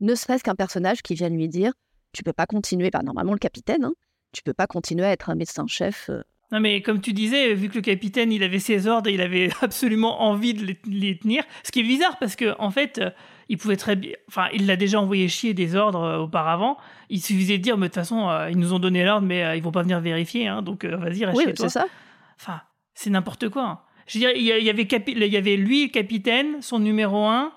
ne 0.00 0.14
serait-ce 0.14 0.44
qu'un 0.44 0.54
personnage 0.54 1.02
qui 1.02 1.14
vient 1.14 1.28
lui 1.28 1.48
dire 1.48 1.72
Tu 2.12 2.22
peux 2.22 2.32
pas 2.32 2.46
continuer, 2.46 2.90
bah, 2.90 3.00
normalement 3.04 3.32
le 3.32 3.38
capitaine, 3.38 3.84
hein, 3.84 3.92
tu 4.32 4.42
peux 4.42 4.54
pas 4.54 4.66
continuer 4.66 5.04
à 5.06 5.12
être 5.12 5.30
un 5.30 5.34
médecin-chef. 5.34 6.10
euh. 6.10 6.22
Non 6.50 6.60
mais 6.60 6.80
comme 6.80 7.00
tu 7.02 7.12
disais, 7.12 7.52
vu 7.54 7.68
que 7.68 7.74
le 7.74 7.82
capitaine 7.82 8.32
il 8.32 8.42
avait 8.42 8.58
ses 8.58 8.86
ordres 8.86 9.10
et 9.10 9.12
il 9.14 9.20
avait 9.20 9.50
absolument 9.60 10.22
envie 10.22 10.54
de 10.54 10.64
les, 10.64 10.78
les 10.86 11.18
tenir, 11.18 11.44
ce 11.62 11.70
qui 11.70 11.80
est 11.80 11.82
bizarre 11.82 12.16
parce 12.18 12.36
que 12.36 12.54
en 12.58 12.70
fait 12.70 12.98
euh, 12.98 13.10
il 13.50 13.58
pouvait 13.58 13.76
très 13.76 13.96
bien, 13.96 14.12
enfin 14.28 14.48
il 14.54 14.64
l'a 14.66 14.76
déjà 14.76 14.98
envoyé 14.98 15.28
chier 15.28 15.52
des 15.52 15.74
ordres 15.74 16.02
euh, 16.02 16.18
auparavant. 16.20 16.78
Il 17.10 17.20
suffisait 17.20 17.58
de 17.58 17.62
dire 17.62 17.76
mais 17.76 17.88
de 17.88 17.92
toute 17.92 17.96
façon 17.96 18.30
euh, 18.30 18.48
ils 18.50 18.56
nous 18.58 18.72
ont 18.72 18.78
donné 18.78 19.04
l'ordre 19.04 19.26
mais 19.26 19.58
ils 19.58 19.62
vont 19.62 19.72
pas 19.72 19.82
venir 19.82 20.00
vérifier, 20.00 20.46
hein, 20.48 20.62
donc 20.62 20.86
vas-y 20.86 21.26
reste 21.26 21.36
Oui, 21.36 21.44
chez 21.44 21.50
c'est 21.50 21.54
toi. 21.56 21.68
ça. 21.68 21.86
Enfin 22.40 22.62
c'est 22.94 23.10
n'importe 23.10 23.50
quoi. 23.50 23.64
hein. 23.66 23.80
Je 24.06 24.14
veux 24.18 24.20
dire 24.20 24.30
il 24.34 24.42
y, 24.42 24.70
avait 24.70 24.88
il 25.06 25.18
y 25.32 25.36
avait 25.36 25.56
lui 25.56 25.84
le 25.84 25.90
capitaine, 25.90 26.62
son 26.62 26.78
numéro 26.78 27.26
un, 27.26 27.52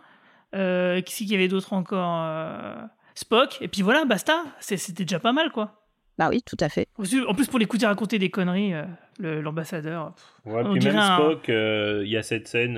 euh, 0.55 1.01
qui 1.01 1.13
c'est 1.13 1.23
qu'il 1.23 1.33
y 1.33 1.35
avait 1.35 1.47
d'autres 1.47 1.73
encore, 1.73 2.21
euh, 2.23 2.75
Spock 3.15 3.57
et 3.61 3.67
puis 3.67 3.81
voilà 3.81 4.05
basta. 4.05 4.43
C'est- 4.59 4.77
C'était 4.77 5.03
déjà 5.03 5.19
pas 5.19 5.33
mal 5.33 5.51
quoi. 5.51 5.77
Bah 6.17 6.27
oui, 6.29 6.41
tout 6.45 6.57
à 6.59 6.69
fait. 6.69 6.87
En 7.27 7.33
plus 7.33 7.47
pour 7.47 7.57
l'écouter 7.59 7.85
raconter 7.85 8.19
des 8.19 8.29
conneries, 8.29 8.73
euh, 8.73 8.83
le- 9.19 9.41
l'ambassadeur. 9.41 10.13
Ouais, 10.45 10.63
puis 10.71 10.79
même 10.85 10.97
un- 10.97 11.15
Spock, 11.17 11.49
euh, 11.49 12.01
il 12.05 12.11
y 12.11 12.17
a 12.17 12.23
cette 12.23 12.47
scène 12.47 12.75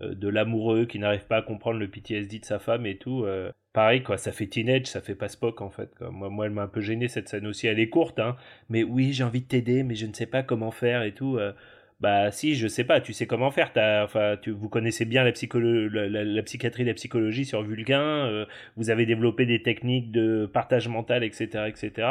de 0.00 0.28
l'amoureux 0.28 0.86
qui 0.86 0.98
n'arrive 0.98 1.24
pas 1.26 1.38
à 1.38 1.42
comprendre 1.42 1.78
le 1.80 1.88
PTSD 1.88 2.38
de 2.38 2.44
sa 2.44 2.58
femme 2.58 2.86
et 2.86 2.96
tout. 2.98 3.24
euh, 3.24 3.50
pareil, 3.72 4.02
quoi, 4.02 4.16
ça 4.16 4.32
fait 4.32 4.46
teenage, 4.46 4.86
ça 4.86 5.00
fait 5.00 5.14
pas 5.14 5.28
Spock 5.28 5.60
en 5.60 5.70
fait. 5.70 5.92
quoi. 5.98 6.10
Moi, 6.10 6.30
moi, 6.30 6.46
elle 6.46 6.52
m'a 6.52 6.62
un 6.62 6.68
peu 6.68 6.80
gêné 6.80 7.08
cette 7.08 7.28
scène 7.28 7.46
aussi. 7.46 7.66
Elle 7.66 7.78
est 7.80 7.88
courte, 7.90 8.18
hein, 8.18 8.36
mais 8.70 8.82
oui, 8.82 9.12
j'ai 9.12 9.24
envie 9.24 9.40
de 9.40 9.46
t'aider, 9.46 9.82
mais 9.82 9.94
je 9.94 10.06
ne 10.06 10.12
sais 10.14 10.26
pas 10.26 10.42
comment 10.42 10.70
faire 10.70 11.02
et 11.02 11.12
tout. 11.14 11.36
euh. 11.36 11.52
Bah 12.00 12.30
si, 12.30 12.54
je 12.54 12.68
sais 12.68 12.84
pas, 12.84 13.00
tu 13.00 13.12
sais 13.12 13.26
comment 13.26 13.50
faire. 13.50 13.70
Enfin, 14.04 14.36
tu, 14.40 14.50
vous 14.52 14.68
connaissez 14.68 15.04
bien 15.04 15.24
la, 15.24 15.32
la, 15.52 16.08
la- 16.08 16.24
la 16.24 16.42
psychiatrie, 16.42 16.84
la 16.84 16.94
psychologie 16.94 17.44
sur 17.44 17.62
Vulcain. 17.62 18.00
euh, 18.00 18.46
vous 18.76 18.90
avez 18.90 19.04
développé 19.04 19.46
des 19.46 19.62
techniques 19.62 20.12
de 20.12 20.46
partage 20.46 20.86
mental, 20.88 21.24
etc., 21.24 21.64
etc. 21.66 22.08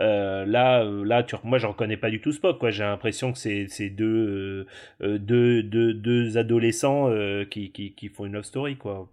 Euh, 0.00 0.44
là, 0.46 0.82
euh, 0.84 1.04
là, 1.04 1.22
tu, 1.22 1.36
moi, 1.44 1.58
j'en 1.58 1.72
connais 1.72 1.96
pas 1.96 2.10
du 2.10 2.20
tout 2.20 2.32
Spock. 2.32 2.58
Quoi, 2.58 2.70
j'ai 2.70 2.82
l'impression 2.82 3.32
que 3.32 3.38
c'est 3.38 3.90
deux, 3.90 4.66
deux, 5.00 5.62
deux, 5.62 5.94
deux 5.94 6.36
adolescents 6.38 7.08
qui, 7.50 7.70
qui, 7.70 7.94
qui 7.94 8.08
font 8.08 8.26
une 8.26 8.32
love 8.32 8.44
story, 8.44 8.76
quoi. 8.76 9.08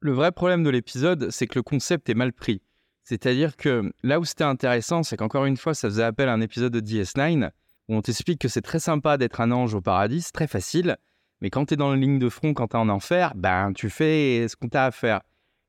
Le 0.00 0.12
vrai 0.12 0.32
problème 0.32 0.62
de 0.64 0.70
l'épisode, 0.70 1.30
c'est 1.30 1.46
que 1.46 1.58
le 1.58 1.62
concept 1.62 2.08
est 2.10 2.14
mal 2.14 2.32
pris. 2.32 2.60
C'est-à-dire 3.04 3.56
que 3.56 3.92
là 4.02 4.18
où 4.20 4.24
c'était 4.24 4.44
intéressant, 4.44 5.02
c'est 5.02 5.16
qu'encore 5.16 5.44
une 5.44 5.56
fois, 5.58 5.74
ça 5.74 5.88
faisait 5.88 6.02
appel 6.02 6.28
à 6.28 6.32
un 6.32 6.40
épisode 6.40 6.72
de 6.72 6.80
DS9 6.80 7.50
où 7.88 7.94
on 7.96 8.02
t'explique 8.02 8.40
que 8.40 8.48
c'est 8.48 8.62
très 8.62 8.78
sympa 8.78 9.16
d'être 9.16 9.40
un 9.40 9.50
ange 9.50 9.74
au 9.74 9.80
paradis, 9.80 10.22
c'est 10.22 10.32
très 10.32 10.46
facile, 10.46 10.96
mais 11.40 11.50
quand 11.50 11.66
tu 11.66 11.74
es 11.74 11.76
dans 11.76 11.90
la 11.90 11.96
ligne 11.96 12.18
de 12.18 12.28
front, 12.28 12.54
quand 12.54 12.68
tu 12.68 12.76
es 12.76 12.78
en 12.78 12.88
enfer, 12.88 13.32
ben 13.36 13.72
tu 13.74 13.90
fais 13.90 14.46
ce 14.48 14.56
qu'on 14.56 14.68
t'a 14.68 14.86
à 14.86 14.90
faire. 14.90 15.20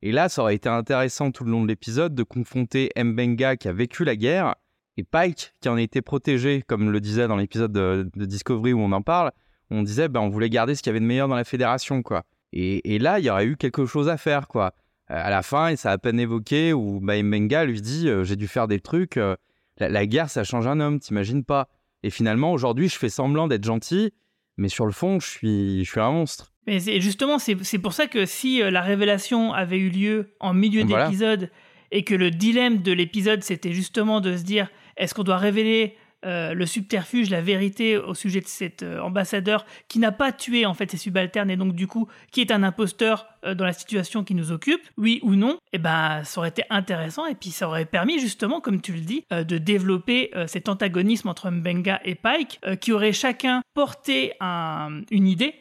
Et 0.02 0.12
là, 0.12 0.30
ça 0.30 0.42
aurait 0.42 0.56
été 0.56 0.70
intéressant 0.70 1.32
tout 1.32 1.44
le 1.44 1.52
long 1.52 1.64
de 1.64 1.68
l'épisode 1.68 2.14
de 2.14 2.24
confronter 2.24 2.92
Mbenga 2.96 3.58
qui 3.58 3.68
a 3.68 3.74
vécu 3.74 4.04
la 4.04 4.16
guerre 4.16 4.56
et 4.98 5.04
Pike 5.04 5.54
qui 5.62 5.70
en 5.70 5.76
a 5.76 5.82
été 5.82 6.02
protégé, 6.02 6.64
comme 6.68 6.92
le 6.92 7.02
disait 7.02 7.28
dans 7.28 7.36
l'épisode 7.36 7.72
de, 7.72 8.10
Discovery 8.16 8.74
où 8.74 8.80
on 8.80 8.92
en 8.92 9.02
parle. 9.02 9.32
On 9.72 9.84
disait, 9.84 10.08
ben 10.08 10.22
on 10.22 10.30
voulait 10.30 10.50
garder 10.50 10.76
ce 10.76 10.84
qu'il 10.84 10.92
y 10.92 10.92
avait 10.92 11.00
de 11.00 11.06
meilleur 11.06 11.28
dans 11.28 11.36
la 11.36 11.44
fédération, 11.44 12.04
quoi. 12.04 12.24
Et, 12.54 13.00
là, 13.00 13.20
il 13.20 13.26
y 13.26 13.30
aurait 13.30 13.48
eu 13.48 13.58
quelque 13.58 13.86
chose 13.86 14.08
à 14.08 14.16
faire, 14.16 14.48
quoi. 14.48 14.74
À 15.08 15.30
la 15.30 15.42
fin, 15.42 15.70
et 15.70 15.76
ça 15.76 15.90
a 15.90 15.94
à 15.94 15.98
peine 15.98 16.20
évoqué, 16.20 16.72
où 16.72 17.00
bah, 17.02 17.22
Mbenga 17.22 17.66
lui 17.66 17.82
dit 17.82 18.08
euh, 18.08 18.24
J'ai 18.24 18.38
dû 18.38 18.48
faire 18.48 18.68
des 18.68 18.80
trucs, 18.80 19.18
euh, 19.18 19.36
la, 19.78 19.90
la 19.90 20.06
guerre, 20.06 20.30
ça 20.30 20.44
change 20.44 20.66
un 20.66 20.80
homme, 20.80 21.00
t'imagines 21.00 21.44
pas. 21.44 21.68
Et 22.06 22.12
finalement, 22.12 22.52
aujourd'hui, 22.54 22.88
je 22.88 22.98
fais 23.00 23.10
semblant 23.10 23.48
d'être 23.48 23.64
gentil, 23.66 24.14
mais 24.58 24.70
sur 24.70 24.86
le 24.86 24.92
fond, 24.92 25.20
je 25.20 25.28
suis, 25.28 25.84
je 25.84 25.90
suis 25.90 26.00
un 26.00 26.12
monstre. 26.12 26.54
Mais 26.68 26.80
justement, 27.02 27.40
c'est 27.40 27.58
c'est 27.64 27.80
pour 27.80 27.94
ça 27.94 28.06
que 28.06 28.28
si 28.28 28.62
euh, 28.62 28.70
la 28.70 28.82
révélation 28.82 29.54
avait 29.54 29.80
eu 29.80 29.90
lieu 29.90 30.36
en 30.40 30.54
milieu 30.54 30.84
Voilà. 30.84 31.06
d'épisode 31.08 31.50
et 31.92 32.04
que 32.04 32.14
le 32.14 32.30
dilemme 32.30 32.84
de 32.84 32.92
l'épisode 32.92 33.42
c'était 33.44 33.72
justement 33.74 34.22
de 34.22 34.38
se 34.38 34.44
dire 34.44 34.70
est-ce 34.98 35.16
qu'on 35.16 35.24
doit 35.24 35.38
révéler 35.38 35.96
euh, 36.26 36.54
le 36.54 36.66
subterfuge, 36.66 37.30
la 37.30 37.42
vérité 37.42 37.98
au 37.98 38.14
sujet 38.14 38.42
de 38.42 38.48
cet 38.48 38.84
euh, 38.84 39.00
ambassadeur 39.00 39.66
qui 39.88 40.00
n'a 40.00 40.12
pas 40.12 40.32
tué 40.32 40.66
en 40.66 40.74
fait 40.74 40.90
ses 40.92 40.98
subalternes 40.98 41.50
et 41.52 41.56
donc 41.58 41.74
du 41.74 41.88
coup 41.88 42.08
qui 42.32 42.42
est 42.42 42.52
un 42.52 42.64
imposteur 42.64 43.28
euh, 43.46 43.54
dans 43.54 43.66
la 43.66 43.74
situation 43.74 44.24
qui 44.24 44.34
nous 44.36 44.52
occupe, 44.52 44.82
oui 44.98 45.20
ou 45.24 45.36
non, 45.36 45.58
et 45.74 45.78
ben 45.78 46.24
ça 46.24 46.40
aurait 46.40 46.50
été 46.50 46.64
intéressant 46.70 47.26
et 47.28 47.36
puis 47.36 47.52
ça 47.52 47.68
aurait 47.68 47.86
permis 47.86 48.20
justement, 48.20 48.60
comme 48.62 48.82
tu 48.82 48.92
le 48.94 49.02
dis, 49.02 49.24
de 49.32 49.58
développer 49.58 50.32
cet 50.48 50.68
antagonisme 50.70 51.28
entre 51.30 51.50
Mbenga 51.52 52.02
et 52.04 52.16
Pike 52.16 52.60
qui 52.82 52.92
auraient 52.92 53.14
chacun 53.14 53.62
porté 53.74 54.34
un- 54.40 55.02
une 55.12 55.28
idée 55.28 55.54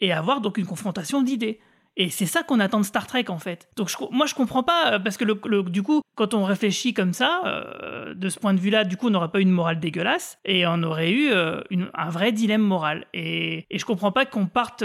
et 0.00 0.12
avoir 0.12 0.40
donc 0.40 0.58
une 0.58 0.66
confrontation 0.66 1.22
d'idées. 1.22 1.60
Et 1.96 2.08
c'est 2.08 2.26
ça 2.26 2.42
qu'on 2.42 2.60
attend 2.60 2.80
de 2.80 2.84
Star 2.84 3.06
Trek 3.06 3.26
en 3.28 3.38
fait. 3.38 3.68
Donc 3.76 3.88
je, 3.88 3.96
moi 4.10 4.26
je 4.26 4.34
comprends 4.34 4.62
pas 4.62 4.92
euh, 4.92 4.98
parce 4.98 5.16
que 5.16 5.24
du 5.68 5.82
coup 5.82 6.00
quand 6.14 6.34
on 6.34 6.44
réfléchit 6.44 6.94
comme 6.94 7.12
ça, 7.12 7.42
euh, 7.46 8.14
de 8.14 8.28
ce 8.28 8.38
point 8.38 8.54
de 8.54 8.60
vue-là, 8.60 8.84
du 8.84 8.96
coup 8.96 9.08
on 9.08 9.10
n'aurait 9.10 9.30
pas 9.30 9.40
une 9.40 9.50
morale 9.50 9.78
dégueulasse 9.78 10.38
et 10.44 10.66
on 10.66 10.82
aurait 10.82 11.10
eu 11.10 11.30
euh, 11.30 11.60
un 11.94 12.08
vrai 12.08 12.32
dilemme 12.32 12.62
moral. 12.62 13.06
Et, 13.12 13.66
je 13.70 13.84
comprends 13.84 14.12
pas 14.12 14.26
qu'on 14.26 14.46
parte 14.46 14.84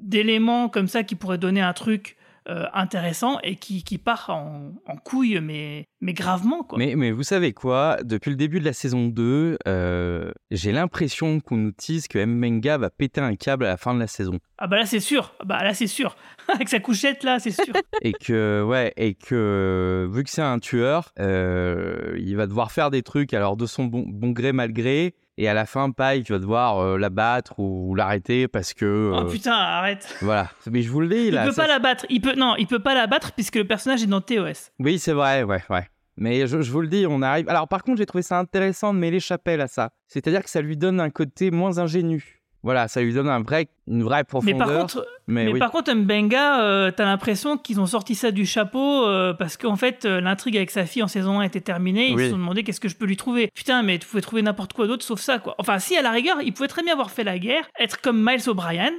d'éléments 0.00 0.68
comme 0.68 0.86
ça 0.86 1.02
qui 1.02 1.14
pourraient 1.14 1.38
donner 1.38 1.60
un 1.60 1.72
truc 1.72 2.16
euh, 2.48 2.66
intéressant 2.74 3.38
et 3.44 3.56
qui, 3.56 3.84
qui 3.84 3.98
part 3.98 4.30
en, 4.30 4.72
en 4.86 4.96
couille 4.96 5.40
mais, 5.40 5.86
mais 6.00 6.12
gravement 6.12 6.62
quoi. 6.62 6.78
Mais, 6.78 6.94
mais 6.96 7.12
vous 7.12 7.22
savez 7.22 7.52
quoi? 7.52 7.98
Depuis 8.02 8.30
le 8.30 8.36
début 8.36 8.58
de 8.58 8.64
la 8.64 8.72
saison 8.72 9.06
2, 9.06 9.58
euh, 9.68 10.32
j'ai 10.50 10.72
l'impression 10.72 11.40
qu'on 11.40 11.56
nous 11.56 11.72
tease 11.72 12.08
que 12.08 12.24
Mbenga 12.24 12.78
va 12.78 12.90
péter 12.90 13.20
un 13.20 13.36
câble 13.36 13.64
à 13.64 13.68
la 13.68 13.76
fin 13.76 13.94
de 13.94 14.00
la 14.00 14.06
saison. 14.06 14.38
Ah 14.58 14.66
bah 14.66 14.76
là 14.76 14.86
c'est 14.86 15.00
sûr, 15.00 15.34
Ah 15.40 15.44
bah 15.44 15.62
là 15.62 15.74
c'est 15.74 15.86
sûr. 15.86 16.16
Avec 16.48 16.68
sa 16.68 16.80
couchette 16.80 17.22
là 17.22 17.38
c'est 17.38 17.50
sûr. 17.52 17.74
et 18.02 18.12
que, 18.12 18.64
ouais, 18.66 18.92
et 18.96 19.14
que 19.14 20.08
vu 20.12 20.24
que 20.24 20.30
c'est 20.30 20.42
un 20.42 20.58
tueur, 20.58 21.12
euh, 21.20 22.16
il 22.18 22.36
va 22.36 22.46
devoir 22.46 22.72
faire 22.72 22.90
des 22.90 23.02
trucs 23.02 23.34
alors 23.34 23.56
de 23.56 23.66
son 23.66 23.84
bon, 23.84 24.04
bon 24.06 24.30
gré, 24.30 24.52
mal 24.52 24.72
gré. 24.72 25.14
Et 25.38 25.48
à 25.48 25.54
la 25.54 25.64
fin, 25.64 25.90
Pike 25.90 26.30
va 26.30 26.38
devoir 26.38 26.78
euh, 26.80 26.98
l'abattre 26.98 27.58
ou 27.58 27.94
l'arrêter 27.94 28.48
parce 28.48 28.74
que. 28.74 29.12
Oh 29.14 29.20
euh, 29.20 29.30
putain 29.30 29.52
arrête. 29.52 30.16
Voilà. 30.20 30.50
Mais 30.70 30.82
je 30.82 30.90
vous 30.90 31.00
le 31.00 31.08
dis, 31.08 31.28
Il 31.28 31.34
là. 31.34 31.44
peut 31.46 31.52
ça- 31.52 31.62
pas 31.62 31.68
la 31.68 31.78
battre. 31.78 32.04
Il 32.10 32.20
peut 32.20 32.34
non, 32.34 32.54
il 32.58 32.66
peut 32.66 32.80
pas 32.80 32.94
la 32.94 33.06
battre 33.06 33.32
puisque 33.32 33.56
le 33.56 33.66
personnage 33.66 34.02
est 34.02 34.06
dans 34.06 34.20
TOS. 34.20 34.70
Oui, 34.78 34.98
c'est 34.98 35.12
vrai, 35.14 35.42
ouais, 35.42 35.62
ouais. 35.70 35.86
Mais 36.18 36.46
je, 36.46 36.60
je 36.60 36.70
vous 36.70 36.82
le 36.82 36.88
dis, 36.88 37.06
on 37.08 37.22
arrive. 37.22 37.48
Alors, 37.48 37.66
par 37.68 37.82
contre, 37.82 37.96
j'ai 37.98 38.04
trouvé 38.06 38.20
ça 38.22 38.38
intéressant 38.38 38.92
de 38.92 38.98
mêler 38.98 39.18
Chapelle 39.20 39.62
à 39.62 39.68
ça. 39.68 39.90
C'est-à-dire 40.06 40.42
que 40.44 40.50
ça 40.50 40.60
lui 40.60 40.76
donne 40.76 41.00
un 41.00 41.08
côté 41.08 41.50
moins 41.50 41.78
ingénu. 41.78 42.41
Voilà, 42.62 42.86
ça 42.86 43.00
lui 43.02 43.12
donne 43.12 43.28
un 43.28 43.40
vrai, 43.42 43.66
une 43.88 44.04
vraie 44.04 44.18
Mais 44.18 44.24
profondeur. 44.24 44.58
par 44.58 44.68
contre, 44.78 45.06
mais 45.26 45.46
mais 45.46 45.52
oui. 45.54 45.58
par 45.58 45.70
contre, 45.72 45.92
Mbenga, 45.92 46.62
euh, 46.62 46.90
t'as 46.92 47.04
l'impression 47.04 47.58
qu'ils 47.58 47.80
ont 47.80 47.86
sorti 47.86 48.14
ça 48.14 48.30
du 48.30 48.46
chapeau 48.46 49.04
euh, 49.04 49.34
parce 49.34 49.56
qu'en 49.56 49.74
fait, 49.76 50.04
euh, 50.04 50.20
l'intrigue 50.20 50.56
avec 50.56 50.70
sa 50.70 50.86
fille 50.86 51.02
en 51.02 51.08
saison 51.08 51.40
1 51.40 51.42
était 51.42 51.60
terminée. 51.60 52.08
Ils 52.10 52.14
Oui. 52.16 52.24
se 52.26 52.30
sont 52.30 52.38
demandé 52.38 52.62
qu'est-ce 52.62 52.78
que 52.80 52.88
je 52.88 52.94
peux 52.96 53.06
lui 53.06 53.16
trouver. 53.16 53.48
Putain, 53.52 53.82
mais 53.82 53.98
tu 53.98 54.06
pouvais 54.06 54.20
trouver 54.22 54.42
n'importe 54.42 54.74
quoi 54.74 54.86
d'autre 54.86 55.04
sauf 55.04 55.20
ça, 55.20 55.40
quoi. 55.40 55.56
Enfin, 55.58 55.78
si 55.80 55.96
à 55.96 56.02
la 56.02 56.12
rigueur, 56.12 56.36
il 56.42 56.52
pouvait 56.52 56.68
très 56.68 56.82
bien 56.84 56.92
avoir 56.92 57.10
fait 57.10 57.24
la 57.24 57.38
guerre, 57.40 57.68
être 57.80 58.00
comme 58.00 58.22
Miles 58.24 58.48
O'Brien. 58.48 58.92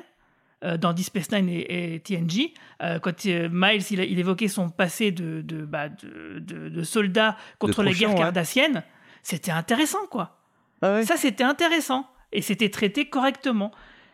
dans 0.79 0.93
Deep 0.93 1.05
Space 1.07 1.29
Nine 1.31 1.49
et, 1.49 1.95
et 1.95 1.99
TNG, 1.99 2.53
euh, 2.81 2.97
quand 2.99 3.25
euh, 3.25 3.49
Miles 3.51 3.83
il, 3.91 4.17
évoquait 4.19 4.47
son 4.47 4.69
passé 4.69 5.11
de, 5.11 5.41
de, 5.41 5.65
bah, 5.65 5.89
de, 5.89 6.39
de- 6.39 6.69
de 6.69 6.83
soldat 6.83 7.35
contre 7.59 7.83
les 7.83 7.91
guerres 7.91 8.11
ouais. 8.11 8.17
cardassiennes, 8.17 8.81
c'était 9.23 9.51
intéressant, 9.51 10.05
quoi. 10.09 10.37
Ah 10.81 10.93
ouais. 10.95 11.03
Ça, 11.05 11.17
c'était 11.17 11.43
intéressant. 11.43 12.07
Et 12.33 12.41
c'était 12.41 12.69
traité 12.69 13.05
correctement. 13.05 13.71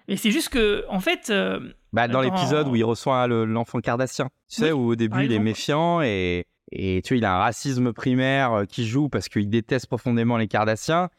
Mais 0.07 0.15
c'est 0.17 0.31
juste 0.31 0.49
que, 0.49 0.85
en 0.89 0.99
fait, 0.99 1.29
euh, 1.29 1.59
Bah, 1.93 2.07
dans 2.07 2.21
l'épisode 2.21 2.67
où 2.67 2.75
il 2.75 2.83
reçoit 2.83 3.27
le- 3.27 3.45
l'enfant 3.45 3.79
cardassien. 3.79 4.25
Tu 4.49 4.61
sais, 4.61 4.71
où 4.71 4.89
au 4.91 4.95
début, 4.95 5.17
il 5.25 5.31
est 5.31 5.39
méfiant 5.39 6.01
et, 6.01 6.45
et 6.71 7.01
tu 7.03 7.13
vois, 7.13 7.17
il 7.17 7.25
a 7.25 7.35
un 7.35 7.39
racisme 7.39 7.93
primaire 7.93 8.53
euh, 8.53 8.65
qui 8.65 8.87
joue 8.87 9.09
parce 9.09 9.29
qu'il 9.29 9.49
déteste 9.49 9.87
profondément 9.87 10.37
les 10.37 10.47
cardassiens. 10.47 11.09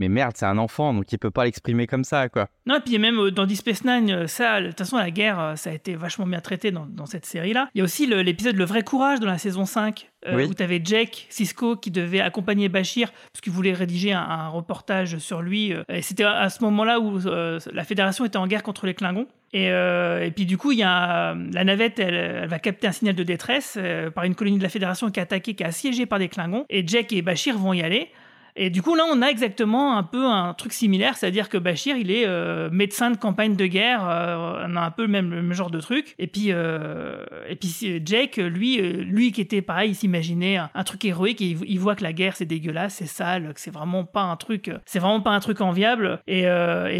Mais 0.00 0.08
merde, 0.08 0.32
c'est 0.34 0.46
un 0.46 0.58
enfant, 0.58 0.92
donc 0.94 1.12
il 1.12 1.18
peut 1.18 1.30
pas 1.30 1.44
l'exprimer 1.44 1.86
comme 1.86 2.04
ça, 2.04 2.28
quoi. 2.30 2.48
Non, 2.66 2.76
et 2.76 2.80
puis 2.80 2.98
même 2.98 3.18
euh, 3.18 3.30
dans 3.30 3.44
Deep 3.46 3.58
Space 3.58 3.84
Nine, 3.84 4.10
euh, 4.10 4.26
ça, 4.26 4.60
de 4.60 4.68
toute 4.68 4.78
façon, 4.78 4.96
la 4.96 5.10
guerre, 5.10 5.38
euh, 5.38 5.56
ça 5.56 5.70
a 5.70 5.72
été 5.74 5.94
vachement 5.94 6.26
bien 6.26 6.40
traité 6.40 6.70
dans, 6.70 6.86
dans 6.86 7.04
cette 7.06 7.26
série-là. 7.26 7.68
Il 7.74 7.78
y 7.78 7.80
a 7.82 7.84
aussi 7.84 8.06
l'épisode 8.06 8.56
Le 8.56 8.64
vrai 8.64 8.82
courage 8.82 9.20
dans 9.20 9.26
la 9.26 9.36
saison 9.38 9.66
5, 9.66 10.10
euh, 10.26 10.36
Oui. 10.36 10.44
où 10.44 10.54
tu 10.54 10.62
avais 10.62 10.80
Jake 10.82 11.26
Cisco 11.28 11.76
qui 11.76 11.90
devait 11.90 12.20
accompagner 12.20 12.68
Bashir 12.70 13.12
parce 13.12 13.40
qu'il 13.42 13.52
voulait 13.52 13.74
rédiger 13.74 14.12
un, 14.14 14.20
un 14.22 14.48
reportage 14.48 15.18
sur 15.18 15.42
lui. 15.42 15.72
euh, 15.74 15.82
et 15.90 16.00
c'était 16.02 16.24
à, 16.24 16.48
ce 16.48 16.64
moment-là 16.64 16.98
où 16.98 17.18
euh, 17.26 17.60
la 17.72 17.84
Fédération 17.84 18.24
était 18.24 18.38
en 18.38 18.46
guerre 18.46 18.62
contre 18.62 18.86
les 18.86 18.94
Klingons. 18.94 19.26
Et, 19.52 19.64
et 19.66 20.30
puis 20.30 20.46
du 20.46 20.56
coup, 20.56 20.70
il 20.70 20.78
y 20.78 20.84
a 20.84 21.34
la 21.52 21.64
navette, 21.64 21.98
elle, 21.98 22.14
elle 22.14 22.48
va 22.48 22.60
capter 22.60 22.86
un 22.86 22.92
signal 22.92 23.16
de 23.16 23.24
détresse 23.24 23.76
par 24.14 24.22
une 24.22 24.36
colonie 24.36 24.58
de 24.58 24.62
la 24.62 24.68
Fédération 24.68 25.10
qui 25.10 25.18
est 25.18 25.24
attaquée, 25.24 25.54
qui 25.54 25.64
est 25.64 25.66
assiégée 25.66 26.06
par 26.06 26.20
des 26.20 26.28
Klingons. 26.28 26.66
Et 26.70 26.86
Jake 26.86 27.12
et 27.12 27.20
Bashir 27.20 27.58
vont 27.58 27.72
y 27.72 27.82
aller. 27.82 28.10
Et 28.56 28.70
du 28.70 28.82
coup, 28.82 28.94
là, 28.94 29.04
on 29.10 29.22
a 29.22 29.28
exactement 29.28 29.96
un 29.96 30.02
peu 30.02 30.26
un 30.26 30.54
truc 30.54 30.72
similaire, 30.72 31.16
c'est-à-dire 31.16 31.48
que 31.48 31.58
Bashir, 31.58 31.96
il 31.96 32.10
est 32.10 32.26
euh, 32.26 32.68
médecin 32.70 33.10
de 33.10 33.16
campagne 33.16 33.56
de 33.56 33.66
guerre, 33.66 34.08
euh, 34.08 34.66
on 34.68 34.76
a 34.76 34.80
un 34.80 34.90
peu 34.90 35.02
le 35.02 35.08
même, 35.08 35.52
genre 35.52 35.70
de 35.70 35.80
truc. 35.80 36.14
Et 36.18 36.26
puis, 36.26 36.46
euh, 36.48 37.24
et 37.48 37.56
puis 37.56 38.00
Jake, 38.04 38.36
lui, 38.36 38.78
lui 38.78 39.32
qui 39.32 39.40
était 39.40 39.62
pareil, 39.62 39.90
il 39.90 39.94
s'imaginait 39.94 40.58
un, 40.74 40.84
truc 40.84 41.04
héroïque, 41.04 41.40
et 41.40 41.56
il, 41.66 41.78
voit 41.78 41.94
que 41.94 42.02
la 42.02 42.12
guerre, 42.12 42.36
c'est 42.36 42.44
dégueulasse, 42.44 42.94
c'est 42.94 43.06
sale, 43.06 43.52
que 43.54 43.60
c'est 43.60 43.70
vraiment 43.70 44.04
pas 44.04 44.22
un 44.22 44.36
truc, 44.36 44.70
c'est 44.86 44.98
vraiment 44.98 45.20
pas 45.20 45.30
un 45.30 45.40
truc 45.40 45.60
enviable. 45.60 46.20
Et, 46.26 46.46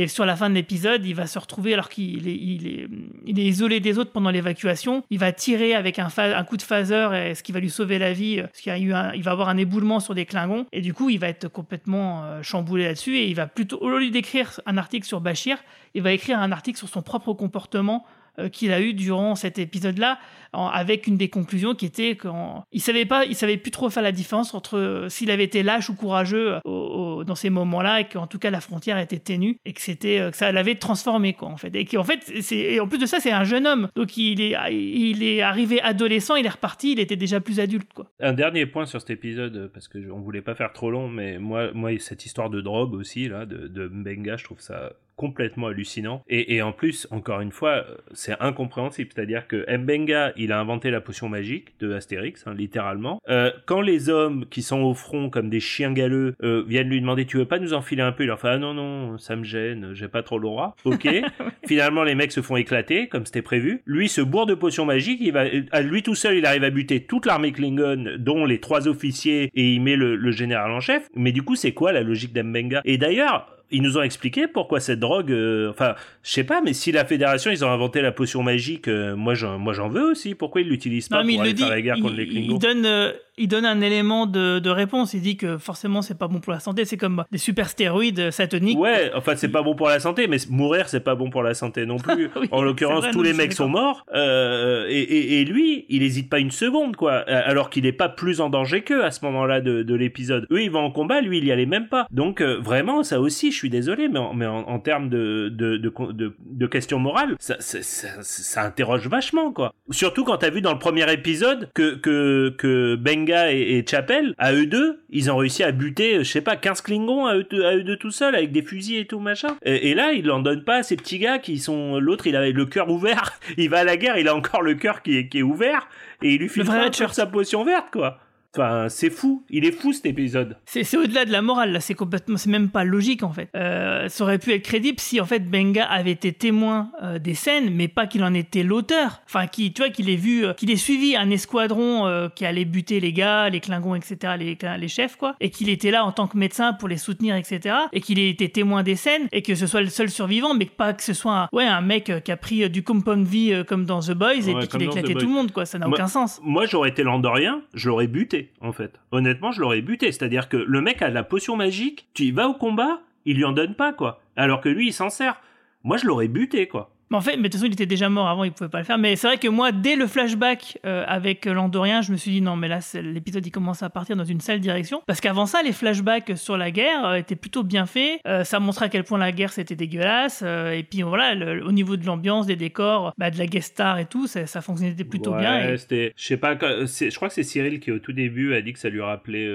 sur 0.08 0.24
la 0.24 0.36
fin 0.36 0.48
de 0.48 0.54
l'épisode, 0.54 1.04
il 1.04 1.14
va 1.14 1.26
se 1.26 1.38
retrouver 1.38 1.74
alors 1.74 1.88
qu'il 1.88 2.28
est, 2.28 2.88
isolé 3.26 3.80
des 3.80 3.98
autres 3.98 4.12
pendant 4.12 4.30
l'évacuation. 4.30 5.04
Il 5.10 5.18
va 5.18 5.32
tirer 5.32 5.74
avec 5.74 5.98
un, 5.98 6.08
coup 6.44 6.56
de 6.56 6.62
phaser, 6.62 7.34
ce 7.34 7.42
qui 7.42 7.52
va 7.52 7.60
lui 7.60 7.70
sauver 7.70 7.98
la 7.98 8.12
vie, 8.12 8.40
parce 8.42 8.60
qu'il 8.60 8.76
il 8.76 9.22
va 9.22 9.30
avoir 9.30 9.48
un 9.48 9.56
éboulement 9.56 10.00
sur 10.00 10.14
des 10.14 10.26
Klingons, 10.26 10.66
et 10.72 10.80
du 10.80 10.94
coup, 10.94 11.10
il 11.10 11.18
va 11.18 11.28
être 11.28 11.39
complètement 11.48 12.24
euh, 12.24 12.42
chamboulé 12.42 12.84
là-dessus, 12.84 13.16
et 13.16 13.28
il 13.28 13.34
va 13.34 13.46
plutôt, 13.46 13.78
au 13.78 13.98
lieu 13.98 14.10
d'écrire 14.10 14.60
un 14.66 14.76
article 14.76 15.06
sur 15.06 15.20
Bashir, 15.20 15.58
il 15.94 16.02
va 16.02 16.12
écrire 16.12 16.38
un 16.38 16.52
article 16.52 16.78
sur 16.78 16.88
son 16.88 17.02
propre 17.02 17.32
comportement 17.32 18.04
qu'il 18.52 18.72
a 18.72 18.80
eu 18.80 18.94
durant 18.94 19.34
cet 19.34 19.58
épisode-là, 19.58 20.18
en- 20.52 20.66
avec 20.66 21.06
une 21.06 21.16
des 21.16 21.28
conclusions 21.28 21.74
qui 21.74 21.86
était 21.86 22.16
qu'il 22.16 22.80
savait 22.80 23.04
pas, 23.04 23.24
il 23.24 23.34
savait 23.36 23.56
plus 23.56 23.70
trop 23.70 23.88
faire 23.90 24.02
la 24.02 24.12
différence 24.12 24.52
entre 24.54 24.78
euh, 24.78 25.08
s'il 25.08 25.30
avait 25.30 25.44
été 25.44 25.62
lâche 25.62 25.90
ou 25.90 25.94
courageux 25.94 26.58
euh, 26.66 27.24
dans 27.24 27.34
ces 27.34 27.50
moments-là, 27.50 28.00
et 28.00 28.04
qu'en 28.08 28.26
tout 28.26 28.38
cas 28.38 28.50
la 28.50 28.60
frontière 28.60 28.98
était 28.98 29.18
ténue 29.18 29.56
et 29.64 29.72
que 29.72 29.80
c'était 29.80 30.18
euh, 30.18 30.32
ça 30.32 30.50
l'avait 30.52 30.74
transformé 30.74 31.34
quoi 31.34 31.48
en 31.48 31.56
fait, 31.56 31.74
et 31.76 31.84
qu'en 31.84 32.04
fait 32.04 32.30
et 32.52 32.80
en 32.80 32.88
plus 32.88 32.98
de 32.98 33.06
ça 33.06 33.20
c'est 33.20 33.30
un 33.32 33.44
jeune 33.44 33.66
homme, 33.66 33.88
donc 33.94 34.16
il 34.16 34.40
est 34.40 34.56
il 34.72 35.22
est 35.22 35.40
arrivé 35.42 35.80
adolescent, 35.80 36.34
il 36.36 36.46
est 36.46 36.50
reparti, 36.50 36.92
il 36.92 37.00
était 37.00 37.16
déjà 37.16 37.40
plus 37.40 37.60
adulte 37.60 37.92
quoi. 37.94 38.06
Un 38.20 38.32
dernier 38.32 38.66
point 38.66 38.86
sur 38.86 39.00
cet 39.00 39.10
épisode, 39.10 39.56
euh, 39.56 39.68
parce 39.72 39.86
que 39.88 40.02
je- 40.02 40.10
on 40.10 40.20
voulait 40.20 40.42
pas 40.42 40.54
faire 40.54 40.72
trop 40.72 40.90
long, 40.90 41.08
mais 41.08 41.38
moi, 41.38 41.70
moi 41.72 41.90
cette 41.98 42.26
histoire 42.26 42.50
de 42.50 42.60
drogue 42.60 42.94
aussi, 42.94 43.28
là, 43.28 43.46
de, 43.46 43.68
de 43.68 43.90
je 44.36 44.44
trouve 44.44 44.60
ça 44.60 44.92
complètement 45.20 45.66
hallucinant. 45.66 46.22
Et, 46.30 46.54
et 46.54 46.62
en 46.62 46.72
plus, 46.72 47.06
encore 47.10 47.42
une 47.42 47.52
fois, 47.52 47.72
euh, 47.72 47.94
c'est 48.14 48.40
incompréhensible. 48.40 49.10
C'est-à-dire 49.14 49.46
que 49.46 49.66
Mbenga, 49.76 50.32
il 50.36 50.50
a 50.50 50.58
inventé 50.58 50.90
la 50.90 51.02
potion 51.02 51.28
magique 51.28 51.74
de 51.78 51.92
Astérix, 51.92 52.46
hein, 52.46 52.54
littéralement. 52.54 53.20
Euh, 53.28 53.50
quand 53.66 53.82
les 53.82 54.08
hommes 54.08 54.46
qui 54.48 54.62
sont 54.62 54.80
au 54.80 54.94
front 54.94 55.28
comme 55.28 55.50
des 55.50 55.60
chiens 55.60 55.92
galeux 55.92 56.36
euh, 56.42 56.64
viennent 56.66 56.88
lui 56.88 57.02
demander 57.02 57.26
tu 57.26 57.36
veux 57.36 57.44
pas 57.44 57.58
nous 57.58 57.74
enfiler 57.74 58.00
un 58.00 58.12
peu, 58.12 58.22
il 58.22 58.28
leur 58.28 58.40
fait 58.40 58.48
ah 58.48 58.56
non 58.56 58.72
non, 58.72 59.18
ça 59.18 59.36
me 59.36 59.44
gêne, 59.44 59.90
j'ai 59.92 60.08
pas 60.08 60.22
trop 60.22 60.38
le 60.38 60.44
droit. 60.44 60.74
Ok. 60.86 61.06
Finalement, 61.66 62.02
les 62.02 62.14
mecs 62.14 62.32
se 62.32 62.40
font 62.40 62.56
éclater 62.56 63.08
comme 63.08 63.26
c'était 63.26 63.42
prévu. 63.42 63.82
Lui 63.84 64.08
se 64.08 64.22
bourre 64.22 64.46
de 64.46 64.54
potions 64.54 64.86
magiques. 64.86 65.20
Il 65.20 65.32
va, 65.32 65.44
à 65.70 65.82
lui 65.82 66.02
tout 66.02 66.14
seul, 66.14 66.38
il 66.38 66.46
arrive 66.46 66.64
à 66.64 66.70
buter 66.70 67.04
toute 67.04 67.26
l'armée 67.26 67.52
Klingon, 67.52 68.16
dont 68.18 68.46
les 68.46 68.58
trois 68.58 68.88
officiers, 68.88 69.50
et 69.54 69.74
il 69.74 69.82
met 69.82 69.96
le, 69.96 70.16
le 70.16 70.30
général 70.30 70.70
en 70.70 70.80
chef. 70.80 71.10
Mais 71.14 71.32
du 71.32 71.42
coup, 71.42 71.56
c'est 71.56 71.72
quoi 71.72 71.92
la 71.92 72.00
logique 72.00 72.32
d'Mbenga? 72.32 72.80
Et 72.86 72.96
d'ailleurs. 72.96 73.54
Ils 73.72 73.82
nous 73.82 73.96
ont 73.98 74.02
expliqué 74.02 74.48
pourquoi 74.48 74.80
cette 74.80 74.98
drogue. 75.00 75.30
euh, 75.30 75.70
Enfin, 75.70 75.94
je 76.22 76.30
sais 76.30 76.44
pas, 76.44 76.60
mais 76.60 76.72
si 76.72 76.90
la 76.92 77.04
fédération 77.04 77.50
ils 77.50 77.64
ont 77.64 77.70
inventé 77.70 78.00
la 78.02 78.12
potion 78.12 78.42
magique, 78.42 78.88
euh, 78.88 79.14
moi 79.16 79.34
j'en, 79.34 79.58
moi 79.58 79.72
j'en 79.72 79.88
veux 79.88 80.10
aussi. 80.10 80.34
Pourquoi 80.34 80.60
ils 80.62 80.68
l'utilisent 80.68 81.08
pas 81.08 81.18
Non, 81.20 81.24
mais 81.24 81.34
pour 81.34 81.34
il 81.34 81.38
le 81.38 81.42
aller 81.44 81.52
dit, 81.54 81.62
faire 81.62 81.70
la 81.70 81.82
guerre 81.82 82.00
contre 82.00 82.14
les 82.16 82.26
Klingons? 82.26 82.54
il 82.54 82.58
donne, 82.58 82.86
euh, 82.86 83.12
il 83.40 83.48
donne 83.48 83.64
un 83.64 83.80
élément 83.80 84.26
de, 84.26 84.58
de 84.58 84.70
réponse. 84.70 85.14
Il 85.14 85.22
dit 85.22 85.36
que 85.38 85.56
forcément, 85.56 86.02
c'est 86.02 86.18
pas 86.18 86.28
bon 86.28 86.40
pour 86.40 86.52
la 86.52 86.60
santé. 86.60 86.84
C'est 86.84 86.98
comme 86.98 87.24
des 87.32 87.38
super 87.38 87.70
stéroïdes 87.70 88.30
sataniques. 88.30 88.78
Ouais, 88.78 89.10
enfin 89.16 89.32
c'est 89.34 89.48
pas 89.48 89.62
bon 89.62 89.74
pour 89.74 89.88
la 89.88 89.98
santé, 89.98 90.26
mais 90.26 90.36
mourir 90.50 90.88
c'est 90.88 91.00
pas 91.00 91.14
bon 91.14 91.30
pour 91.30 91.42
la 91.42 91.54
santé 91.54 91.86
non 91.86 91.96
plus. 91.96 92.28
Oui, 92.40 92.48
en 92.52 92.62
l'occurrence, 92.62 93.04
tous 93.10 93.18
non, 93.18 93.22
les 93.24 93.32
mecs 93.32 93.52
sont 93.52 93.68
morts, 93.68 94.06
euh, 94.14 94.86
et, 94.88 95.00
et, 95.00 95.40
et 95.40 95.44
lui, 95.44 95.84
il 95.88 96.02
hésite 96.02 96.30
pas 96.30 96.38
une 96.38 96.50
seconde, 96.50 96.96
quoi. 96.96 97.14
Alors 97.14 97.70
qu'il 97.70 97.86
est 97.86 97.92
pas 97.92 98.08
plus 98.08 98.40
en 98.40 98.50
danger 98.50 98.82
qu'eux 98.82 99.04
à 99.04 99.10
ce 99.10 99.24
moment-là 99.24 99.60
de, 99.60 99.82
de 99.82 99.94
l'épisode. 99.94 100.46
Eux, 100.50 100.62
ils 100.62 100.70
vont 100.70 100.80
en 100.80 100.90
combat, 100.90 101.20
lui, 101.20 101.38
il 101.38 101.44
y 101.44 101.52
allait 101.52 101.66
même 101.66 101.88
pas. 101.88 102.06
Donc 102.10 102.40
euh, 102.40 102.58
vraiment, 102.62 103.02
ça 103.02 103.20
aussi, 103.20 103.50
je 103.50 103.56
suis 103.56 103.70
désolé, 103.70 104.08
mais 104.08 104.18
en, 104.18 104.32
mais 104.34 104.46
en, 104.46 104.60
en 104.60 104.78
termes 104.78 105.08
de 105.08 105.48
de, 105.48 105.76
de, 105.76 105.92
de, 106.12 106.36
de 106.38 106.66
questions 106.66 106.98
morales, 106.98 107.36
ça, 107.38 107.56
ça, 107.58 107.82
ça, 107.82 108.08
ça 108.22 108.62
interroge 108.62 109.08
vachement, 109.08 109.52
quoi. 109.52 109.72
Surtout 109.90 110.24
quand 110.24 110.38
t'as 110.38 110.50
vu 110.50 110.60
dans 110.60 110.72
le 110.72 110.78
premier 110.78 111.10
épisode 111.12 111.70
que 111.74 111.96
que 111.96 112.54
que 112.56 112.94
Benga 112.96 113.29
Et, 113.52 113.78
et 113.78 113.84
Chapel, 113.86 114.34
à 114.38 114.52
eux 114.52 114.66
deux, 114.66 115.00
ils 115.10 115.30
ont 115.30 115.36
réussi 115.36 115.62
à 115.62 115.72
buter, 115.72 116.18
je 116.18 116.30
sais 116.30 116.40
pas, 116.40 116.56
15 116.56 116.80
Klingons 116.82 117.26
à 117.26 117.36
eux, 117.36 117.46
deux- 117.50 117.64
à 117.64 117.76
eux 117.76 117.82
deux 117.82 117.96
tout 117.96 118.10
seuls, 118.10 118.34
avec 118.34 118.52
des 118.52 118.62
fusils 118.62 118.98
et 118.98 119.06
tout 119.06 119.20
machin. 119.20 119.56
Et, 119.64 119.90
et 119.90 119.94
là, 119.94 120.12
ils 120.12 120.24
l'en 120.26 120.40
donnent 120.40 120.64
pas 120.64 120.76
à 120.76 120.82
ces 120.82 120.96
petits 120.96 121.18
gars 121.18 121.38
qui 121.38 121.58
sont. 121.58 121.98
L'autre, 121.98 122.26
il 122.26 122.36
avait 122.36 122.52
le 122.52 122.66
cœur 122.66 122.88
ouvert. 122.90 123.32
Il 123.56 123.68
va 123.70 123.78
à 123.80 123.84
la 123.84 123.96
guerre, 123.96 124.16
il 124.18 124.28
a 124.28 124.34
encore 124.34 124.62
le 124.62 124.74
cœur 124.74 125.02
qui 125.02 125.16
est, 125.16 125.28
qui 125.28 125.38
est 125.38 125.42
ouvert. 125.42 125.88
Et 126.22 126.34
il 126.34 126.40
lui 126.40 126.48
Shirt. 126.96 127.10
de 127.10 127.14
sa 127.14 127.26
potion 127.26 127.64
verte, 127.64 127.88
quoi. 127.92 128.18
Enfin, 128.54 128.88
c'est 128.88 129.10
fou. 129.10 129.44
Il 129.48 129.64
est 129.64 129.72
fou 129.72 129.92
cet 129.92 130.06
épisode. 130.06 130.56
C'est 130.64 130.96
au-delà 130.96 131.24
de 131.24 131.32
la 131.32 131.42
morale, 131.42 131.72
là, 131.72 131.80
c'est 131.80 131.94
complètement, 131.94 132.36
c'est 132.36 132.50
même 132.50 132.68
pas 132.68 132.84
logique 132.84 133.22
en 133.22 133.32
fait. 133.32 133.48
Euh, 133.54 134.08
ça 134.08 134.24
aurait 134.24 134.38
pu 134.38 134.52
être 134.52 134.62
crédible 134.62 134.98
si 134.98 135.20
en 135.20 135.24
fait 135.24 135.48
Benga 135.48 135.84
avait 135.84 136.10
été 136.10 136.32
témoin 136.32 136.90
euh, 137.02 137.18
des 137.18 137.34
scènes, 137.34 137.70
mais 137.74 137.88
pas 137.88 138.06
qu'il 138.06 138.24
en 138.24 138.34
était 138.34 138.62
l'auteur. 138.62 139.22
Enfin, 139.26 139.46
qui, 139.46 139.72
tu 139.72 139.82
vois, 139.82 139.90
qu'il 139.90 140.10
ait 140.10 140.16
vu, 140.16 140.44
euh, 140.44 140.52
qu'il 140.54 140.70
ait 140.70 140.76
suivi 140.76 141.16
un 141.16 141.30
escadron 141.30 142.06
euh, 142.06 142.28
qui 142.28 142.44
allait 142.44 142.64
buter 142.64 143.00
les 143.00 143.12
gars, 143.12 143.48
les 143.48 143.60
Klingons, 143.60 143.94
etc., 143.94 144.34
les, 144.38 144.58
les 144.78 144.88
chefs, 144.88 145.16
quoi, 145.16 145.36
et 145.40 145.50
qu'il 145.50 145.68
était 145.68 145.90
là 145.90 146.04
en 146.04 146.12
tant 146.12 146.26
que 146.26 146.36
médecin 146.36 146.72
pour 146.72 146.88
les 146.88 146.96
soutenir, 146.96 147.36
etc., 147.36 147.76
et 147.92 148.00
qu'il 148.00 148.18
ait 148.18 148.30
été 148.30 148.48
témoin 148.48 148.82
des 148.82 148.96
scènes, 148.96 149.28
et 149.32 149.42
que 149.42 149.54
ce 149.54 149.66
soit 149.66 149.80
le 149.82 149.88
seul 149.88 150.10
survivant, 150.10 150.54
mais 150.54 150.66
pas 150.66 150.92
que 150.92 151.02
ce 151.02 151.12
soit 151.12 151.32
un, 151.32 151.48
ouais, 151.52 151.66
un 151.66 151.80
mec 151.80 152.12
qui 152.24 152.32
a 152.32 152.36
pris 152.36 152.68
du 152.70 152.82
compound 152.82 153.26
vie 153.26 153.62
comme 153.66 153.84
dans 153.84 154.00
The 154.00 154.12
Boys, 154.12 154.48
et 154.48 154.54
Ouais, 154.54 154.60
puis 154.60 154.68
qu'il 154.68 154.82
a 154.82 154.84
éclaté 154.86 155.14
tout 155.14 155.26
le 155.26 155.32
monde, 155.32 155.52
quoi. 155.52 155.66
Ça 155.66 155.78
n'a 155.78 155.88
aucun 155.88 156.08
sens. 156.08 156.40
Moi, 156.42 156.66
j'aurais 156.66 156.88
été 156.88 157.02
l'Andorien, 157.02 157.62
je 157.74 157.88
l'aurais 157.88 158.06
buté, 158.06 158.39
en 158.60 158.72
fait. 158.72 159.00
Honnêtement, 159.10 159.52
je 159.52 159.60
l'aurais 159.60 159.82
buté. 159.82 160.12
C'est-à-dire 160.12 160.48
que 160.48 160.56
le 160.56 160.80
mec 160.80 161.02
a 161.02 161.10
la 161.10 161.22
potion 161.22 161.56
magique, 161.56 162.08
tu 162.14 162.24
y 162.24 162.30
vas 162.30 162.48
au 162.48 162.54
combat, 162.54 163.00
il 163.24 163.36
lui 163.36 163.44
en 163.44 163.52
donne 163.52 163.74
pas, 163.74 163.92
quoi. 163.92 164.22
Alors 164.36 164.60
que 164.60 164.68
lui, 164.68 164.88
il 164.88 164.92
s'en 164.92 165.10
sert. 165.10 165.40
Moi, 165.82 165.96
je 165.96 166.06
l'aurais 166.06 166.28
buté, 166.28 166.68
quoi. 166.68 166.94
Mais 167.10 167.16
en 167.16 167.20
fait, 167.20 167.36
mais 167.36 167.44
de 167.44 167.48
toute 167.48 167.54
façon, 167.54 167.66
il 167.66 167.72
était 167.72 167.86
déjà 167.86 168.08
mort 168.08 168.28
avant, 168.28 168.44
il 168.44 168.52
pouvait 168.52 168.70
pas 168.70 168.78
le 168.78 168.84
faire. 168.84 168.98
Mais 168.98 169.16
c'est 169.16 169.26
vrai 169.26 169.36
que 169.38 169.48
moi, 169.48 169.72
dès 169.72 169.96
le 169.96 170.06
flashback 170.06 170.78
euh, 170.86 171.04
avec 171.08 171.44
l'Andorien, 171.46 172.02
je 172.02 172.12
me 172.12 172.16
suis 172.16 172.30
dit 172.30 172.40
non, 172.40 172.54
mais 172.56 172.68
là, 172.68 172.78
l'épisode 173.02 173.44
il 173.44 173.50
commence 173.50 173.82
à 173.82 173.90
partir 173.90 174.16
dans 174.16 174.24
une 174.24 174.40
sale 174.40 174.60
direction. 174.60 175.02
Parce 175.06 175.20
qu'avant 175.20 175.46
ça, 175.46 175.62
les 175.62 175.72
flashbacks 175.72 176.32
sur 176.36 176.56
la 176.56 176.70
guerre 176.70 177.04
euh, 177.04 177.14
étaient 177.14 177.36
plutôt 177.36 177.62
bien 177.64 177.86
faits. 177.86 178.20
Euh, 178.26 178.44
ça 178.44 178.60
montrait 178.60 178.86
à 178.86 178.88
quel 178.88 179.04
point 179.04 179.18
la 179.18 179.32
guerre 179.32 179.52
c'était 179.52 179.74
dégueulasse. 179.76 180.42
Et 180.42 180.84
puis 180.88 181.02
voilà, 181.02 181.34
le- 181.34 181.64
au 181.66 181.72
niveau 181.72 181.96
de 181.96 182.06
l'ambiance, 182.06 182.46
des 182.46 182.56
décors, 182.56 183.12
bah, 183.18 183.30
de 183.30 183.38
la 183.38 183.46
guest 183.46 183.72
star 183.72 183.98
et 183.98 184.06
tout, 184.06 184.26
ça, 184.26 184.46
ça 184.46 184.60
fonctionnait 184.60 184.94
plutôt 185.04 185.32
Ouais, 185.32 185.40
bien. 185.40 185.70
Et- 185.72 185.78
c'était, 185.78 186.12
je 186.16 186.24
sais 186.24 186.36
pas, 186.36 186.54
quand- 186.56 186.86
c'est- 186.86 187.10
je 187.10 187.16
crois 187.16 187.28
que 187.28 187.34
c'est 187.34 187.42
Cyril 187.42 187.80
qui 187.80 187.90
au 187.90 187.98
tout 187.98 188.12
début 188.12 188.54
a 188.54 188.62
dit 188.62 188.72
que 188.72 188.78
ça 188.78 188.88
lui 188.88 189.00
rappelait 189.00 189.48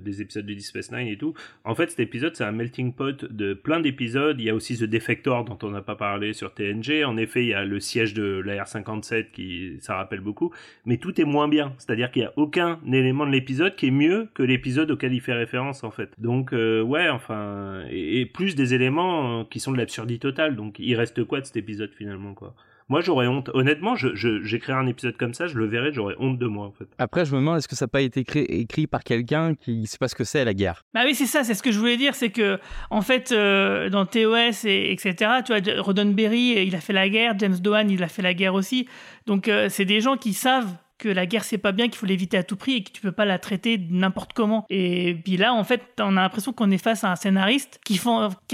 des 0.00 0.20
épisodes 0.22 0.44
de 0.46 0.52
Deep 0.54 0.62
Space 0.64 0.92
Nine 0.92 1.08
et 1.08 1.16
tout. 1.16 1.34
En 1.64 1.74
fait, 1.74 1.90
cet 1.90 2.00
épisode, 2.00 2.34
c'est 2.36 2.44
un 2.44 2.52
melting 2.52 2.92
pot 2.92 3.24
de 3.24 3.54
plein 3.54 3.80
d'épisodes. 3.80 4.36
Il 4.38 4.44
y 4.44 4.50
a 4.50 4.54
aussi 4.54 4.76
The 4.76 4.84
Defector 4.84 5.44
dont 5.44 5.58
on 5.62 5.70
n'a 5.70 5.82
pas 5.82 5.96
parlé 5.96 6.32
sur 6.32 6.52
TNG. 6.52 6.97
En 7.04 7.16
effet, 7.16 7.44
il 7.44 7.48
y 7.48 7.54
a 7.54 7.64
le 7.64 7.80
siège 7.80 8.14
de 8.14 8.42
la 8.44 8.64
R57 8.64 9.30
qui, 9.30 9.76
ça 9.80 9.96
rappelle 9.96 10.20
beaucoup. 10.20 10.52
Mais 10.84 10.96
tout 10.96 11.20
est 11.20 11.24
moins 11.24 11.48
bien. 11.48 11.74
C'est-à-dire 11.78 12.10
qu'il 12.10 12.22
y 12.22 12.24
a 12.24 12.32
aucun 12.36 12.80
élément 12.86 13.26
de 13.26 13.32
l'épisode 13.32 13.76
qui 13.76 13.88
est 13.88 13.92
mieux 13.92 14.28
que 14.34 14.42
l'épisode 14.42 14.90
auquel 14.90 15.12
il 15.12 15.20
fait 15.20 15.34
référence, 15.34 15.84
en 15.84 15.90
fait. 15.90 16.10
Donc, 16.18 16.52
euh, 16.52 16.82
ouais, 16.82 17.08
enfin, 17.08 17.82
et, 17.90 18.20
et 18.20 18.26
plus 18.26 18.54
des 18.54 18.74
éléments 18.74 19.40
euh, 19.40 19.44
qui 19.50 19.60
sont 19.60 19.72
de 19.72 19.78
l'absurdité 19.78 20.20
totale. 20.20 20.56
Donc, 20.56 20.78
il 20.78 20.94
reste 20.94 21.24
quoi 21.24 21.40
de 21.40 21.46
cet 21.46 21.56
épisode 21.56 21.92
finalement, 21.94 22.34
quoi? 22.34 22.54
Moi, 22.88 23.02
j'aurais 23.02 23.26
honte. 23.26 23.50
Honnêtement, 23.52 23.96
je, 23.96 24.14
je, 24.14 24.42
j'écrirais 24.42 24.78
un 24.78 24.86
épisode 24.86 25.16
comme 25.16 25.34
ça, 25.34 25.46
je 25.46 25.58
le 25.58 25.66
verrais, 25.66 25.92
j'aurais 25.92 26.14
honte 26.18 26.38
de 26.38 26.46
moi, 26.46 26.66
en 26.66 26.72
fait. 26.72 26.86
Après, 26.98 27.26
je 27.26 27.32
me 27.32 27.40
demande, 27.40 27.58
est-ce 27.58 27.68
que 27.68 27.76
ça 27.76 27.84
n'a 27.84 27.88
pas 27.88 28.00
été 28.00 28.20
écrit, 28.20 28.44
écrit 28.44 28.86
par 28.86 29.04
quelqu'un 29.04 29.54
qui 29.54 29.86
sait 29.86 29.98
pas 29.98 30.08
ce 30.08 30.14
que 30.14 30.24
c'est 30.24 30.44
la 30.44 30.54
guerre? 30.54 30.84
Bah 30.94 31.02
oui, 31.04 31.14
c'est 31.14 31.26
ça, 31.26 31.44
c'est 31.44 31.54
ce 31.54 31.62
que 31.62 31.70
je 31.70 31.78
voulais 31.78 31.98
dire, 31.98 32.14
c'est 32.14 32.30
que 32.30 32.58
en 32.90 33.02
fait, 33.02 33.30
euh, 33.32 33.90
dans 33.90 34.06
TOS 34.06 34.64
et 34.64 34.92
etc., 34.92 35.42
tu 35.44 35.52
vois, 35.52 35.82
Roddenberry, 35.82 36.64
il 36.66 36.74
a 36.74 36.80
fait 36.80 36.94
la 36.94 37.08
guerre, 37.08 37.34
James 37.38 37.58
Dohan, 37.58 37.88
il 37.88 38.02
a 38.02 38.08
fait 38.08 38.22
la 38.22 38.32
guerre 38.32 38.54
aussi. 38.54 38.88
Donc 39.26 39.48
euh, 39.48 39.68
c'est 39.68 39.84
des 39.84 40.00
gens 40.00 40.16
qui 40.16 40.32
savent 40.32 40.72
que 40.98 41.08
la 41.08 41.26
guerre 41.26 41.44
c'est 41.44 41.58
pas 41.58 41.72
bien, 41.72 41.86
qu'il 41.88 41.96
faut 41.96 42.06
l'éviter 42.06 42.36
à 42.36 42.42
tout 42.42 42.56
prix 42.56 42.74
et 42.74 42.82
que 42.82 42.90
tu 42.90 43.00
peux 43.00 43.12
pas 43.12 43.24
la 43.24 43.38
traiter 43.38 43.80
n'importe 43.90 44.32
comment. 44.32 44.66
Et 44.68 45.14
puis 45.24 45.36
là, 45.36 45.54
en 45.54 45.64
fait, 45.64 45.82
on 46.00 46.16
a 46.16 46.22
l'impression 46.22 46.52
qu'on 46.52 46.70
est 46.70 46.82
face 46.82 47.04
à 47.04 47.12
un 47.12 47.16
scénariste 47.16 47.80
qui, 47.84 48.00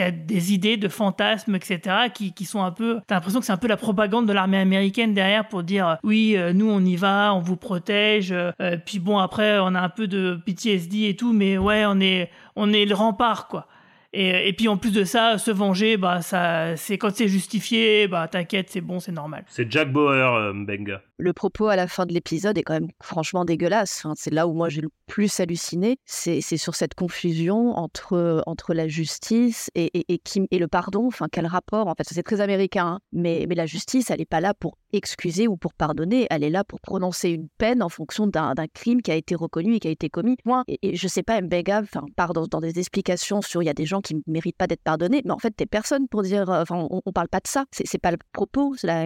a 0.01 0.11
des 0.11 0.53
idées 0.53 0.76
de 0.76 0.88
fantasmes, 0.88 1.55
etc., 1.55 1.97
qui, 2.12 2.32
qui 2.32 2.45
sont 2.45 2.62
un 2.62 2.70
peu. 2.70 3.01
T'as 3.07 3.16
l'impression 3.16 3.40
que 3.40 3.47
c'est 3.47 3.53
un 3.53 3.57
peu 3.57 3.68
la 3.68 3.76
propagande 3.76 4.26
de 4.26 4.32
l'armée 4.32 4.59
américaine 4.59 5.14
derrière 5.14 5.49
pour 5.49 5.62
dire 5.62 5.88
euh, 5.88 5.95
oui, 6.03 6.34
euh, 6.36 6.53
nous 6.53 6.70
on 6.70 6.84
y 6.84 6.97
va, 6.97 7.34
on 7.34 7.40
vous 7.40 7.57
protège. 7.57 8.32
euh, 8.32 8.76
puis 8.84 8.99
bon, 8.99 9.18
après, 9.18 9.59
on 9.59 9.74
a 9.74 9.80
un 9.80 9.88
peu 9.88 10.07
de 10.07 10.38
PTSD 10.45 11.09
et 11.09 11.16
tout, 11.16 11.32
mais 11.32 11.59
ouais, 11.59 11.84
on 11.86 12.01
est, 12.01 12.30
on 12.57 12.72
est 12.72 12.84
le 12.84 12.95
rempart, 12.95 13.49
quoi. 13.49 13.66
Et, 14.14 14.49
et 14.49 14.53
puis 14.53 14.68
en 14.68 14.76
plus 14.76 14.92
de 14.92 15.03
ça, 15.03 15.38
se 15.38 15.51
venger, 15.51 15.97
bah 15.97 16.22
ça, 16.22 16.76
c'est 16.76 16.99
quand 16.99 17.11
c'est 17.12 17.26
justifié, 17.26 18.07
bah 18.07 18.28
t'inquiète, 18.28 18.70
c'est 18.70 18.80
bon, 18.80 19.01
c'est 19.01 19.12
normal. 19.12 19.45
C'est 19.49 19.70
Jack 19.70 19.92
Bauer, 19.92 20.34
euh, 20.34 20.53
Benga. 20.55 21.03
Le 21.17 21.33
propos 21.33 21.69
à 21.69 21.77
la 21.77 21.87
fin 21.87 22.07
de 22.07 22.12
l'épisode 22.12 22.59
est 22.59 22.65
quand 22.65 22.75
même 22.75 22.89
franchement 23.01 23.45
dégueulasse. 23.45 24.05
C'est 24.17 24.33
là 24.33 24.49
où 24.49 24.53
moi 24.53 24.69
j'ai 24.69 24.81
le 24.81 24.89
plus 25.07 25.39
halluciné. 25.39 25.97
C'est 26.05 26.41
sur 26.43 26.75
cette 26.75 26.95
confusion 26.95 27.71
entre, 27.79 28.43
entre 28.47 28.75
la 28.75 28.89
justice 28.89 29.71
et, 29.77 29.91
et, 30.12 30.59
le 30.59 30.67
pardon. 30.67 31.07
Enfin, 31.07 31.29
quel 31.31 31.47
rapport? 31.47 31.87
En 31.87 31.95
c'est 32.03 32.23
très 32.25 32.41
américain. 32.41 32.87
hein. 32.87 33.01
Mais, 33.12 33.47
mais 33.49 33.55
la 33.55 33.67
justice, 33.67 34.11
elle 34.11 34.19
n'est 34.19 34.25
pas 34.25 34.41
là 34.41 34.55
pour 34.55 34.77
excuser 34.93 35.47
ou 35.47 35.57
pour 35.57 35.73
pardonner. 35.75 36.27
Elle 36.31 36.43
est 36.43 36.51
là 36.51 36.65
pour 36.65 36.81
prononcer 36.81 37.31
une 37.31 37.49
peine 37.59 37.81
en 37.81 37.89
fonction 37.89 38.27
d'un 38.27 38.55
crime 38.73 39.01
qui 39.01 39.12
a 39.12 39.15
été 39.15 39.37
reconnu 39.37 39.77
et 39.77 39.81
qui 39.81 39.87
a 39.87 39.93
été 39.93 40.11
commis. 40.11 40.37
Point. 40.43 40.65
Et, 40.67 40.79
et 40.83 40.97
je 40.97 41.07
sais 41.07 41.23
pas, 41.23 41.41
Mbega 41.41 41.83
enfin, 41.83 42.05
part 42.17 42.33
dans, 42.33 42.61
des 42.61 42.81
explications 42.81 43.41
sur 43.41 43.62
il 43.62 43.67
y 43.67 43.71
a 43.71 43.75
des 43.75 43.87
gens 43.87 44.01
qui 44.01 44.17
ne 44.17 44.21
méritent 44.27 44.57
pas 44.57 44.67
d'être 44.67 44.83
pardonnés. 44.83 45.23
Mais 45.25 45.31
en 45.33 45.39
fait, 45.39 45.53
t'es 45.53 45.67
personne 45.67 46.09
pour 46.09 46.23
dire. 46.23 46.51
euh, 46.51 46.62
Enfin, 46.62 46.89
on, 46.91 47.01
on 47.05 47.12
parle 47.12 47.29
pas 47.29 47.41
de 47.41 47.47
ça. 47.47 47.67
C'est 47.71 47.87
c'est 47.87 47.99
pas 47.99 48.11
le 48.11 48.19
propos. 48.33 48.75
Ça, 48.77 48.97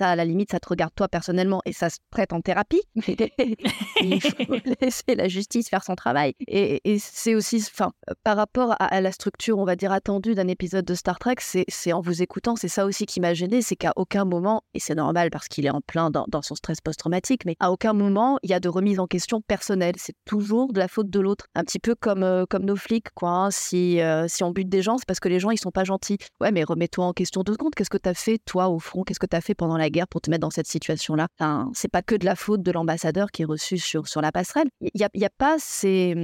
à 0.00 0.16
la 0.16 0.24
limite, 0.26 0.50
ça 0.50 0.60
te 0.60 0.68
regarde 0.68 0.92
toi 0.94 1.08
personnellement 1.08 1.37
et 1.64 1.72
ça 1.72 1.90
se 1.90 1.98
prête 2.10 2.32
en 2.32 2.40
thérapie. 2.40 2.82
Mais 2.94 3.16
il 4.02 4.20
faut 4.20 4.54
laisser 4.80 5.14
la 5.14 5.28
justice 5.28 5.68
faire 5.68 5.84
son 5.84 5.94
travail. 5.94 6.34
Et, 6.46 6.80
et 6.84 6.98
c'est 6.98 7.34
aussi, 7.34 7.56
enfin, 7.56 7.92
par 8.24 8.36
rapport 8.36 8.72
à, 8.72 8.84
à 8.86 9.00
la 9.00 9.12
structure, 9.12 9.58
on 9.58 9.64
va 9.64 9.76
dire, 9.76 9.92
attendue 9.92 10.34
d'un 10.34 10.48
épisode 10.48 10.84
de 10.84 10.94
Star 10.94 11.18
Trek, 11.18 11.36
c'est 11.40 11.64
c'est 11.68 11.92
en 11.92 12.00
vous 12.00 12.22
écoutant, 12.22 12.56
c'est 12.56 12.68
ça 12.68 12.84
aussi 12.86 13.06
qui 13.06 13.20
m'a 13.20 13.34
gêné, 13.34 13.62
c'est 13.62 13.76
qu'à 13.76 13.92
aucun 13.96 14.24
moment, 14.24 14.62
et 14.74 14.80
c'est 14.80 14.94
normal 14.94 15.30
parce 15.30 15.48
qu'il 15.48 15.66
est 15.66 15.70
en 15.70 15.80
plein 15.80 16.10
dans, 16.10 16.24
dans 16.28 16.42
son 16.42 16.54
stress 16.54 16.80
post-traumatique, 16.80 17.44
mais 17.44 17.56
à 17.60 17.70
aucun 17.70 17.92
moment, 17.92 18.38
il 18.42 18.50
y 18.50 18.54
a 18.54 18.60
de 18.60 18.68
remise 18.68 18.98
en 18.98 19.06
question 19.06 19.40
personnelle. 19.40 19.94
C'est 19.98 20.16
toujours 20.24 20.72
de 20.72 20.78
la 20.78 20.88
faute 20.88 21.10
de 21.10 21.20
l'autre. 21.20 21.46
Un 21.54 21.62
petit 21.64 21.78
peu 21.78 21.94
comme, 21.94 22.22
euh, 22.22 22.44
comme 22.48 22.64
nos 22.64 22.76
flics, 22.76 23.10
quoi. 23.14 23.30
hein. 23.30 23.50
Si, 23.50 24.00
euh, 24.00 24.26
si 24.28 24.42
on 24.44 24.50
bute 24.50 24.68
des 24.68 24.82
gens, 24.82 24.98
c'est 24.98 25.06
parce 25.06 25.20
que 25.20 25.28
les 25.28 25.40
gens, 25.40 25.50
ils 25.50 25.58
sont 25.58 25.70
pas 25.70 25.84
gentils. 25.84 26.18
Ouais, 26.40 26.52
mais 26.52 26.64
remets-toi 26.64 27.04
en 27.04 27.12
question 27.12 27.42
deux 27.42 27.52
secondes. 27.54 27.74
Qu'est-ce 27.74 27.90
que 27.90 27.98
tu 27.98 28.08
as 28.08 28.14
fait, 28.14 28.38
toi, 28.44 28.68
au 28.68 28.78
front? 28.78 29.02
Qu'est-ce 29.04 29.20
que 29.20 29.26
tu 29.26 29.36
as 29.36 29.40
fait 29.40 29.54
pendant 29.54 29.76
la 29.76 29.90
guerre 29.90 30.08
pour 30.08 30.20
te 30.20 30.30
mettre 30.30 30.40
dans 30.42 30.50
cette 30.50 30.66
situation-là? 30.66 31.27
Enfin, 31.38 31.70
C'est 31.74 31.90
pas 31.90 32.02
que 32.02 32.14
de 32.14 32.24
la 32.24 32.36
faute 32.36 32.62
de 32.62 32.70
l'ambassadeur 32.72 33.30
qui 33.30 33.42
est 33.42 33.44
reçu 33.44 33.78
sur, 33.78 34.08
sur 34.08 34.20
la 34.20 34.32
passerelle. 34.32 34.68
Il 34.80 34.90
n'y 34.94 35.04
a, 35.04 35.08
y 35.14 35.24
a 35.24 35.30
pas 35.30 35.56
ces... 35.58 36.14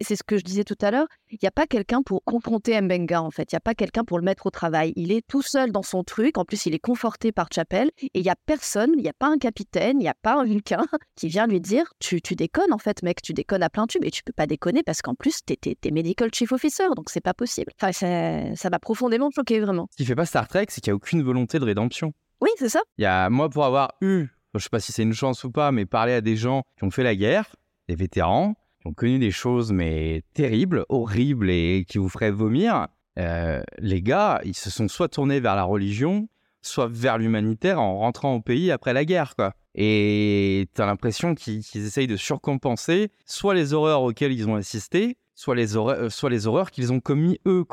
C'est 0.00 0.16
ce 0.16 0.22
que 0.22 0.36
je 0.38 0.44
disais 0.44 0.64
tout 0.64 0.76
à 0.80 0.90
l'heure. 0.90 1.06
Il 1.30 1.38
n'y 1.42 1.46
a 1.48 1.50
pas 1.52 1.66
quelqu'un 1.66 2.02
pour 2.02 2.22
confronter 2.24 2.80
Mbenga, 2.80 3.22
en 3.22 3.30
fait. 3.30 3.52
Il 3.52 3.54
n'y 3.54 3.58
a 3.58 3.60
pas 3.60 3.74
quelqu'un 3.74 4.04
pour 4.04 4.18
le 4.18 4.24
mettre 4.24 4.46
au 4.46 4.50
travail. 4.50 4.92
Il 4.96 5.12
est 5.12 5.26
tout 5.26 5.42
seul 5.42 5.72
dans 5.72 5.82
son 5.82 6.04
truc. 6.04 6.38
En 6.38 6.44
plus, 6.44 6.66
il 6.66 6.74
est 6.74 6.78
conforté 6.78 7.32
par 7.32 7.48
Chapel. 7.54 7.90
Et 8.02 8.10
il 8.14 8.22
n'y 8.22 8.30
a 8.30 8.36
personne, 8.46 8.90
il 8.96 9.02
n'y 9.02 9.08
a 9.08 9.12
pas 9.18 9.28
un 9.28 9.38
capitaine, 9.38 9.98
il 10.00 10.04
n'y 10.04 10.08
a 10.08 10.14
pas 10.22 10.34
un 10.40 10.44
Vulcain 10.44 10.84
qui 11.16 11.28
vient 11.28 11.46
lui 11.46 11.60
dire 11.60 11.92
tu, 11.98 12.20
tu 12.22 12.34
déconnes, 12.34 12.72
en 12.72 12.78
fait, 12.78 13.02
mec. 13.02 13.20
Tu 13.22 13.32
déconnes 13.34 13.62
à 13.62 13.70
plein 13.70 13.86
tube. 13.86 14.04
Et 14.04 14.10
tu 14.10 14.22
peux 14.22 14.32
pas 14.32 14.46
déconner 14.46 14.82
parce 14.82 15.02
qu'en 15.02 15.14
plus, 15.14 15.40
t'es 15.44 15.56
t'es- 15.56 15.76
t'es 15.80 15.90
medical 15.90 16.30
chief 16.32 16.52
officer. 16.52 16.84
Donc, 16.96 17.10
c'est 17.10 17.20
pas 17.20 17.34
possible. 17.34 17.72
Enfin, 17.80 17.92
ça 17.92 18.54
ça 18.56 18.70
m'a 18.70 18.78
profondément 18.78 19.30
choqué, 19.34 19.60
vraiment. 19.60 19.86
Ce 19.92 19.96
qui 19.96 20.04
fait 20.04 20.14
pas 20.14 20.24
Star 20.26 20.48
Trek, 20.48 20.66
c'est 20.68 20.80
qu'il 20.80 20.90
n'y 20.90 20.94
a 20.94 20.96
aucune 20.96 21.22
volonté 21.22 21.58
de 21.58 21.64
rédemption. 21.64 22.12
Oui, 22.40 22.50
c'est 22.58 22.68
ça. 22.68 22.80
Il 22.98 23.02
y 23.02 23.06
a, 23.06 23.28
moi, 23.30 23.48
pour 23.50 23.64
avoir 23.64 23.92
eu, 24.00 24.26
je 24.54 24.60
sais 24.60 24.70
pas 24.70 24.80
si 24.80 24.92
c'est 24.92 25.02
une 25.02 25.12
chance 25.12 25.44
ou 25.44 25.50
pas, 25.50 25.72
mais 25.72 25.86
parler 25.86 26.12
à 26.12 26.20
des 26.20 26.36
gens 26.36 26.62
qui 26.76 26.84
ont 26.84 26.90
fait 26.90 27.02
la 27.02 27.14
guerre, 27.14 27.54
des 27.88 27.94
vétérans, 27.94 28.54
qui 28.80 28.86
ont 28.86 28.94
connu 28.94 29.18
des 29.18 29.30
choses 29.30 29.72
mais 29.72 30.22
terribles, 30.34 30.84
horribles 30.88 31.50
et 31.50 31.84
qui 31.88 31.98
vous 31.98 32.08
feraient 32.08 32.30
vomir, 32.30 32.88
euh, 33.18 33.62
les 33.78 34.00
gars, 34.00 34.40
ils 34.44 34.56
se 34.56 34.70
sont 34.70 34.88
soit 34.88 35.08
tournés 35.08 35.40
vers 35.40 35.56
la 35.56 35.64
religion, 35.64 36.28
soit 36.62 36.88
vers 36.88 37.18
l'humanitaire 37.18 37.80
en 37.80 37.98
rentrant 37.98 38.34
au 38.34 38.40
pays 38.40 38.70
après 38.70 38.92
la 38.92 39.04
guerre, 39.04 39.34
quoi. 39.34 39.54
Et 39.74 40.68
t'as 40.74 40.86
l'impression 40.86 41.34
qu'ils 41.34 41.62
essayent 41.74 42.06
de 42.06 42.16
surcompenser 42.16 43.12
soit 43.26 43.54
les 43.54 43.74
horreurs 43.74 44.02
auxquelles 44.02 44.32
ils 44.32 44.48
ont 44.48 44.56
assisté, 44.56 45.18
soit 45.34 45.54
les 45.54 45.76
horreurs, 45.76 46.08
euh, 46.08 46.64
qu'ils 46.72 46.92
ont 46.92 47.00
commis 47.00 47.38
eux. 47.46 47.64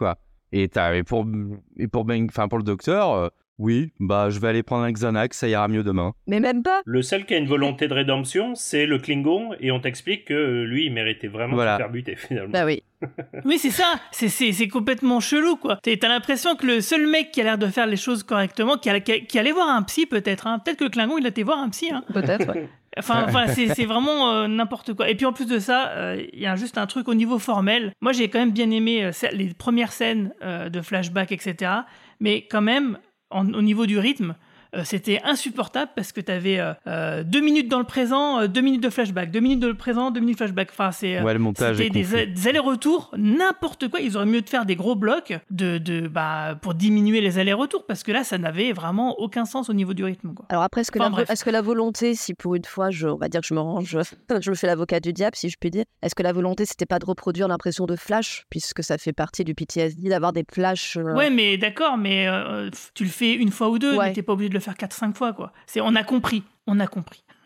Et, 0.51 0.67
pour 1.03 1.25
le 1.25 2.63
docteur, 2.63 3.13
euh, 3.13 3.29
oui, 3.57 3.91
bah 3.99 4.29
je 4.29 4.39
vais 4.39 4.47
aller 4.49 4.63
prendre 4.63 4.83
un 4.83 4.91
Xanax, 4.91 5.37
ça 5.37 5.47
ira 5.47 5.67
mieux 5.67 5.83
demain. 5.83 6.13
Mais 6.27 6.39
même 6.39 6.63
pas. 6.63 6.81
Le 6.85 7.01
seul 7.01 7.25
qui 7.25 7.33
a 7.33 7.37
une 7.37 7.47
volonté 7.47 7.87
de 7.87 7.93
rédemption, 7.93 8.55
c'est 8.55 8.85
le 8.85 8.97
Klingon, 8.99 9.51
et 9.59 9.71
on 9.71 9.79
t'explique 9.79 10.25
que 10.25 10.33
euh, 10.33 10.63
lui, 10.65 10.85
il 10.85 10.93
méritait 10.93 11.27
vraiment 11.27 11.55
Voilà. 11.55 11.73
de 11.73 11.77
se 11.77 11.83
faire 11.83 11.91
buter, 11.91 12.15
finalement. 12.17 12.51
Bah 12.51 12.65
oui. 12.65 12.83
Oui, 13.45 13.57
c'est 13.59 13.69
ça. 13.71 13.95
C'est- 14.11 14.29
C'est 14.29 14.51
c'est 14.51 14.67
complètement 14.67 15.19
chelou, 15.19 15.55
quoi. 15.57 15.77
T'as 15.83 16.07
l'impression 16.07 16.55
que 16.55 16.65
le 16.65 16.81
seul 16.81 17.05
mec 17.07 17.31
qui 17.31 17.41
a 17.41 17.43
l'air 17.43 17.57
de 17.57 17.67
faire 17.67 17.85
les 17.87 17.97
choses 17.97 18.23
correctement, 18.23 18.77
qui, 18.77 18.89
a- 18.89 18.99
qui, 18.99 19.25
qui 19.25 19.37
allait 19.39 19.51
voir 19.51 19.69
un 19.69 19.83
psy 19.83 20.05
peut-être, 20.05 20.47
hein. 20.47 20.59
peut-être 20.59 20.77
que 20.79 20.83
le 20.85 20.89
Klingon 20.89 21.17
il 21.17 21.25
a 21.25 21.29
été 21.29 21.43
voir 21.43 21.59
un 21.59 21.69
psy. 21.69 21.89
Hein. 21.91 22.03
Peut-être. 22.13 22.47
ouais. 22.53 22.67
Enfin, 22.97 23.25
voilà, 23.29 23.49
c'est 23.49 23.67
c'est 23.75 23.83
vraiment 23.83 24.31
euh, 24.31 24.47
n'importe 24.47 24.93
quoi. 24.93 25.09
Et 25.09 25.15
puis 25.15 25.25
en 25.25 25.33
plus 25.33 25.47
de 25.47 25.59
ça, 25.59 25.89
euh, 25.89 26.23
il 26.31 26.39
y 26.39 26.45
a 26.45 26.55
juste 26.55 26.77
un 26.77 26.85
truc 26.85 27.09
au 27.09 27.13
niveau 27.13 27.39
formel. 27.39 27.91
Moi, 27.99 28.13
j'ai 28.13 28.29
quand 28.29 28.39
même 28.39 28.53
bien 28.53 28.71
aimé 28.71 29.03
euh, 29.03 29.11
les 29.33 29.53
premières 29.53 29.91
scènes 29.91 30.31
euh, 30.41 30.69
de 30.69 30.81
flashback, 30.81 31.33
etc. 31.33 31.71
Mais 32.21 32.47
quand 32.49 32.61
même, 32.61 32.97
au 33.35 33.61
niveau 33.61 33.85
du 33.85 33.99
rythme, 33.99 34.35
c'était 34.83 35.21
insupportable 35.23 35.91
parce 35.95 36.11
que 36.11 36.21
tu 36.21 36.31
avais 36.31 36.59
deux 37.23 37.41
minutes 37.41 37.69
dans 37.69 37.79
le 37.79 37.85
présent, 37.85 38.39
euh, 38.39 38.47
deux 38.47 38.61
minutes 38.61 38.83
de 38.83 38.89
flashback, 38.89 39.31
deux 39.31 39.39
minutes 39.39 39.59
dans 39.59 39.67
le 39.67 39.75
présent, 39.75 40.11
deux 40.11 40.19
minutes 40.19 40.35
de 40.35 40.43
flashback. 40.43 40.69
Enfin, 40.71 40.91
c'est 40.91 41.21
Ouais, 41.21 41.33
le 41.33 41.39
montage 41.39 41.77
c'était 41.77 41.99
est 41.99 42.25
des, 42.27 42.47
allers-retours, 42.47 43.11
n'importe 43.17 43.87
quoi. 43.89 43.99
Ils 43.99 44.17
auraient 44.17 44.25
mieux 44.25 44.41
de 44.41 44.49
faire 44.49 44.65
des 44.65 44.75
gros 44.75 44.95
blocs 44.95 45.33
de, 45.51 45.77
de, 45.77 46.07
bah, 46.07 46.57
pour 46.61 46.73
diminuer 46.73 47.21
les 47.21 47.39
allers-retours 47.39 47.85
parce 47.85 48.03
que 48.03 48.11
là, 48.11 48.23
ça 48.23 48.37
n'avait 48.37 48.73
vraiment 48.73 49.19
aucun 49.19 49.45
sens 49.45 49.69
au 49.69 49.73
niveau 49.73 49.93
du 49.93 50.03
rythme. 50.03 50.33
Quoi. 50.33 50.45
Alors 50.49 50.63
après, 50.63 50.81
est-ce 50.81 50.91
que, 50.91 50.99
Enfin, 50.99 51.51
la, 51.51 51.61
que 51.61 51.65
volonté, 51.65 52.15
si 52.15 52.33
pour 52.33 52.55
une 52.55 52.65
fois, 52.65 52.89
je, 52.89 53.07
on 53.07 53.17
va 53.17 53.29
dire 53.29 53.41
que 53.41 53.47
je 53.47 53.53
me 53.53 53.59
range, 53.59 53.97
je 54.41 54.49
me 54.49 54.55
fais 54.55 54.67
l'avocat 54.67 54.99
du 54.99 55.13
diable, 55.13 55.35
si 55.35 55.49
je 55.49 55.57
puis 55.59 55.69
dire, 55.69 55.85
est-ce 56.01 56.15
que 56.15 56.23
la 56.23 56.33
volonté, 56.33 56.65
c'était 56.65 56.85
pas 56.85 56.99
de 56.99 57.05
reproduire 57.05 57.47
l'impression 57.47 57.85
de 57.85 57.95
flash, 57.95 58.45
puisque 58.49 58.83
ça 58.83 58.97
fait 58.97 59.13
partie 59.13 59.43
du 59.43 59.53
PTSD, 59.53 60.09
d'avoir 60.09 60.33
des 60.33 60.43
flashs 60.51 60.97
euh, 60.97 61.13
Ouais, 61.13 61.29
mais 61.29 61.57
d'accord, 61.57 61.97
mais 61.97 62.27
euh, 62.27 62.69
tu 62.93 63.03
le 63.03 63.09
fais 63.09 63.33
une 63.33 63.51
fois 63.51 63.69
ou 63.69 63.79
deux, 63.79 63.95
Ouais. 63.95 64.07
mais 64.07 64.13
t'es 64.13 64.21
pas 64.23 64.33
obligé 64.33 64.49
de 64.49 64.53
le 64.55 64.59
faire 64.65 64.75
4-5 64.75 65.13
fois, 65.15 65.33
quoi. 65.33 65.51
C'est, 65.67 65.81
on 65.81 65.95
a 65.95 66.03
compris, 66.03 66.43
on 66.67 66.79
a 66.79 66.87
compris. 66.87 67.23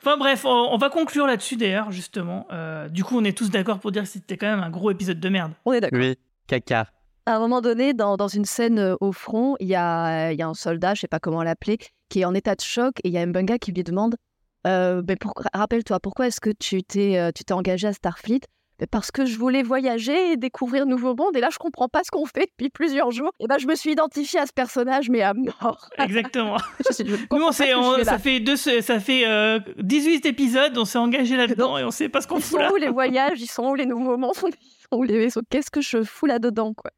enfin 0.00 0.16
bref, 0.16 0.44
on, 0.44 0.48
on 0.72 0.76
va 0.78 0.90
conclure 0.90 1.26
là-dessus 1.26 1.56
d'ailleurs, 1.56 1.90
justement. 1.92 2.46
Euh, 2.52 2.88
du 2.88 3.04
coup, 3.04 3.16
on 3.18 3.24
est 3.24 3.36
tous 3.36 3.50
d'accord 3.50 3.78
pour 3.78 3.92
dire 3.92 4.02
que 4.02 4.08
c'était 4.08 4.36
quand 4.36 4.46
même 4.46 4.62
un 4.62 4.70
gros 4.70 4.90
épisode 4.90 5.20
de 5.20 5.28
merde. 5.28 5.52
On 5.64 5.72
est 5.72 5.80
d'accord. 5.80 5.98
Oui, 5.98 6.16
caca. 6.46 6.86
À 7.26 7.36
un 7.36 7.38
moment 7.40 7.60
donné, 7.60 7.92
dans, 7.92 8.16
dans 8.16 8.28
une 8.28 8.46
scène 8.46 8.78
euh, 8.78 8.96
au 9.00 9.12
front, 9.12 9.56
il 9.60 9.68
y 9.68 9.74
a, 9.74 10.32
il 10.32 10.38
y 10.38 10.42
a 10.42 10.48
un 10.48 10.54
soldat, 10.54 10.94
je 10.94 11.00
sais 11.02 11.08
pas 11.08 11.20
comment 11.20 11.42
l'appeler, 11.42 11.76
qui 12.08 12.20
est 12.20 12.24
en 12.24 12.32
état 12.34 12.54
de 12.54 12.62
choc 12.62 12.94
et 13.04 13.08
il 13.08 13.12
y 13.12 13.18
a 13.18 13.26
Mbunga 13.26 13.58
qui 13.58 13.72
lui 13.72 13.84
demande 13.84 14.16
euh, 14.66 15.02
ben 15.02 15.16
pour- 15.18 15.34
Rappelle-toi, 15.52 16.00
pourquoi 16.00 16.26
est-ce 16.26 16.40
que 16.40 16.50
tu 16.50 16.82
t'es 16.82 17.18
euh, 17.18 17.30
tu 17.34 17.44
t'es 17.44 17.52
engagé 17.52 17.86
à 17.86 17.92
Starfleet? 17.92 18.40
Parce 18.86 19.10
que 19.10 19.26
je 19.26 19.36
voulais 19.38 19.62
voyager 19.62 20.32
et 20.32 20.36
découvrir 20.36 20.86
de 20.86 20.90
nouveaux 20.90 21.14
mondes. 21.16 21.36
Et 21.36 21.40
là, 21.40 21.48
je 21.52 21.58
comprends 21.58 21.88
pas 21.88 22.02
ce 22.04 22.10
qu'on 22.10 22.26
fait 22.26 22.46
depuis 22.50 22.70
plusieurs 22.70 23.10
jours. 23.10 23.32
Et 23.40 23.46
ben, 23.48 23.58
je 23.58 23.66
me 23.66 23.74
suis 23.74 23.90
identifiée 23.90 24.38
à 24.38 24.46
ce 24.46 24.52
personnage, 24.52 25.10
mais 25.10 25.22
à 25.22 25.34
mort. 25.34 25.90
Exactement. 25.98 26.56
Je 26.86 26.92
sais- 26.92 27.04
je 27.06 27.12
Nous, 27.16 27.26
comprends 27.28 27.48
on 27.48 27.52
fais 27.52 28.04
ça 28.04 28.18
fait, 28.18 28.40
deux, 28.40 28.56
ça 28.56 29.00
fait 29.00 29.26
euh, 29.26 29.58
18 29.78 30.26
épisodes, 30.26 30.76
on 30.78 30.84
s'est 30.84 30.98
engagé 30.98 31.36
là-dedans 31.38 31.76
et 31.78 31.84
on 31.84 31.90
sait 31.90 32.08
pas 32.08 32.20
ce 32.20 32.28
qu'on 32.28 32.36
Ils 32.36 32.42
fout 32.42 32.52
sont 32.52 32.58
là. 32.58 32.72
où 32.72 32.76
les 32.76 32.88
voyages? 32.90 33.40
Ils 33.40 33.46
sont 33.46 33.64
où 33.70 33.74
les 33.74 33.86
nouveaux 33.86 34.16
mondes? 34.16 34.34
Ils 34.36 34.38
sont 34.90 34.96
où 34.98 35.02
les 35.02 35.18
vaisseaux? 35.18 35.42
Qu'est-ce 35.50 35.70
que 35.70 35.80
je 35.80 36.02
fous 36.04 36.26
là-dedans, 36.26 36.72
quoi? 36.74 36.90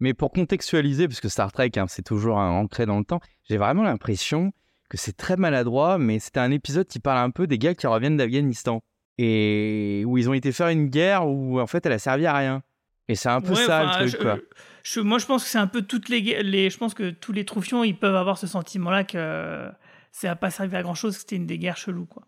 Mais 0.00 0.14
pour 0.14 0.32
contextualiser, 0.32 1.06
parce 1.08 1.20
que 1.20 1.28
Star 1.28 1.52
Trek, 1.52 1.70
hein, 1.76 1.84
c'est 1.88 2.02
toujours 2.04 2.38
un 2.38 2.50
ancré 2.50 2.86
dans 2.86 2.98
le 2.98 3.04
temps, 3.04 3.20
j'ai 3.48 3.58
vraiment 3.58 3.82
l'impression 3.82 4.50
que 4.88 4.96
c'est 4.96 5.16
très 5.16 5.36
maladroit, 5.36 5.98
mais 5.98 6.18
c'était 6.18 6.40
un 6.40 6.50
épisode 6.50 6.86
qui 6.88 6.98
parle 7.00 7.18
un 7.18 7.30
peu 7.30 7.46
des 7.46 7.58
gars 7.58 7.74
qui 7.74 7.86
reviennent 7.86 8.16
d'Afghanistan. 8.16 8.80
Et 9.18 10.02
où 10.06 10.16
ils 10.18 10.28
ont 10.30 10.32
été 10.34 10.50
faire 10.52 10.68
une 10.68 10.86
guerre 10.88 11.26
où 11.26 11.60
en 11.60 11.66
fait 11.66 11.84
elle 11.86 11.92
a 11.92 11.98
servi 11.98 12.26
à 12.26 12.34
rien. 12.36 12.62
Et 13.08 13.14
c'est 13.16 13.28
un 13.28 13.40
peu 13.40 13.50
Ouais, 13.50 13.66
ça 13.66 13.84
enfin, 13.86 14.00
le 14.02 14.06
je- 14.06 14.16
truc, 14.16 14.22
quoi. 14.22 14.38
je- 14.84 15.00
moi, 15.00 15.18
je 15.18 15.26
pense 15.26 15.42
que 15.44 15.50
c'est 15.50 15.58
un 15.58 15.66
peu 15.66 15.82
toutes 15.82 16.08
les, 16.08 16.42
les. 16.42 16.70
Je 16.70 16.78
pense 16.78 16.94
que 16.94 17.10
tous 17.10 17.32
les 17.32 17.44
troufions, 17.44 17.82
ils 17.84 17.96
peuvent 17.98 18.14
avoir 18.14 18.38
ce 18.38 18.46
sentiment-là 18.46 19.02
que 19.04 19.68
ça 20.12 20.28
n'a 20.28 20.36
pas 20.36 20.50
servi 20.50 20.76
à 20.76 20.82
grand-chose, 20.82 21.14
que 21.14 21.20
c'était 21.20 21.36
une 21.36 21.46
des 21.46 21.58
guerres 21.58 21.76
cheloues, 21.76 22.06
quoi. 22.06 22.22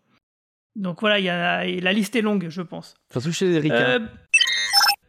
Donc 0.75 0.99
voilà, 1.01 1.19
y 1.19 1.29
a, 1.29 1.63
la 1.65 1.93
liste 1.93 2.15
est 2.15 2.21
longue, 2.21 2.47
je 2.49 2.61
pense. 2.61 2.95
Surtout 3.11 3.31
chez 3.31 3.47
les 3.47 3.59
ricains. 3.59 3.75
Euh, 3.75 3.99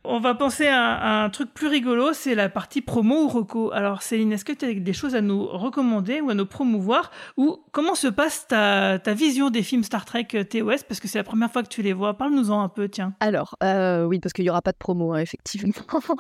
on 0.05 0.21
va 0.21 0.35
penser 0.35 0.67
à, 0.67 1.23
un 1.25 1.31
truc 1.31 1.53
plus 1.55 1.67
rigolo, 1.69 2.13
c'est 2.13 2.35
la 2.35 2.49
partie 2.49 2.81
promo 2.81 3.25
ou 3.25 3.29
reco. 3.29 3.73
Alors 3.73 4.03
Céline, 4.03 4.33
est-ce 4.33 4.45
que 4.45 4.53
tu 4.53 4.65
as 4.65 4.73
des 4.75 4.93
choses 4.93 5.15
à 5.15 5.21
nous 5.21 5.47
recommander 5.47 6.21
ou 6.21 6.31
à 6.31 6.35
nous 6.35 6.47
promouvoir? 6.47 7.11
Ou 7.37 7.59
comment 7.73 7.95
se 7.95 8.09
passe 8.09 8.47
ta, 8.47 8.99
ta 8.99 9.15
vision 9.15 9.51
des 9.51 9.63
films 9.63 9.83
Star 9.83 10.05
Trek 10.05 10.29
euh, 10.35 10.45
TOS 10.45 10.85
Parce 10.87 11.01
que 11.01 11.09
c'est 11.09 11.19
la 11.19 11.25
première 11.25 11.51
fois 11.51 11.63
que 11.63 11.69
tu 11.69 11.83
les 11.83 11.93
vois. 11.93 12.15
Parle-nous-en 12.15 12.61
un 12.61 12.69
peu, 12.69 12.89
tiens. 12.89 13.15
Alors, 13.21 13.57
euh, 13.63 14.05
oui, 14.05 14.21
parce 14.21 14.33
qu'il 14.33 14.45
n'y 14.45 14.51
aura 14.51 14.63
pas 14.63 14.73
de 14.73 14.79
promo, 14.79 15.13
hein, 15.15 15.19
effectivement, 15.21 15.73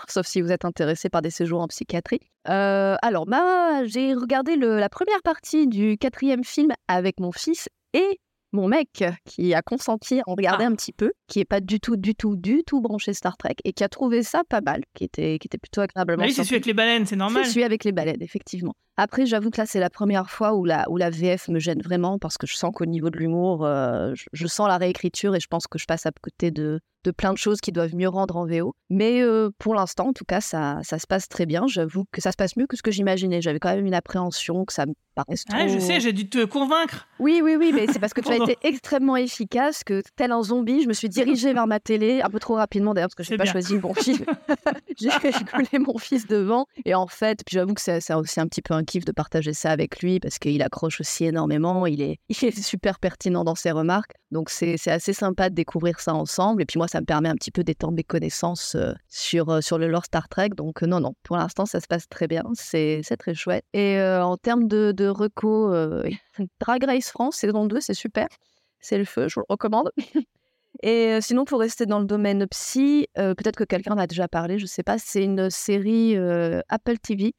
sauf 0.08 0.26
si 0.26 0.40
vous 0.40 0.50
êtes 0.52 0.64
intéressé 0.64 1.08
par 1.08 1.22
des 1.22 1.30
séjours 1.30 1.60
en 1.60 1.68
psychiatrie. 1.68 2.20
Euh, 2.48 2.96
alors, 3.02 3.26
bah, 3.26 3.84
j'ai 3.84 4.14
regardé 4.14 4.56
le- 4.56 4.78
la 4.78 4.88
première 4.88 5.22
partie 5.22 5.66
du 5.66 5.98
quatrième 5.98 6.44
film 6.44 6.70
avec 6.88 7.20
mon 7.20 7.32
fils 7.32 7.68
et 7.94 8.18
mon 8.54 8.68
mec 8.68 9.04
qui 9.26 9.52
a 9.52 9.60
consenti 9.62 10.20
à 10.20 10.22
en 10.26 10.34
regarder 10.34 10.64
Ah. 10.64 10.68
un 10.68 10.74
petit 10.74 10.92
peu, 10.92 11.12
qui 11.26 11.40
est 11.40 11.44
pas 11.44 11.60
du 11.60 11.80
tout, 11.80 11.96
du 11.96 12.14
tout, 12.14 12.36
du 12.36 12.62
tout 12.64 12.80
branché 12.80 13.12
Star 13.12 13.36
Trek 13.36 13.56
et 13.64 13.72
qui 13.72 13.82
a 13.84 13.88
trouvé 13.88 14.22
ça 14.22 14.42
pas 14.48 14.60
mal, 14.60 14.82
qui 14.94 15.04
était, 15.04 15.38
qui 15.40 15.48
était 15.48 15.58
plutôt 15.58 15.80
agréablement 15.80 16.22
Bah 16.22 16.26
oui, 16.28 16.32
c'est 16.32 16.44
celui 16.44 16.54
avec 16.56 16.66
les 16.66 16.74
baleines, 16.74 17.04
c'est 17.04 17.16
normal. 17.16 17.44
C'est 17.44 17.50
celui 17.50 17.64
avec 17.64 17.84
les 17.84 17.92
baleines, 17.92 18.22
effectivement. 18.22 18.74
Après, 18.96 19.26
j'avoue 19.26 19.50
que 19.50 19.60
là, 19.60 19.66
c'est 19.66 19.80
la 19.80 19.90
première 19.90 20.30
fois 20.30 20.54
où 20.54 20.64
la, 20.64 20.88
où 20.88 20.96
la 20.96 21.10
VF 21.10 21.48
me 21.48 21.58
gêne 21.58 21.82
vraiment 21.82 22.18
parce 22.18 22.38
que 22.38 22.46
je 22.46 22.54
sens 22.54 22.72
qu'au 22.74 22.86
niveau 22.86 23.10
de 23.10 23.18
l'humour, 23.18 23.64
euh, 23.64 24.12
je, 24.14 24.24
je 24.32 24.46
sens 24.46 24.68
la 24.68 24.78
réécriture 24.78 25.34
et 25.34 25.40
je 25.40 25.48
pense 25.48 25.66
que 25.66 25.78
je 25.78 25.86
passe 25.86 26.06
à 26.06 26.12
côté 26.12 26.50
de, 26.50 26.80
de 27.04 27.10
plein 27.10 27.32
de 27.32 27.38
choses 27.38 27.60
qui 27.60 27.70
doivent 27.70 27.94
mieux 27.94 28.08
rendre 28.08 28.36
en 28.36 28.46
VO. 28.46 28.74
Mais 28.90 29.20
euh, 29.22 29.50
pour 29.58 29.74
l'instant, 29.74 30.08
en 30.08 30.12
tout 30.12 30.24
cas, 30.24 30.40
ça, 30.40 30.80
ça 30.82 30.98
se 30.98 31.06
passe 31.06 31.28
très 31.28 31.46
bien. 31.46 31.66
J'avoue 31.66 32.04
que 32.10 32.20
ça 32.20 32.32
se 32.32 32.36
passe 32.36 32.56
mieux 32.56 32.66
que 32.66 32.76
ce 32.76 32.82
que 32.82 32.90
j'imaginais. 32.90 33.40
J'avais 33.40 33.60
quand 33.60 33.74
même 33.74 33.86
une 33.86 33.94
appréhension 33.94 34.64
que 34.64 34.72
ça 34.72 34.86
me 34.86 34.94
paraisse 35.14 35.44
trop... 35.44 35.56
Ah, 35.60 35.68
je 35.68 35.78
sais, 35.78 36.00
j'ai 36.00 36.12
dû 36.12 36.28
te 36.28 36.44
convaincre. 36.44 37.06
Oui, 37.20 37.40
oui, 37.44 37.56
oui, 37.56 37.72
mais 37.72 37.86
c'est 37.86 37.98
parce 37.98 38.14
que 38.14 38.20
tu 38.20 38.32
as 38.32 38.36
été 38.42 38.56
extrêmement 38.62 39.16
efficace 39.16 39.84
que, 39.84 40.02
tel 40.16 40.32
un 40.32 40.42
zombie, 40.42 40.82
je 40.82 40.88
me 40.88 40.92
suis 40.92 41.08
dirigée 41.08 41.52
vers 41.52 41.66
ma 41.66 41.78
télé, 41.78 42.22
un 42.22 42.30
peu 42.30 42.40
trop 42.40 42.54
rapidement 42.54 42.94
d'ailleurs, 42.94 43.08
parce 43.08 43.14
que 43.14 43.22
je 43.22 43.30
n'ai 43.30 43.36
pas 43.36 43.44
bien. 43.44 43.52
choisi 43.52 43.74
le 43.74 43.80
bon 43.80 43.94
film. 43.94 44.24
J'ai 44.98 45.10
rigolé 45.10 45.78
mon 45.78 45.98
fils 45.98 46.26
devant. 46.26 46.66
Et 46.84 46.94
en 46.94 47.06
fait, 47.06 47.40
puis 47.44 47.54
j'avoue 47.54 47.74
que 47.74 47.80
c'est 47.80 48.14
aussi 48.14 48.40
un 48.40 48.48
petit 48.48 48.62
peu 48.62 48.74
un 48.74 48.83
kiff 48.84 49.04
de 49.04 49.12
partager 49.12 49.52
ça 49.52 49.70
avec 49.70 50.00
lui, 50.00 50.20
parce 50.20 50.38
qu'il 50.38 50.62
accroche 50.62 51.00
aussi 51.00 51.24
énormément. 51.24 51.86
Il 51.86 52.02
est, 52.02 52.18
il 52.28 52.44
est 52.44 52.62
super 52.62 52.98
pertinent 52.98 53.44
dans 53.44 53.54
ses 53.54 53.70
remarques. 53.70 54.14
Donc 54.30 54.50
c'est 54.50 54.76
assez 54.88 55.12
sympa 55.12 55.48
de 55.48 55.54
découvrir 55.54 56.00
ça 56.00 56.12
ensemble. 56.12 56.62
Et 56.62 56.66
puis 56.66 56.78
moi, 56.78 56.88
ça 56.88 57.00
me 57.00 57.06
permet 57.06 57.28
un 57.28 57.36
petit 57.36 57.50
peu 57.50 57.62
d'étendre 57.62 57.94
mes 57.94 58.02
connaissances 58.02 58.74
euh, 58.74 58.92
sur, 59.08 59.48
euh, 59.48 59.60
sur 59.60 59.78
le 59.78 59.88
lore 59.88 60.04
Star 60.04 60.28
Trek. 60.28 60.50
Donc 60.56 60.82
euh, 60.82 60.86
non, 60.86 61.00
non, 61.00 61.14
pour 61.22 61.36
l'instant, 61.36 61.66
ça 61.66 61.80
se 61.80 61.86
passe 61.86 62.08
très 62.08 62.26
bien. 62.26 62.42
C'est 62.54 63.02
très 63.18 63.34
chouette. 63.34 63.64
Et 63.72 64.00
en 64.00 64.36
termes 64.36 64.66
de, 64.66 64.92
de 64.92 65.06
reco, 65.06 65.72
Drag 66.60 66.84
Race 66.84 67.10
France, 67.10 67.36
saison 67.36 67.66
2, 67.66 67.80
c'est 67.80 67.94
super. 67.94 68.26
C'est 68.80 68.98
le 68.98 69.04
feu, 69.04 69.28
je 69.28 69.34
vous 69.36 69.44
le 69.48 69.52
recommande. 69.52 69.90
Et 70.82 71.20
sinon, 71.20 71.44
pour 71.44 71.60
rester 71.60 71.86
dans 71.86 72.00
le 72.00 72.04
domaine 72.04 72.46
psy, 72.48 73.06
peut-être 73.14 73.56
que 73.56 73.64
quelqu'un 73.64 73.92
en 73.92 73.98
a 73.98 74.08
déjà 74.08 74.26
parlé, 74.26 74.58
je 74.58 74.66
sais 74.66 74.82
pas, 74.82 74.98
c'est 74.98 75.22
une 75.22 75.48
série 75.48 76.16
Apple 76.68 76.98
TV. 76.98 77.32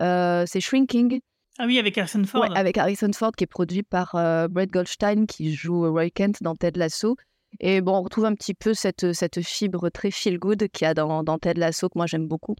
Euh, 0.00 0.44
c'est 0.46 0.60
Shrinking, 0.60 1.20
Ah 1.58 1.66
oui, 1.66 1.78
avec 1.78 1.98
Harrison 1.98 2.24
Ford. 2.24 2.42
Ouais, 2.42 2.48
avec 2.56 2.78
Harrison 2.78 3.12
Ford, 3.12 3.32
qui 3.32 3.44
est 3.44 3.46
produit 3.46 3.82
par 3.82 4.14
euh, 4.14 4.48
Brett 4.48 4.70
Goldstein, 4.70 5.26
qui 5.26 5.54
joue 5.54 5.90
Roy 5.90 6.10
Kent 6.10 6.42
dans 6.42 6.54
Ted 6.54 6.78
Lasso. 6.78 7.16
Et 7.58 7.80
bon, 7.80 7.96
on 7.96 8.02
retrouve 8.02 8.24
un 8.24 8.34
petit 8.34 8.54
peu 8.54 8.74
cette, 8.74 9.12
cette 9.12 9.42
fibre 9.42 9.90
très 9.90 10.10
feel-good 10.10 10.68
qu'il 10.68 10.84
y 10.84 10.88
a 10.88 10.94
dans, 10.94 11.22
dans 11.24 11.38
Ted 11.38 11.58
Lasso, 11.58 11.88
que 11.88 11.98
moi 11.98 12.06
j'aime 12.06 12.28
beaucoup. 12.28 12.54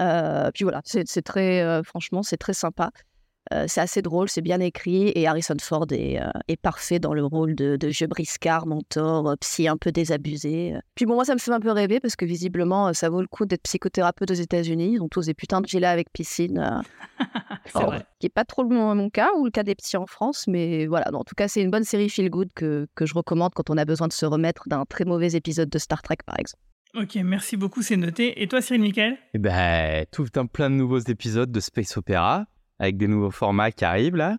Euh, 0.00 0.50
puis 0.52 0.64
voilà, 0.64 0.80
c'est 0.84 1.06
c'est 1.06 1.22
très, 1.22 1.62
euh, 1.62 1.82
franchement, 1.82 2.22
c'est 2.22 2.36
très 2.36 2.54
sympa. 2.54 2.90
Euh, 3.52 3.66
c'est 3.68 3.80
assez 3.80 4.00
drôle, 4.00 4.28
c'est 4.28 4.40
bien 4.40 4.58
écrit, 4.60 5.12
et 5.14 5.26
Harrison 5.26 5.56
Ford 5.60 5.86
est, 5.90 6.18
euh, 6.20 6.30
est 6.48 6.56
parfait 6.56 6.98
dans 6.98 7.12
le 7.12 7.24
rôle 7.24 7.54
de, 7.54 7.76
de 7.76 7.88
vieux 7.88 8.06
briscard, 8.06 8.66
mentor, 8.66 9.28
euh, 9.28 9.34
psy 9.40 9.68
un 9.68 9.76
peu 9.76 9.92
désabusé. 9.92 10.74
Puis 10.94 11.04
bon, 11.04 11.14
moi, 11.14 11.24
ça 11.24 11.34
me 11.34 11.38
fait 11.38 11.52
un 11.52 11.60
peu 11.60 11.70
rêver, 11.70 12.00
parce 12.00 12.16
que 12.16 12.24
visiblement, 12.24 12.92
ça 12.94 13.10
vaut 13.10 13.20
le 13.20 13.26
coup 13.26 13.44
d'être 13.44 13.62
psychothérapeute 13.62 14.30
aux 14.30 14.34
États-Unis. 14.34 14.92
Ils 14.94 15.02
ont 15.02 15.08
tous 15.08 15.26
des 15.26 15.34
putains 15.34 15.60
de 15.60 15.66
villas 15.66 15.92
avec 15.92 16.10
piscine. 16.12 16.58
euh, 16.58 17.20
vrai. 17.74 18.06
qui 18.18 18.26
n'est 18.26 18.30
pas 18.30 18.44
trop 18.44 18.64
mon, 18.64 18.94
mon 18.94 19.10
cas 19.10 19.28
ou 19.36 19.44
le 19.44 19.50
cas 19.50 19.62
des 19.62 19.74
petits 19.74 19.96
en 19.96 20.06
France, 20.06 20.46
mais 20.48 20.86
voilà. 20.86 21.06
En 21.12 21.24
tout 21.24 21.34
cas, 21.36 21.46
c'est 21.48 21.60
une 21.60 21.70
bonne 21.70 21.84
série 21.84 22.08
feel 22.08 22.30
good 22.30 22.48
que, 22.54 22.86
que 22.94 23.04
je 23.04 23.14
recommande 23.14 23.52
quand 23.54 23.68
on 23.68 23.76
a 23.76 23.84
besoin 23.84 24.08
de 24.08 24.12
se 24.14 24.24
remettre 24.24 24.68
d'un 24.68 24.84
très 24.86 25.04
mauvais 25.04 25.32
épisode 25.32 25.68
de 25.68 25.78
Star 25.78 26.00
Trek, 26.02 26.18
par 26.24 26.38
exemple. 26.38 26.62
Ok, 26.96 27.16
merci 27.24 27.56
beaucoup, 27.56 27.82
c'est 27.82 27.96
noté. 27.96 28.40
Et 28.40 28.46
toi, 28.46 28.62
Cyril 28.62 28.80
Michael 28.80 29.18
Et 29.34 29.38
ben, 29.38 30.06
tout 30.12 30.28
un 30.36 30.46
plein 30.46 30.70
de 30.70 30.76
nouveaux 30.76 31.00
épisodes 31.00 31.50
de 31.50 31.58
Space 31.60 31.96
Opera 31.96 32.46
avec 32.78 32.96
des 32.96 33.06
nouveaux 33.08 33.30
formats 33.30 33.70
qui 33.72 33.84
arrivent 33.84 34.16
là. 34.16 34.36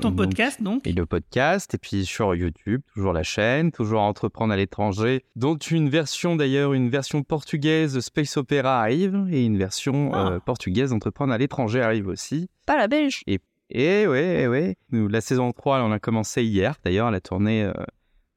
Ton 0.00 0.10
Donc, 0.10 0.18
podcast, 0.18 0.62
donc 0.62 0.86
Et 0.86 0.92
le 0.92 1.06
podcast, 1.06 1.74
et 1.74 1.78
puis 1.78 2.06
sur 2.06 2.32
YouTube, 2.36 2.82
toujours 2.94 3.12
la 3.12 3.24
chaîne, 3.24 3.72
toujours 3.72 4.00
entreprendre 4.02 4.52
à 4.52 4.56
l'étranger, 4.56 5.24
dont 5.34 5.56
une 5.56 5.88
version 5.88 6.36
d'ailleurs, 6.36 6.72
une 6.72 6.88
version 6.88 7.24
portugaise 7.24 7.94
de 7.94 8.00
Space 8.00 8.36
Opera 8.36 8.80
arrive, 8.80 9.26
et 9.32 9.44
une 9.44 9.58
version 9.58 10.12
Ah. 10.14 10.30
euh, 10.34 10.38
portugaise 10.40 10.90
d'entreprendre 10.90 11.32
à 11.32 11.38
l'étranger 11.38 11.80
arrive 11.80 12.06
aussi. 12.06 12.48
Pas 12.64 12.76
la 12.76 12.86
belge. 12.86 13.22
Et 13.70 14.06
ouais, 14.06 14.46
ouais, 14.46 14.76
nous, 14.92 15.08
la 15.08 15.20
saison 15.20 15.52
3, 15.52 15.82
on 15.82 15.90
a 15.90 15.98
commencé 15.98 16.44
hier 16.44 16.76
d'ailleurs, 16.84 17.10
la 17.10 17.20
tournée 17.20 17.64
euh, 17.64 17.72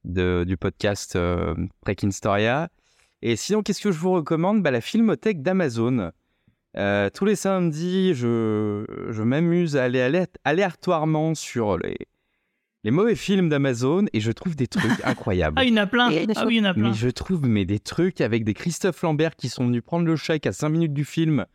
de, 0.03 0.43
du 0.47 0.57
podcast 0.57 1.15
euh, 1.15 1.53
Prekinstoria. 1.81 2.69
Et 3.21 3.35
sinon, 3.35 3.61
qu'est-ce 3.61 3.81
que 3.81 3.91
je 3.91 3.99
vous 3.99 4.11
recommande? 4.13 4.63
Bah, 4.63 4.71
La 4.71 4.81
filmothèque 4.81 5.43
d'Amazon. 5.43 6.11
Euh, 6.77 7.09
tous 7.13 7.25
les 7.25 7.35
samedis, 7.35 8.13
je, 8.13 8.85
je 9.09 9.21
m'amuse 9.23 9.75
à 9.75 9.83
aller 9.83 9.99
alé- 9.99 10.27
aléatoirement 10.45 11.35
sur 11.35 11.77
les, 11.77 11.97
les 12.83 12.91
mauvais 12.91 13.15
films 13.15 13.49
d'Amazon 13.49 14.05
et 14.13 14.21
je 14.21 14.31
trouve 14.31 14.55
des 14.55 14.67
trucs 14.67 14.83
incroyables. 15.03 15.57
Ah, 15.59 15.65
il 15.65 15.71
y 15.71 15.73
en 15.73 15.83
a 15.83 15.87
plein. 15.87 16.09
Et- 16.11 16.25
Ah 16.35 16.45
oui, 16.45 16.55
il 16.55 16.57
y 16.59 16.61
en 16.61 16.69
a 16.69 16.73
plein. 16.73 16.89
Mais 16.89 16.93
je 16.93 17.09
trouve 17.09 17.45
mais 17.45 17.65
des 17.65 17.79
trucs 17.79 18.21
avec 18.21 18.43
des 18.45 18.53
Christophe 18.53 19.01
Lambert 19.01 19.35
qui 19.35 19.49
sont 19.49 19.65
venus 19.65 19.81
prendre 19.81 20.05
le 20.05 20.15
chèque 20.15 20.45
à 20.47 20.53
5 20.53 20.69
minutes 20.69 20.93
du 20.93 21.03
film 21.05 21.45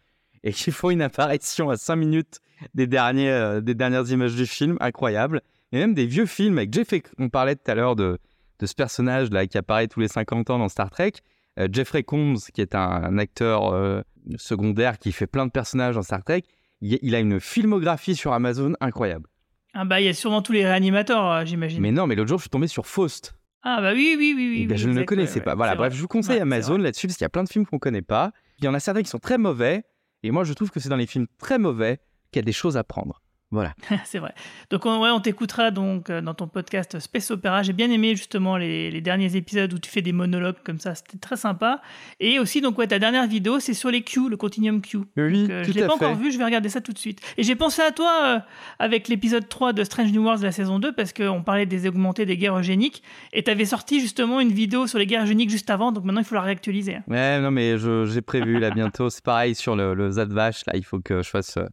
et 0.45 0.53
qui 0.53 0.71
font 0.71 0.91
une 0.91 1.03
apparition 1.03 1.71
à 1.71 1.77
5 1.77 1.97
minutes 1.97 2.41
des, 2.75 2.87
derniers, 2.87 3.31
euh, 3.31 3.61
des 3.61 3.75
dernières 3.75 4.09
images 4.11 4.35
du 4.35 4.47
film, 4.47 4.77
incroyable. 4.81 5.41
Et 5.73 5.79
même 5.79 5.95
des 5.95 6.07
vieux 6.07 6.27
films 6.27 6.59
avec 6.59 6.73
Jeffrey, 6.73 7.03
on 7.19 7.29
parlait 7.29 7.57
tout 7.57 7.71
à 7.71 7.75
l'heure 7.75 7.97
de, 7.97 8.19
de 8.61 8.67
ce 8.67 8.75
personnage 8.75 9.31
là 9.31 9.47
qui 9.47 9.59
apparaît 9.59 9.89
tous 9.89 10.01
les 10.01 10.09
50 10.09 10.51
ans 10.51 10.59
dans 10.59 10.69
Star 10.69 10.91
Trek. 10.91 11.13
Euh, 11.59 11.69
Jeffrey 11.71 12.03
Combs, 12.03 12.37
qui 12.53 12.61
est 12.61 12.75
un, 12.75 12.81
un 12.81 13.19
acteur 13.19 13.73
euh, 13.73 14.03
secondaire 14.37 14.99
qui 14.99 15.13
fait 15.13 15.27
plein 15.27 15.47
de 15.47 15.51
personnages 15.51 15.95
dans 15.95 16.03
Star 16.03 16.23
Trek, 16.23 16.43
il, 16.81 16.99
il 17.03 17.15
a 17.15 17.21
une 17.21 17.41
filmographie 17.41 18.15
sur 18.15 18.33
Amazon 18.33 18.75
incroyable. 18.81 19.29
Ah 19.75 19.85
bah, 19.85 20.01
il 20.01 20.05
y 20.05 20.09
a 20.09 20.15
sûrement 20.15 20.43
tous 20.43 20.53
les 20.53 20.65
réanimateurs, 20.65 21.31
euh, 21.31 21.45
j'imagine. 21.45 21.81
Mais 21.81 21.93
non, 21.93 22.07
mais 22.07 22.15
l'autre 22.15 22.29
jour, 22.29 22.39
je 22.39 22.45
suis 22.45 22.51
tombé 22.51 22.67
sur 22.67 22.87
Faust. 22.87 23.35
Ah 23.63 23.81
bah 23.81 23.93
oui, 23.95 24.15
oui, 24.17 24.33
oui, 24.37 24.49
oui. 24.51 24.67
Ben, 24.67 24.75
oui, 24.75 24.79
je 24.79 24.89
ne 24.89 24.95
le 24.95 25.05
connaissais 25.05 25.41
ouais, 25.41 25.45
pas. 25.45 25.55
Voilà, 25.55 25.75
bref, 25.75 25.89
vrai. 25.91 25.97
je 25.97 26.01
vous 26.03 26.09
conseille 26.09 26.37
Ouais, 26.37 26.43
Amazon 26.43 26.79
là-dessus 26.79 27.09
parce 27.09 27.17
qu'il 27.17 27.25
y 27.25 27.27
a 27.27 27.31
plein 27.31 27.45
de 27.45 27.49
films 27.49 27.67
qu'on 27.67 27.79
connaît 27.79 28.03
pas. 28.03 28.33
Il 28.59 28.65
y 28.65 28.69
en 28.69 28.75
a 28.75 28.81
certains 28.81 29.03
qui 29.03 29.11
sont 29.11 29.19
très 29.19 29.39
mauvais. 29.39 29.85
Et 30.23 30.31
moi, 30.31 30.45
je 30.45 30.53
trouve 30.53 30.71
que 30.71 30.81
c'est 30.81 30.89
dans 30.89 30.97
les 30.97 31.07
films 31.07 31.27
très 31.39 31.59
mauvais 31.59 31.99
qu'il 32.31 32.41
y 32.41 32.45
a 32.45 32.47
des 32.47 32.53
choses 32.53 32.77
à 32.77 32.85
prendre. 32.85 33.23
Voilà. 33.53 33.75
c'est 34.05 34.19
vrai. 34.19 34.35
Donc 34.71 34.85
on, 34.87 35.01
ouais, 35.01 35.11
on 35.11 35.21
t'écoutera 35.21 35.71
donc 35.71 36.11
euh, 36.11 36.21
dans 36.21 36.35
ton 36.35 36.49
podcast 36.49 36.99
Space 36.99 37.31
Opera. 37.31 37.63
J'ai 37.63 37.73
bien 37.73 37.91
aimé 37.91 38.17
justement 38.17 38.57
les, 38.57 38.91
les 38.91 39.01
derniers 39.01 39.37
épisodes 39.37 39.73
où 39.73 39.79
tu 39.79 39.89
fais 39.91 40.03
des 40.03 40.13
monologues 40.13 40.57
comme 40.65 40.81
ça, 40.81 40.95
c'était 40.97 41.19
très 41.19 41.37
sympa. 41.37 41.81
Et 42.19 42.39
aussi 42.41 42.61
donc 42.61 42.77
ouais, 42.79 42.87
ta 42.89 42.99
dernière 42.99 43.27
vidéo, 43.29 43.61
c'est 43.61 43.73
sur 43.75 43.91
les 43.91 44.03
Q, 44.03 44.29
le 44.29 44.37
Continuum 44.37 44.81
Q. 44.83 44.99
Oui, 45.17 45.43
Donc, 45.43 45.51
euh, 45.51 45.65
tout 45.65 45.71
je 45.73 45.75
l'ai 45.79 45.83
pas 45.87 45.97
fait. 45.97 46.05
encore 46.07 46.15
vu, 46.17 46.33
je 46.33 46.39
vais 46.39 46.45
regarder 46.45 46.69
ça 46.69 46.81
tout 46.81 46.93
de 46.93 46.99
suite. 46.99 47.21
Et 47.37 47.45
j'ai 47.45 47.55
pensé 47.55 47.83
à 47.83 47.93
toi 47.93 48.23
euh, 48.27 48.39
avec 48.81 49.07
l'épisode 49.09 49.49
3 49.49 49.73
de 49.73 49.85
Strange 49.85 50.13
New 50.13 50.23
Worlds 50.25 50.41
de 50.41 50.47
la 50.47 50.53
saison 50.53 50.79
2 50.81 50.93
parce 50.93 51.13
qu'on 51.13 51.43
parlait 51.45 51.67
des 51.67 51.87
augmentés 51.87 52.27
des 52.27 52.37
guerres 52.37 52.59
eugéniques 52.59 53.03
et 53.33 53.43
tu 53.45 53.51
avais 53.51 53.65
sorti 53.65 54.01
justement 54.01 54.41
une 54.41 54.53
vidéo 54.53 54.87
sur 54.89 54.99
les 54.99 55.07
guerres 55.07 55.23
eugéniques 55.23 55.51
juste 55.51 55.71
avant, 55.71 55.93
donc 55.93 56.05
maintenant 56.05 56.21
il 56.21 56.27
faut 56.27 56.35
la 56.35 56.41
réactualiser. 56.43 56.99
Ouais, 57.07 57.41
non, 57.41 57.53
mais 57.53 57.79
je- 57.79 58.07
j'ai 58.07 58.23
prévu 58.23 58.59
là 58.59 58.71
bientôt. 58.71 59.09
C'est 59.09 59.25
pareil 59.25 59.55
sur 59.55 59.77
le, 59.77 59.95
le 59.95 60.11
Zadvash. 60.11 60.67
Là, 60.67 60.73
il 60.77 60.85
faut 60.85 60.99
que 61.01 61.23
je 61.23 61.29
fasse. 61.31 61.57
euh, 61.59 61.67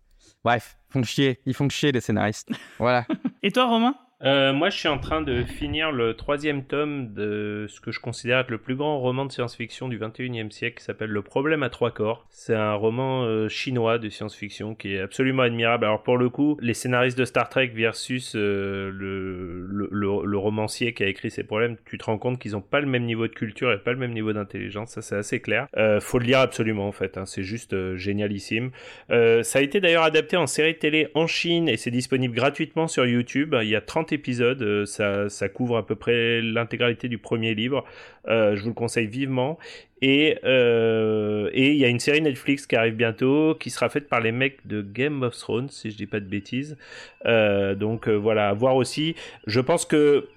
Bref, 0.43 0.75
font 0.93 1.03
chier. 1.03 1.39
Ils 1.45 1.53
font 1.53 1.69
chier 1.69 1.91
les 1.91 2.01
scénaristes. 2.01 2.49
Voilà. 2.77 3.05
Et 3.43 3.51
toi 3.51 3.65
Romain? 3.65 3.95
Euh, 4.23 4.53
moi, 4.53 4.69
je 4.69 4.77
suis 4.77 4.87
en 4.87 4.99
train 4.99 5.21
de 5.21 5.43
finir 5.43 5.91
le 5.91 6.13
troisième 6.13 6.63
tome 6.63 7.13
de 7.13 7.65
ce 7.67 7.81
que 7.81 7.91
je 7.91 7.99
considère 7.99 8.39
être 8.39 8.51
le 8.51 8.57
plus 8.57 8.75
grand 8.75 8.99
roman 8.99 9.25
de 9.25 9.31
science-fiction 9.31 9.89
du 9.89 9.99
21e 9.99 10.49
siècle, 10.49 10.77
qui 10.77 10.83
s'appelle 10.85 11.09
Le 11.09 11.21
problème 11.21 11.61
à 11.61 11.69
trois 11.69 11.91
corps. 11.91 12.25
C'est 12.29 12.55
un 12.55 12.73
roman 12.73 13.23
euh, 13.25 13.49
chinois 13.49 13.97
de 13.97 14.07
science-fiction 14.07 14.75
qui 14.75 14.95
est 14.95 15.01
absolument 15.01 15.43
admirable. 15.43 15.85
Alors 15.85 16.03
pour 16.03 16.17
le 16.17 16.29
coup, 16.29 16.57
les 16.61 16.73
scénaristes 16.73 17.17
de 17.17 17.25
Star 17.25 17.49
Trek 17.49 17.71
versus 17.75 18.33
euh, 18.35 18.91
le, 18.93 20.37
romancier 20.37 20.93
qui 20.93 21.03
a 21.03 21.07
écrit 21.07 21.31
ces 21.31 21.43
problèmes, 21.43 21.77
tu 21.85 21.97
te 21.97 22.05
rends 22.05 22.17
compte 22.17 22.39
qu'ils 22.39 22.51
n'ont 22.51 22.61
pas 22.61 22.79
le 22.79 22.87
même 22.87 23.03
niveau 23.03 23.27
de 23.27 23.33
culture 23.33 23.71
et 23.71 23.77
pas 23.77 23.91
le 23.91 23.97
même 23.97 24.13
niveau 24.13 24.31
d'intelligence. 24.33 24.91
Ça, 24.91 25.01
c'est 25.01 25.15
assez 25.15 25.39
clair. 25.41 25.67
Faut 26.01 26.19
le 26.19 26.25
lire 26.25 26.39
absolument 26.39 26.87
en 26.87 26.91
fait. 26.91 27.17
hein. 27.17 27.25
C'est 27.25 27.43
juste 27.43 27.95
génialissime. 27.95 28.71
Ça 29.09 29.59
a 29.59 29.61
été 29.61 29.79
d'ailleurs 29.79 30.03
adapté 30.03 30.37
en 30.37 30.47
série 30.47 30.77
télé 30.77 31.09
en 31.13 31.27
Chine 31.27 31.69
et 31.69 31.77
c'est 31.77 31.91
disponible 31.91 32.35
gratuitement 32.35 32.87
sur 32.87 33.05
YouTube. 33.05 33.55
Il 33.61 33.69
y 33.69 33.75
a 33.75 33.81
30 33.81 34.12
épisodes, 34.13 34.61
euh, 34.61 34.85
ça, 34.85 35.49
couvre 35.49 35.77
à 35.77 35.85
peu 35.85 35.95
près 35.95 36.41
l'intégralité 36.41 37.07
du 37.07 37.17
premier 37.17 37.53
livre. 37.53 37.83
Euh, 38.27 38.55
je 38.55 38.61
vous 38.61 38.69
le 38.69 38.73
conseille 38.73 39.07
vivement. 39.07 39.57
Et 40.01 40.37
euh, 40.43 41.49
et 41.53 41.71
il 41.71 41.77
y 41.77 41.85
a 41.85 41.87
une 41.87 41.99
série 41.99 42.21
Netflix 42.21 42.67
qui 42.67 42.75
arrive 42.75 42.95
bientôt, 42.95 43.55
qui 43.55 43.69
sera 43.69 43.89
faite 43.89 44.09
par 44.09 44.19
les 44.21 44.31
mecs 44.31 44.65
de 44.67 44.81
Game 44.81 45.23
of 45.23 45.37
Thrones, 45.37 45.69
si 45.69 45.91
je 45.91 45.97
dis 45.97 46.07
pas 46.07 46.19
de 46.19 46.25
bêtises. 46.25 46.77
Donc 47.25 48.07
voilà, 48.07 48.49
à 48.49 48.53
voir 48.53 48.75
aussi. 48.75 49.15
Je 49.47 49.59
pense 49.59 49.85
que 49.85 50.27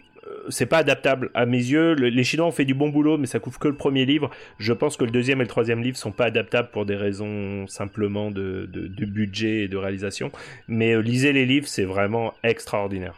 c'est 0.48 0.66
pas 0.66 0.78
adaptable 0.78 1.30
à 1.34 1.46
mes 1.46 1.58
yeux. 1.58 1.94
Le- 1.94 2.08
les 2.08 2.24
Chinois 2.24 2.46
ont 2.46 2.52
fait 2.52 2.64
du 2.64 2.74
bon 2.74 2.88
boulot, 2.88 3.18
mais 3.18 3.26
ça 3.26 3.38
couvre 3.38 3.58
que 3.58 3.68
le 3.68 3.74
premier 3.74 4.04
livre. 4.04 4.30
Je 4.58 4.72
pense 4.72 4.96
que 4.96 5.04
le 5.04 5.10
deuxième 5.10 5.40
et 5.40 5.44
le 5.44 5.48
troisième 5.48 5.82
livre 5.82 5.96
sont 5.96 6.12
pas 6.12 6.26
adaptables 6.26 6.70
pour 6.70 6.86
des 6.86 6.96
raisons 6.96 7.66
simplement 7.66 8.30
de, 8.30 8.68
budget 9.06 9.64
et 9.64 9.68
de 9.68 9.76
réalisation. 9.76 10.30
Mais 10.68 11.00
lisez 11.00 11.32
les 11.32 11.46
livres, 11.46 11.66
c'est 11.68 11.84
vraiment 11.84 12.34
extraordinaire. 12.42 13.14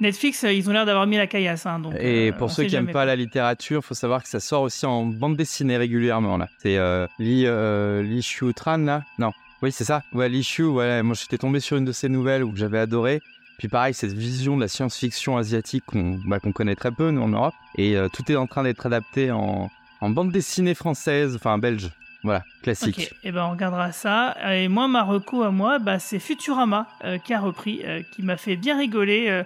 Netflix, 0.00 0.42
euh, 0.44 0.52
ils 0.52 0.68
ont 0.68 0.72
l'air 0.72 0.84
d'avoir 0.86 1.06
mis 1.06 1.16
la 1.16 1.26
caillasse. 1.26 1.64
hein, 1.66 1.78
donc, 1.78 1.94
Et 1.98 2.30
euh, 2.30 2.32
pour 2.32 2.50
ceux 2.50 2.64
qui 2.64 2.74
n'aiment 2.74 2.90
pas 2.90 3.04
la 3.04 3.14
littérature, 3.14 3.84
faut 3.84 3.94
savoir 3.94 4.22
que 4.22 4.28
ça 4.28 4.40
sort 4.40 4.62
aussi 4.62 4.84
en 4.84 5.04
bande 5.04 5.36
dessinée 5.36 5.76
régulièrement 5.76 6.36
là. 6.38 6.48
C'est 6.58 6.76
euh, 6.76 7.06
Li, 7.18 7.44
euh, 7.46 8.02
Li 8.02 8.20
Xiu 8.20 8.52
Tran 8.52 8.78
là? 8.78 9.02
Non. 9.18 9.30
Oui, 9.62 9.70
c'est 9.70 9.84
ça. 9.84 10.02
Ouais, 10.12 10.28
Li 10.28 10.44
ouais. 10.58 11.02
Moi, 11.04 11.14
j'étais 11.14 11.38
tombé 11.38 11.60
sur 11.60 11.76
une 11.76 11.84
de 11.84 11.92
ses 11.92 12.08
nouvelles 12.08 12.42
où 12.42 12.52
j'avais 12.56 12.80
adoré. 12.80 13.22
Puis 13.58 13.68
pareil, 13.68 13.94
cette 13.94 14.12
vision 14.12 14.56
de 14.56 14.62
la 14.62 14.66
science-fiction 14.66 15.36
asiatique 15.36 15.84
qu'on 15.86 16.18
bah, 16.26 16.40
connaît 16.40 16.74
très 16.74 16.90
peu, 16.90 17.12
nous, 17.12 17.22
en 17.22 17.28
Europe. 17.28 17.54
Et 17.78 17.96
euh, 17.96 18.08
tout 18.08 18.30
est 18.32 18.34
en 18.34 18.48
train 18.48 18.64
d'être 18.64 18.86
adapté 18.86 19.30
en, 19.30 19.70
en 20.00 20.10
bande 20.10 20.32
dessinée 20.32 20.74
française, 20.74 21.36
enfin 21.36 21.58
belge. 21.58 21.90
Voilà, 22.24 22.44
classique. 22.62 23.12
Et 23.24 23.32
ben 23.32 23.44
on 23.44 23.50
regardera 23.50 23.90
ça. 23.92 24.36
Et 24.54 24.68
moi, 24.68 24.86
ma 24.88 25.02
reco 25.02 25.42
à 25.42 25.50
moi, 25.50 25.78
bah, 25.78 25.98
c'est 25.98 26.18
Futurama 26.20 26.86
euh, 27.04 27.18
qui 27.18 27.34
a 27.34 27.40
repris, 27.40 27.82
euh, 27.84 28.02
qui 28.14 28.22
m'a 28.22 28.36
fait 28.36 28.56
bien 28.56 28.78
rigoler 28.78 29.26
euh, 29.28 29.42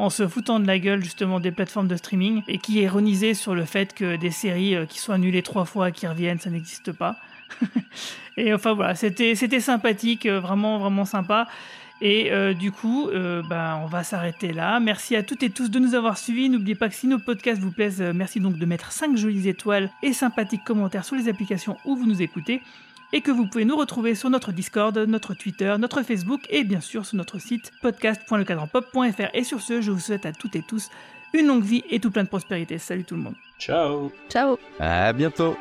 en 0.00 0.10
se 0.10 0.26
foutant 0.26 0.60
de 0.60 0.66
la 0.66 0.78
gueule 0.78 1.02
justement 1.02 1.40
des 1.40 1.50
plateformes 1.50 1.88
de 1.88 1.96
streaming 1.96 2.42
et 2.48 2.58
qui 2.58 2.80
ironisait 2.80 3.34
sur 3.34 3.54
le 3.54 3.64
fait 3.64 3.94
que 3.94 4.16
des 4.16 4.30
séries 4.30 4.74
euh, 4.74 4.86
qui 4.86 4.98
sont 4.98 5.12
annulées 5.12 5.42
trois 5.42 5.64
fois 5.64 5.90
qui 5.90 6.06
reviennent, 6.06 6.40
ça 6.40 6.50
n'existe 6.50 6.92
pas. 6.92 7.16
et 8.36 8.54
enfin 8.54 8.74
voilà, 8.74 8.94
c'était 8.94 9.34
c'était 9.34 9.60
sympathique, 9.60 10.26
euh, 10.26 10.40
vraiment 10.40 10.78
vraiment 10.78 11.04
sympa. 11.04 11.48
Et 12.02 12.32
euh, 12.32 12.54
du 12.54 12.72
coup, 12.72 13.10
euh, 13.10 13.42
bah, 13.42 13.78
on 13.82 13.86
va 13.86 14.04
s'arrêter 14.04 14.54
là. 14.54 14.80
Merci 14.80 15.16
à 15.16 15.22
toutes 15.22 15.42
et 15.42 15.50
tous 15.50 15.70
de 15.70 15.78
nous 15.78 15.94
avoir 15.94 16.16
suivis. 16.16 16.48
N'oubliez 16.48 16.74
pas 16.74 16.88
que 16.88 16.94
si 16.94 17.06
nos 17.06 17.18
podcasts 17.18 17.60
vous 17.60 17.72
plaisent, 17.72 18.00
merci 18.00 18.40
donc 18.40 18.56
de 18.56 18.64
mettre 18.64 18.90
5 18.90 19.18
jolies 19.18 19.48
étoiles 19.48 19.90
et 20.02 20.14
sympathiques 20.14 20.64
commentaires 20.64 21.04
sur 21.04 21.16
les 21.16 21.28
applications 21.28 21.76
où 21.84 21.96
vous 21.96 22.06
nous 22.06 22.22
écoutez. 22.22 22.62
Et 23.12 23.20
que 23.20 23.30
vous 23.30 23.46
pouvez 23.46 23.64
nous 23.64 23.76
retrouver 23.76 24.14
sur 24.14 24.30
notre 24.30 24.52
Discord, 24.52 24.96
notre 24.96 25.34
Twitter, 25.34 25.74
notre 25.78 26.02
Facebook 26.02 26.42
et 26.48 26.64
bien 26.64 26.80
sûr 26.80 27.04
sur 27.04 27.16
notre 27.16 27.38
site 27.38 27.72
podcast.lecadranpop.fr. 27.82 29.34
Et 29.34 29.44
sur 29.44 29.60
ce, 29.60 29.80
je 29.80 29.90
vous 29.90 29.98
souhaite 30.00 30.26
à 30.26 30.32
toutes 30.32 30.56
et 30.56 30.62
tous 30.62 30.90
une 31.32 31.46
longue 31.46 31.64
vie 31.64 31.84
et 31.90 32.00
tout 32.00 32.10
plein 32.10 32.24
de 32.24 32.28
prospérité. 32.28 32.78
Salut 32.78 33.04
tout 33.04 33.16
le 33.16 33.22
monde. 33.22 33.34
Ciao 33.58 34.10
Ciao 34.28 34.58
À 34.78 35.12
bientôt. 35.12 35.56